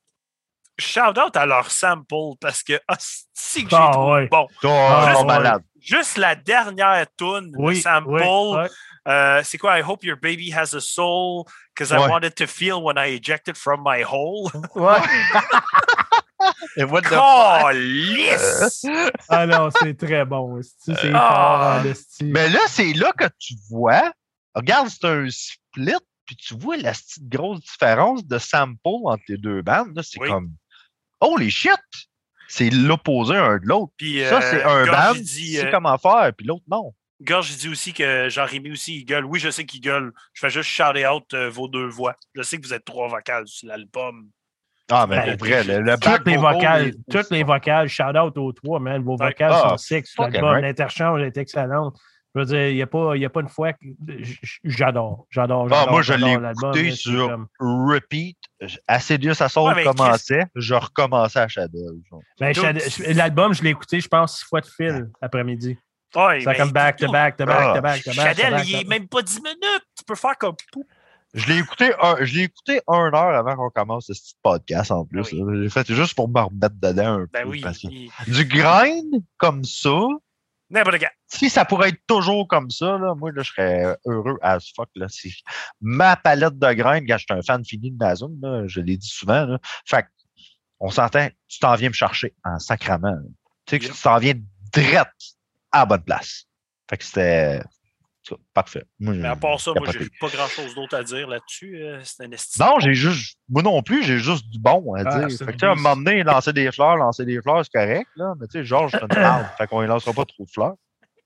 [0.82, 4.28] shout out à leur sample, parce que, ah, si que j'ai Ah, trouvé ouais.
[4.28, 4.46] bon.
[4.64, 5.24] Oh, Ah, ouais.
[5.24, 5.62] malade.
[5.80, 8.68] Juste la dernière tune, le Oui, sample, oui, ouais.
[9.08, 9.78] euh, c'est quoi?
[9.78, 11.44] I hope your baby has a soul,
[11.74, 14.50] because I wanted to feel when I ejected from my hole.
[14.74, 14.98] Ouais.
[16.76, 17.14] Et what the!
[19.28, 20.60] Ah non, c'est très bon.
[20.78, 21.78] C'est Ah.
[21.80, 22.24] fort en esti.
[22.24, 24.12] Mais là, c'est là que tu vois.
[24.54, 25.94] Regarde, c'est un split,
[26.26, 29.94] puis tu vois la petite grosse différence de sample entre les deux bandes.
[29.96, 30.28] là, C'est Oui.
[30.28, 30.50] comme
[31.22, 31.72] Holy shit!
[32.48, 33.92] C'est l'opposé un de l'autre.
[33.96, 36.92] Puis, Ça, euh, c'est un band euh, comment faire, puis l'autre non.
[37.22, 39.24] Gorge, dit aussi que Jean-Rémy aussi, il gueule.
[39.24, 40.12] Oui, je sais qu'il gueule.
[40.32, 42.16] Je fais juste shout out euh, vos deux voix.
[42.34, 44.28] Je sais que vous êtes trois vocales sur l'album.
[44.90, 47.88] Ah, mais Ben, pour vrai, le, le toutes les vocal vocales, est- toutes les vocales,
[47.88, 49.02] shout out aux trois, man.
[49.02, 50.58] Vos vocales Ah, sont fucking l'album.
[50.60, 51.92] L'interchange est excellent.
[52.34, 53.78] Je veux dire, il n'y a, pas- il y a pas une fois que
[54.64, 55.26] j'adore.
[55.30, 55.66] J'adore.
[55.70, 58.38] Ah, j'adore, moi, je l'ai écouté sur comme- repeat.
[58.86, 61.78] Assidious à son Ouais, mais commençait, je recommençais à Shadow.
[62.40, 62.54] Ben,
[63.08, 65.10] L'album, je l'ai écouté, je pense, six fois de fil.
[66.14, 67.74] Ouais, C'est ben, comme back to back to back Ah.
[67.76, 68.36] to back to back.
[68.36, 68.88] to back, il to est back.
[68.88, 69.84] même pas 10 minutes.
[69.96, 70.54] Tu peux faire comme.
[71.34, 74.90] Je l'ai écouté, un, je l'ai écouté une heure avant qu'on commence ce petit podcast
[74.90, 75.22] en plus.
[75.32, 75.62] Ah oui.
[75.62, 77.48] J'ai fait juste pour me remettre dedans un Ben peu.
[77.48, 77.60] oui.
[77.62, 79.98] parce que il- Du grind comme ça,
[80.72, 81.10] N'importe quoi.
[81.28, 84.88] si ça pourrait être toujours comme ça, là, moi, là, je serais heureux as fuck.
[84.94, 85.06] Là.
[85.10, 85.30] C'est
[85.82, 88.96] ma palette de grind, quand je suis un fan fini de Nazum, là, je l'ai
[88.96, 89.44] dit souvent.
[89.44, 89.58] Là.
[89.84, 90.08] Fait que,
[90.80, 93.20] on s'entend, tu t'en viens me chercher en sacrament.
[93.66, 94.34] Tu sais que tu t'en viens
[94.72, 95.36] direct
[95.72, 96.46] à la bonne place.
[96.88, 97.62] Fait que c'était
[98.54, 98.84] parfait.
[99.00, 101.82] Moi, Mais à part ça, moi, j'ai pas grand chose d'autre à dire là-dessus.
[101.82, 102.28] euh, C'est un.
[102.66, 103.36] Non, j'ai juste.
[103.48, 105.38] Moi non plus, j'ai juste du bon à Ah, dire.
[105.38, 107.64] Fait que, une tu sais, à un moment donné, lancer des fleurs, lancer des fleurs,
[107.64, 108.34] c'est correct, là.
[108.40, 109.46] Mais tu sais, Georges, c'est une merde.
[109.58, 110.74] fait qu'on ne lancera pas trop de fleurs.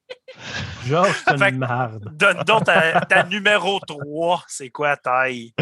[0.86, 2.08] Georges, c'est une marde.
[2.16, 4.44] Donne donc ta, ta numéro 3.
[4.46, 5.52] C'est quoi, taille?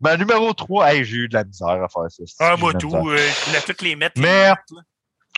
[0.00, 2.24] Ben, numéro 3, hey, j'ai eu de la misère à faire ça.
[2.40, 2.94] Ah, moi tout.
[2.94, 4.20] euh, je voulais toutes les mettre.
[4.20, 4.84] les Mais- mettre.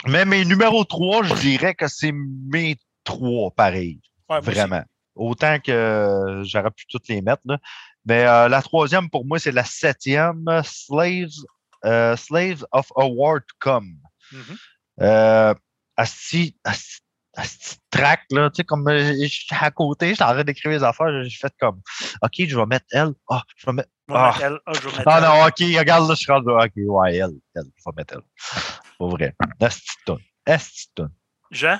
[0.08, 4.00] Mais mes numéros 3, je dirais que c'est mes trois pareils.
[4.28, 4.40] Ouais.
[4.40, 4.82] Vraiment.
[5.14, 7.42] Autant que euh, j'aurais pu toutes les mettre.
[7.44, 7.58] Là.
[8.06, 11.28] Mais euh, la troisième, pour moi, c'est la septième, Slaves,
[11.84, 13.96] euh, Slaves of a War to Come.
[15.00, 15.54] Euh,
[15.96, 17.00] asti, asti,
[17.34, 20.70] asti track, là, tu sais, comme je suis à côté, je suis en train d'écrire
[20.72, 21.80] les affaires, j'ai fait comme,
[22.22, 23.12] OK, je vais mettre elle.
[23.28, 23.88] Ah, je vais mettre.
[24.08, 24.26] Je vais Ah.
[24.32, 24.58] mettre elle.
[24.66, 25.24] Ah, je vais mettre Ah elle.
[25.24, 26.50] non, OK, regarde, là, je suis rendu.
[26.50, 28.22] OK, ouais, elle, elle, je vais mettre elle.
[28.98, 29.34] Pas vrai.
[30.46, 31.02] Asti.
[31.50, 31.78] Jean?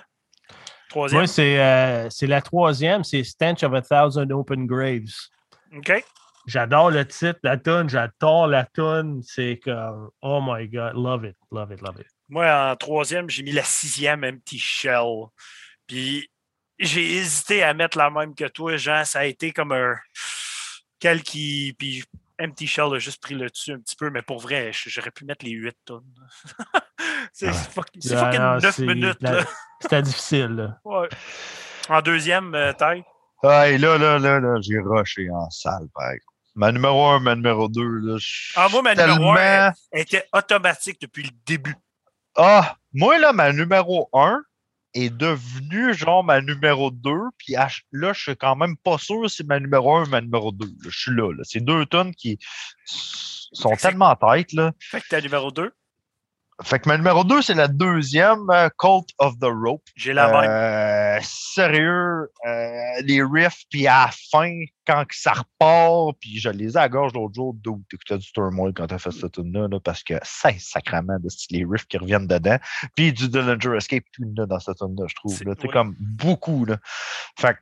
[0.92, 1.26] Troisième.
[1.26, 5.30] C'est euh, c'est la troisième, c'est Stench of a Thousand Open Graves.
[5.74, 6.04] OK.
[6.46, 9.22] J'adore le titre, la tune, j'adore la tune.
[9.24, 12.06] C'est comme, oh my God, love it, love it, love it.
[12.28, 15.28] Moi, en troisième, j'ai mis la sixième Empty Shell.
[15.86, 16.28] Puis,
[16.78, 19.06] j'ai hésité à mettre la même que toi, Jean.
[19.06, 19.96] Ça a été comme un.
[21.00, 21.74] Quel qui.
[21.78, 22.04] Puis
[22.38, 25.24] Empty Shell a juste pris le dessus un petit peu, mais pour vrai, j'aurais pu
[25.24, 26.14] mettre les 8 tonnes.
[27.32, 27.52] c'est Ouais.
[27.52, 29.18] fuck- c'est Ah, fucking non, 9 c'est- minutes.
[29.80, 30.46] C'était difficile.
[30.56, 30.78] là.
[30.84, 31.08] Ouais.
[31.88, 33.02] En deuxième, euh, taille.
[33.42, 36.26] Ah, et là, là, là, là, j'ai rushé en salle, par exemple.
[36.54, 38.18] Ma numéro 1, ma numéro 2, là,
[38.56, 41.74] Ah, moi, ma suis numéro un, tellement- Elle était automatique depuis le début.
[42.36, 44.42] Ah, moi, là, ma numéro 1
[44.94, 47.54] est devenue, genre, ma numéro 2, puis
[47.92, 50.52] là, je suis quand même pas sûr si c'est ma numéro 1 ou ma numéro
[50.52, 50.66] 2.
[50.66, 50.88] là.
[50.90, 51.42] Je suis là, là.
[51.44, 52.38] C'est deux tonnes qui
[52.84, 54.72] sont tellement en tête, là.
[54.78, 55.72] Fait que ta numéro 2,
[56.64, 59.82] Fait que ma numéro 2, c'est la deuxième, euh, Cult of the Rope.
[59.96, 60.50] j'ai la même.
[60.50, 64.52] Euh, sérieux, euh, les riffs, puis à la fin,
[64.86, 68.18] quand que ça repart, puis je les ai à la gorge l'autre jour, d'où t'écoutais
[68.18, 71.86] du Turmoil quand t'as fait cette tune là parce que c'est sacrément de les riffs
[71.86, 72.58] qui reviennent dedans.
[72.96, 75.36] Puis du Dillinger Escape, tout là dans cette tune là je trouve.
[75.36, 75.54] C'est- là.
[75.58, 75.72] C'est ouais.
[75.72, 76.78] comme beaucoup, là.
[77.38, 77.58] Fait que,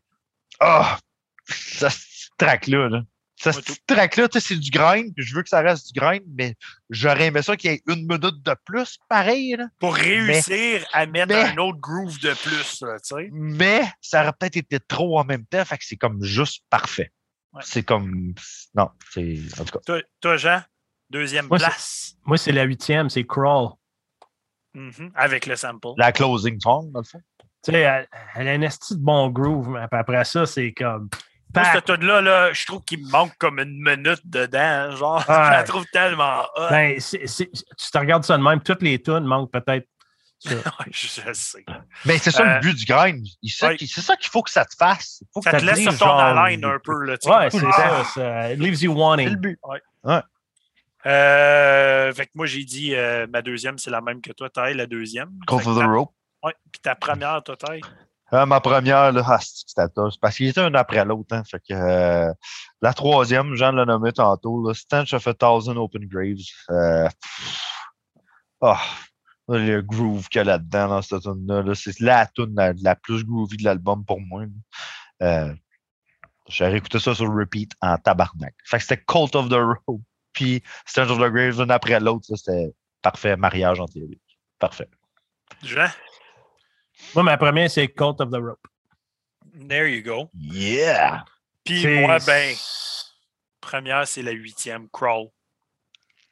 [0.60, 0.98] ah,
[1.46, 3.02] ça, ce track-là, là.
[3.40, 6.22] Ça, Ouais, ce track-là, c'est du grind, puis je veux que ça reste du grind,
[6.36, 6.56] mais
[6.90, 9.66] j'aurais aimé ça qu'il y ait une minute de plus, pareil, là.
[9.78, 13.28] Pour réussir à mettre mais- un autre groove de plus, tu sais.
[13.32, 17.12] mais ça aurait peut-être été trop en même temps, fait que c'est comme juste parfait.
[17.54, 17.62] Ouais.
[17.64, 18.34] C'est comme.
[18.74, 19.38] Non, c'est.
[19.58, 19.80] En tout cas.
[19.86, 20.62] Toi, toi, Jean,
[21.08, 22.14] deuxième Moi, place.
[22.24, 23.70] Moi, c'est la huitième, c'est Crawl.
[24.74, 25.88] Mhm, Avec le sample.
[25.96, 27.20] La closing song, dans le fond.
[27.64, 31.08] Tu sais, elle, elle a un esti de bon groove, mais après ça, c'est comme.
[31.54, 34.90] Moi, cette tune-là, là, je trouve qu'il me manque comme une minute dedans.
[34.96, 35.24] Genre, Ouais.
[35.46, 36.68] je la trouve tellement hot.
[36.70, 39.86] Ben, c'est- c'est- tu te regardes ça de même, toutes les tunes manquent peut-être.
[40.38, 40.50] ça.
[40.80, 41.64] Ouais, je sais.
[42.06, 43.26] Mais c'est ça Euh, le but du grind.
[43.46, 43.76] C'est ouais.
[43.80, 45.22] c'est ça qu'il faut que ça te fasse.
[45.34, 47.04] Faut Ça te te laisse sur ton genre, haleine un peu.
[47.04, 47.72] Là, Ouais, c'est ah!
[47.72, 48.52] ça, ça.
[48.52, 49.36] It leaves you C'est le wanting.
[49.36, 49.58] but.
[51.06, 54.74] Euh, fait que moi, j'ai dit euh, ma deuxième, c'est la même que toi, Taille,
[54.74, 55.30] la deuxième.
[55.46, 56.10] Call Fait for the ta- rope.
[56.42, 57.80] ouais, Puis ta première, toi, Taille.
[58.32, 59.82] Euh, ma première, là, ah, c'était.
[60.20, 61.34] Parce qu'il était un après l'autre.
[61.34, 62.32] Hein, fait que, euh,
[62.80, 64.72] la troisième, Jean l'a nommé tantôt, là,
[65.12, 66.46] of a Thousand Open Graves.
[66.70, 67.08] Euh,
[68.60, 68.80] ah,
[69.48, 73.24] le groove qu'il y a là-dedans dans cette tune-là, là, c'est la tune la, plus
[73.24, 74.44] groovy de l'album pour moi.
[75.22, 75.52] Euh,
[76.48, 78.54] J'ai réécouté ça sur repeat en tabarnak.
[78.64, 80.02] Fait que c'était Cult of the Rope.
[80.32, 84.18] Puis Stench of the Graves, l'un après l'autre, c'était parfait mariage entre les deux.
[84.58, 84.88] Parfait.
[85.64, 85.88] Jean,
[87.14, 88.60] Moi, ma première, c'est Cult of the Rope.
[89.68, 90.30] there you go.
[90.34, 91.24] Yeah!
[91.64, 92.54] Puis C'est- moi, ben,
[93.60, 95.28] première, c'est la huitième, Crawl.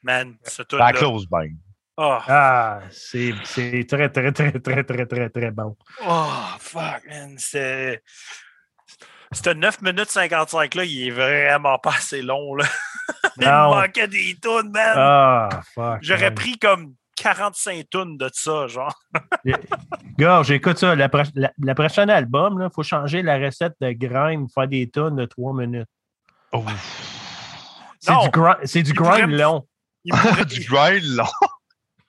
[0.03, 1.53] Man, ce tune La close bang.
[1.97, 5.77] Oh, Ah, c'est c'est très, très, très, très, très, très, très bon.
[6.07, 6.27] oh,
[6.61, 7.35] fuck, man.
[7.39, 8.03] C'est.
[9.33, 12.55] Ce 9 minutes 55 là, il est vraiment pas assez long.
[12.55, 12.65] Là.
[13.39, 14.95] il me manquait des tunes, man.
[14.97, 15.99] Ah, fuck.
[16.01, 18.95] J'aurais pris comme 45 tunes de ça, genre.
[20.19, 20.95] Gars, j'écoute ça.
[20.95, 24.89] La, pro- la- la prochaine album, il faut changer la recette de grind, faire des
[24.91, 25.89] tonnes de 3 minutes.
[26.53, 26.65] Oh.
[28.01, 28.23] C'est Non.
[28.25, 29.67] du, grind- c'est du Il pourrait grind me- long.
[30.05, 31.25] Il pourrait- du grind long.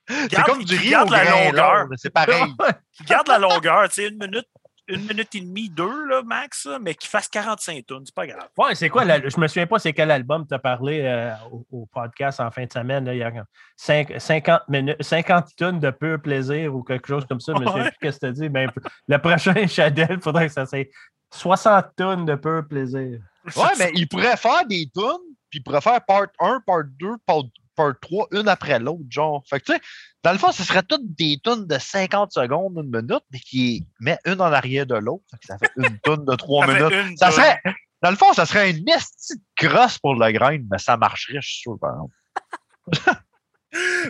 [0.08, 1.86] C'est comme du il riz garde au la longueur.
[1.96, 2.42] C'est pareil.
[2.96, 4.46] Qui garde la longueur, tu sais, une minute,
[4.90, 8.48] une minute et demie, deux, là, max, mais qui fasse 45 tonnes, c'est pas grave.
[8.58, 9.04] Ouais, c'est quoi?
[9.04, 12.40] la- je me souviens pas c'est quel album tu as parlé euh, au, au podcast
[12.40, 13.04] en fin de semaine.
[13.04, 13.32] Là, il y a
[13.76, 17.52] cinq- 50, minutes, 50 tonnes de pur plaisir ou quelque chose comme ça.
[17.56, 17.90] Je me souviens Ouais.
[17.90, 18.48] plus qu'est-ce que tu as dit.
[18.48, 18.70] Ben,
[19.08, 20.88] le prochain Chadel, il faudrait que ça soit
[21.32, 23.20] 60 tonnes de pur plaisir.
[23.56, 27.14] Ouais, mais il pourrait faire des tunes, puis il pourrait faire part 1, part 2,
[27.24, 27.42] part,
[27.84, 29.42] part 3, une après l'autre, genre.
[29.48, 29.80] Fait que tu sais,
[30.22, 33.86] dans le fond, ce serait toutes des tunes de 50 secondes, une minute, mais qui
[34.00, 35.24] met une en arrière de l'autre.
[35.42, 37.18] Ça fait une tune de 3 Ça fait minutes.
[37.18, 37.60] Ça serait,
[38.02, 41.48] dans le fond, ça serait une petite crosse pour le grind, mais ça marcherait, je
[41.48, 43.20] suis sûr, par exemple.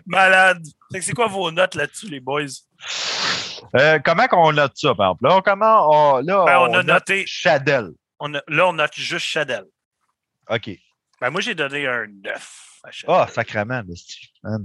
[0.06, 0.64] Malade.
[1.00, 2.44] C'est quoi vos notes là-dessus, les boys?
[3.76, 5.24] Euh, comment qu'on note ça, par exemple?
[5.24, 7.90] Là, comment on, là, Ben, on on a note noté- Shadel.
[8.18, 9.64] On a- là, on note juste Chadel.
[10.48, 10.70] OK.
[11.20, 12.69] Ben, moi, j'ai donné un 9 à Chadel.
[13.08, 14.62] Ah, sacrément, le style, man.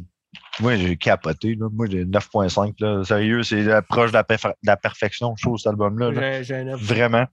[0.59, 1.55] Moi, j'ai capoté.
[1.55, 1.67] Là.
[1.71, 2.73] Moi, j'ai 9.5.
[2.79, 3.03] là.
[3.05, 6.11] Sérieux, c'est proche de la, perfe- de la perfection, je trouve, cet album-là.
[6.11, 6.37] là.
[6.39, 6.81] J'ai j'ai un neuf.
[6.81, 7.25] Vraiment.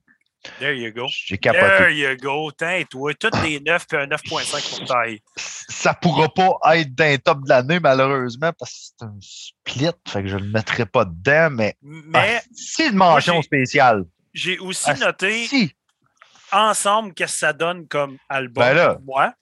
[0.59, 1.05] There you go.
[1.09, 1.97] J'ai There capoté.
[1.97, 2.51] you go.
[2.51, 5.19] Tain, toi, toutes des 9 puis un 9.5 pour taille.
[5.37, 9.91] Ça pourra pas être d'un top de l'année, malheureusement, parce que c'est un split.
[10.07, 11.75] Fait que je ne le mettrai pas dedans, mais.
[11.81, 14.03] Mais Ah, c'est une mention spéciale.
[14.33, 15.71] j'ai aussi Ah, noté Si.
[16.51, 18.93] ensemble qu'est-ce que ça donne comme album Ben là.
[18.95, 19.33] pour moi.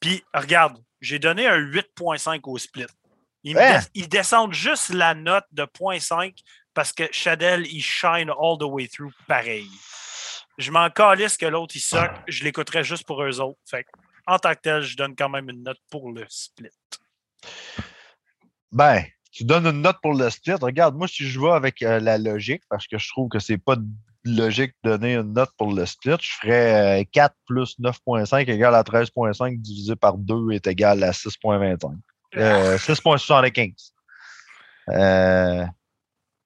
[0.00, 2.86] Puis, regarde, j'ai donné un 8.5 au split.
[3.44, 3.80] Ils, Hein?
[3.94, 6.34] ils descendent juste la note de 0.5
[6.74, 9.68] parce que Shadel, il shine all the way through pareil.
[10.58, 12.10] Je m'en calisse que l'autre, il soque.
[12.26, 13.58] Je l'écouterais juste pour eux autres.
[13.68, 13.86] Fait
[14.26, 16.68] en tant que tel, je donne quand même une note pour le split.
[18.70, 20.54] Ben, tu donnes une note pour le split.
[20.60, 23.56] Regarde, moi, si je vais avec euh, la logique, parce que je trouve que c'est
[23.56, 23.76] pas
[24.24, 28.74] logique de donner une note pour le split, je ferais euh, 4 plus 9.5 égale
[28.74, 31.96] à 13.5 divisé par 2 est égal à 6.25.
[32.36, 33.74] Euh, 6.75.
[34.90, 35.64] Euh,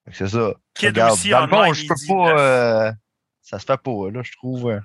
[0.04, 0.52] fait que c'est ça.
[0.74, 2.38] Kid Regarde, aussi dans le online, fond, je peux pas.
[2.40, 2.92] euh,
[3.40, 4.70] ça se fait pas, là, je trouve.
[4.70, 4.80] euh,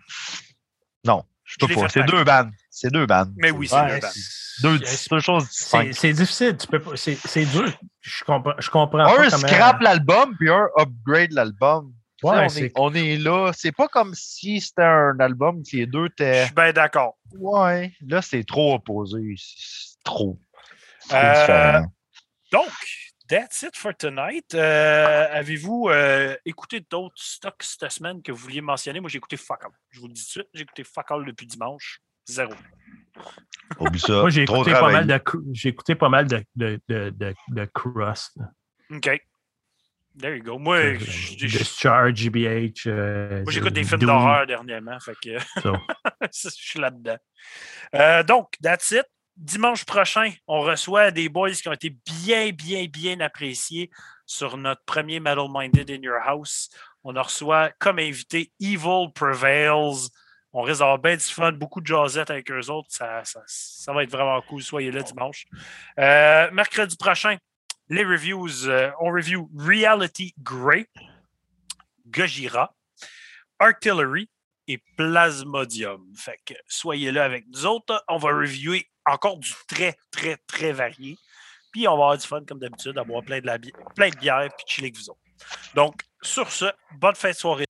[1.06, 1.90] Non, je Je peux l'ai pas.
[1.90, 2.52] C'est deux bandes.
[2.70, 3.34] C'est deux bandes.
[3.38, 4.12] Mais oui, c'est deux bandes.
[4.64, 5.94] Deux, c'est- deux choses C'est distinctes.
[5.94, 6.58] c'est difficile.
[6.58, 7.72] Tu peux pas- C'est c'est dur.
[8.02, 9.48] Je comprends, je comprends Un pas comment...
[9.48, 11.94] scrap l'album, puis un upgrade l'album.
[12.24, 13.52] Ouais, on, est, on est là.
[13.54, 16.46] C'est pas comme si c'était un album qui les deux Je étaient.
[16.46, 17.18] suis bien d'accord.
[17.38, 19.36] Ouais, là, c'est trop opposé.
[19.38, 20.40] C'est trop.
[21.14, 21.94] Euh, différent.
[22.52, 22.70] Donc,
[23.30, 24.54] that's it for tonight.
[24.56, 29.00] Euh, Avez-vous euh, écouté d'autres stocks cette semaine que vous vouliez mentionner?
[29.00, 29.72] Moi, j'ai écouté Fuck All.
[29.92, 32.02] Je vous le dis tout de suite, j'ai écouté Fuck All depuis dimanche.
[32.26, 32.52] Zéro.
[33.80, 34.14] Oublie ça.
[34.22, 34.98] Moi, j'ai écouté, pas travaillé.
[34.98, 38.38] mal de, cr- j'ai écouté pas mal de, de, de, de, de Crust.
[38.92, 39.22] OK.
[40.20, 40.58] There you go.
[40.58, 42.88] Moi, Discharge, GBH.
[42.88, 45.00] euh, moi, j'écoute des films d'horreur dernièrement.
[45.00, 45.38] Fait que
[46.22, 47.18] je suis là-dedans.
[47.96, 49.06] Euh, donc, that's it.
[49.36, 51.96] Dimanche prochain, on reçoit des boys qui ont été
[52.26, 53.92] bien, bien, bien appréciés
[54.26, 56.70] sur notre premier Metal Minded in Your House.
[57.04, 60.10] On en reçoit comme invité Evil Prevails.
[60.54, 62.88] On risque d'avoir bien du fun, beaucoup de jazzette avec eux autres.
[62.90, 64.64] Ça, ça- ça va être vraiment cool.
[64.64, 65.46] Soyez là dimanche.
[66.00, 67.38] Euh, mercredi prochain,
[67.90, 68.68] les reviews.
[68.68, 70.88] euh, on review Reality Grey,
[72.08, 72.74] Gojira,
[73.60, 74.30] Artillery
[74.68, 76.06] et Plasmodium.
[76.16, 78.04] Fait que soyez là avec nous autres.
[78.08, 81.18] On va reviewer encore du très, très, très varié.
[81.72, 84.10] Puis on va avoir du fun comme d'habitude, à boire plein de, la bi- plein
[84.10, 85.20] de bière puis chiller avec vous autres.
[85.76, 86.66] Donc, sur ce,
[87.00, 87.66] bonne fin de soirée.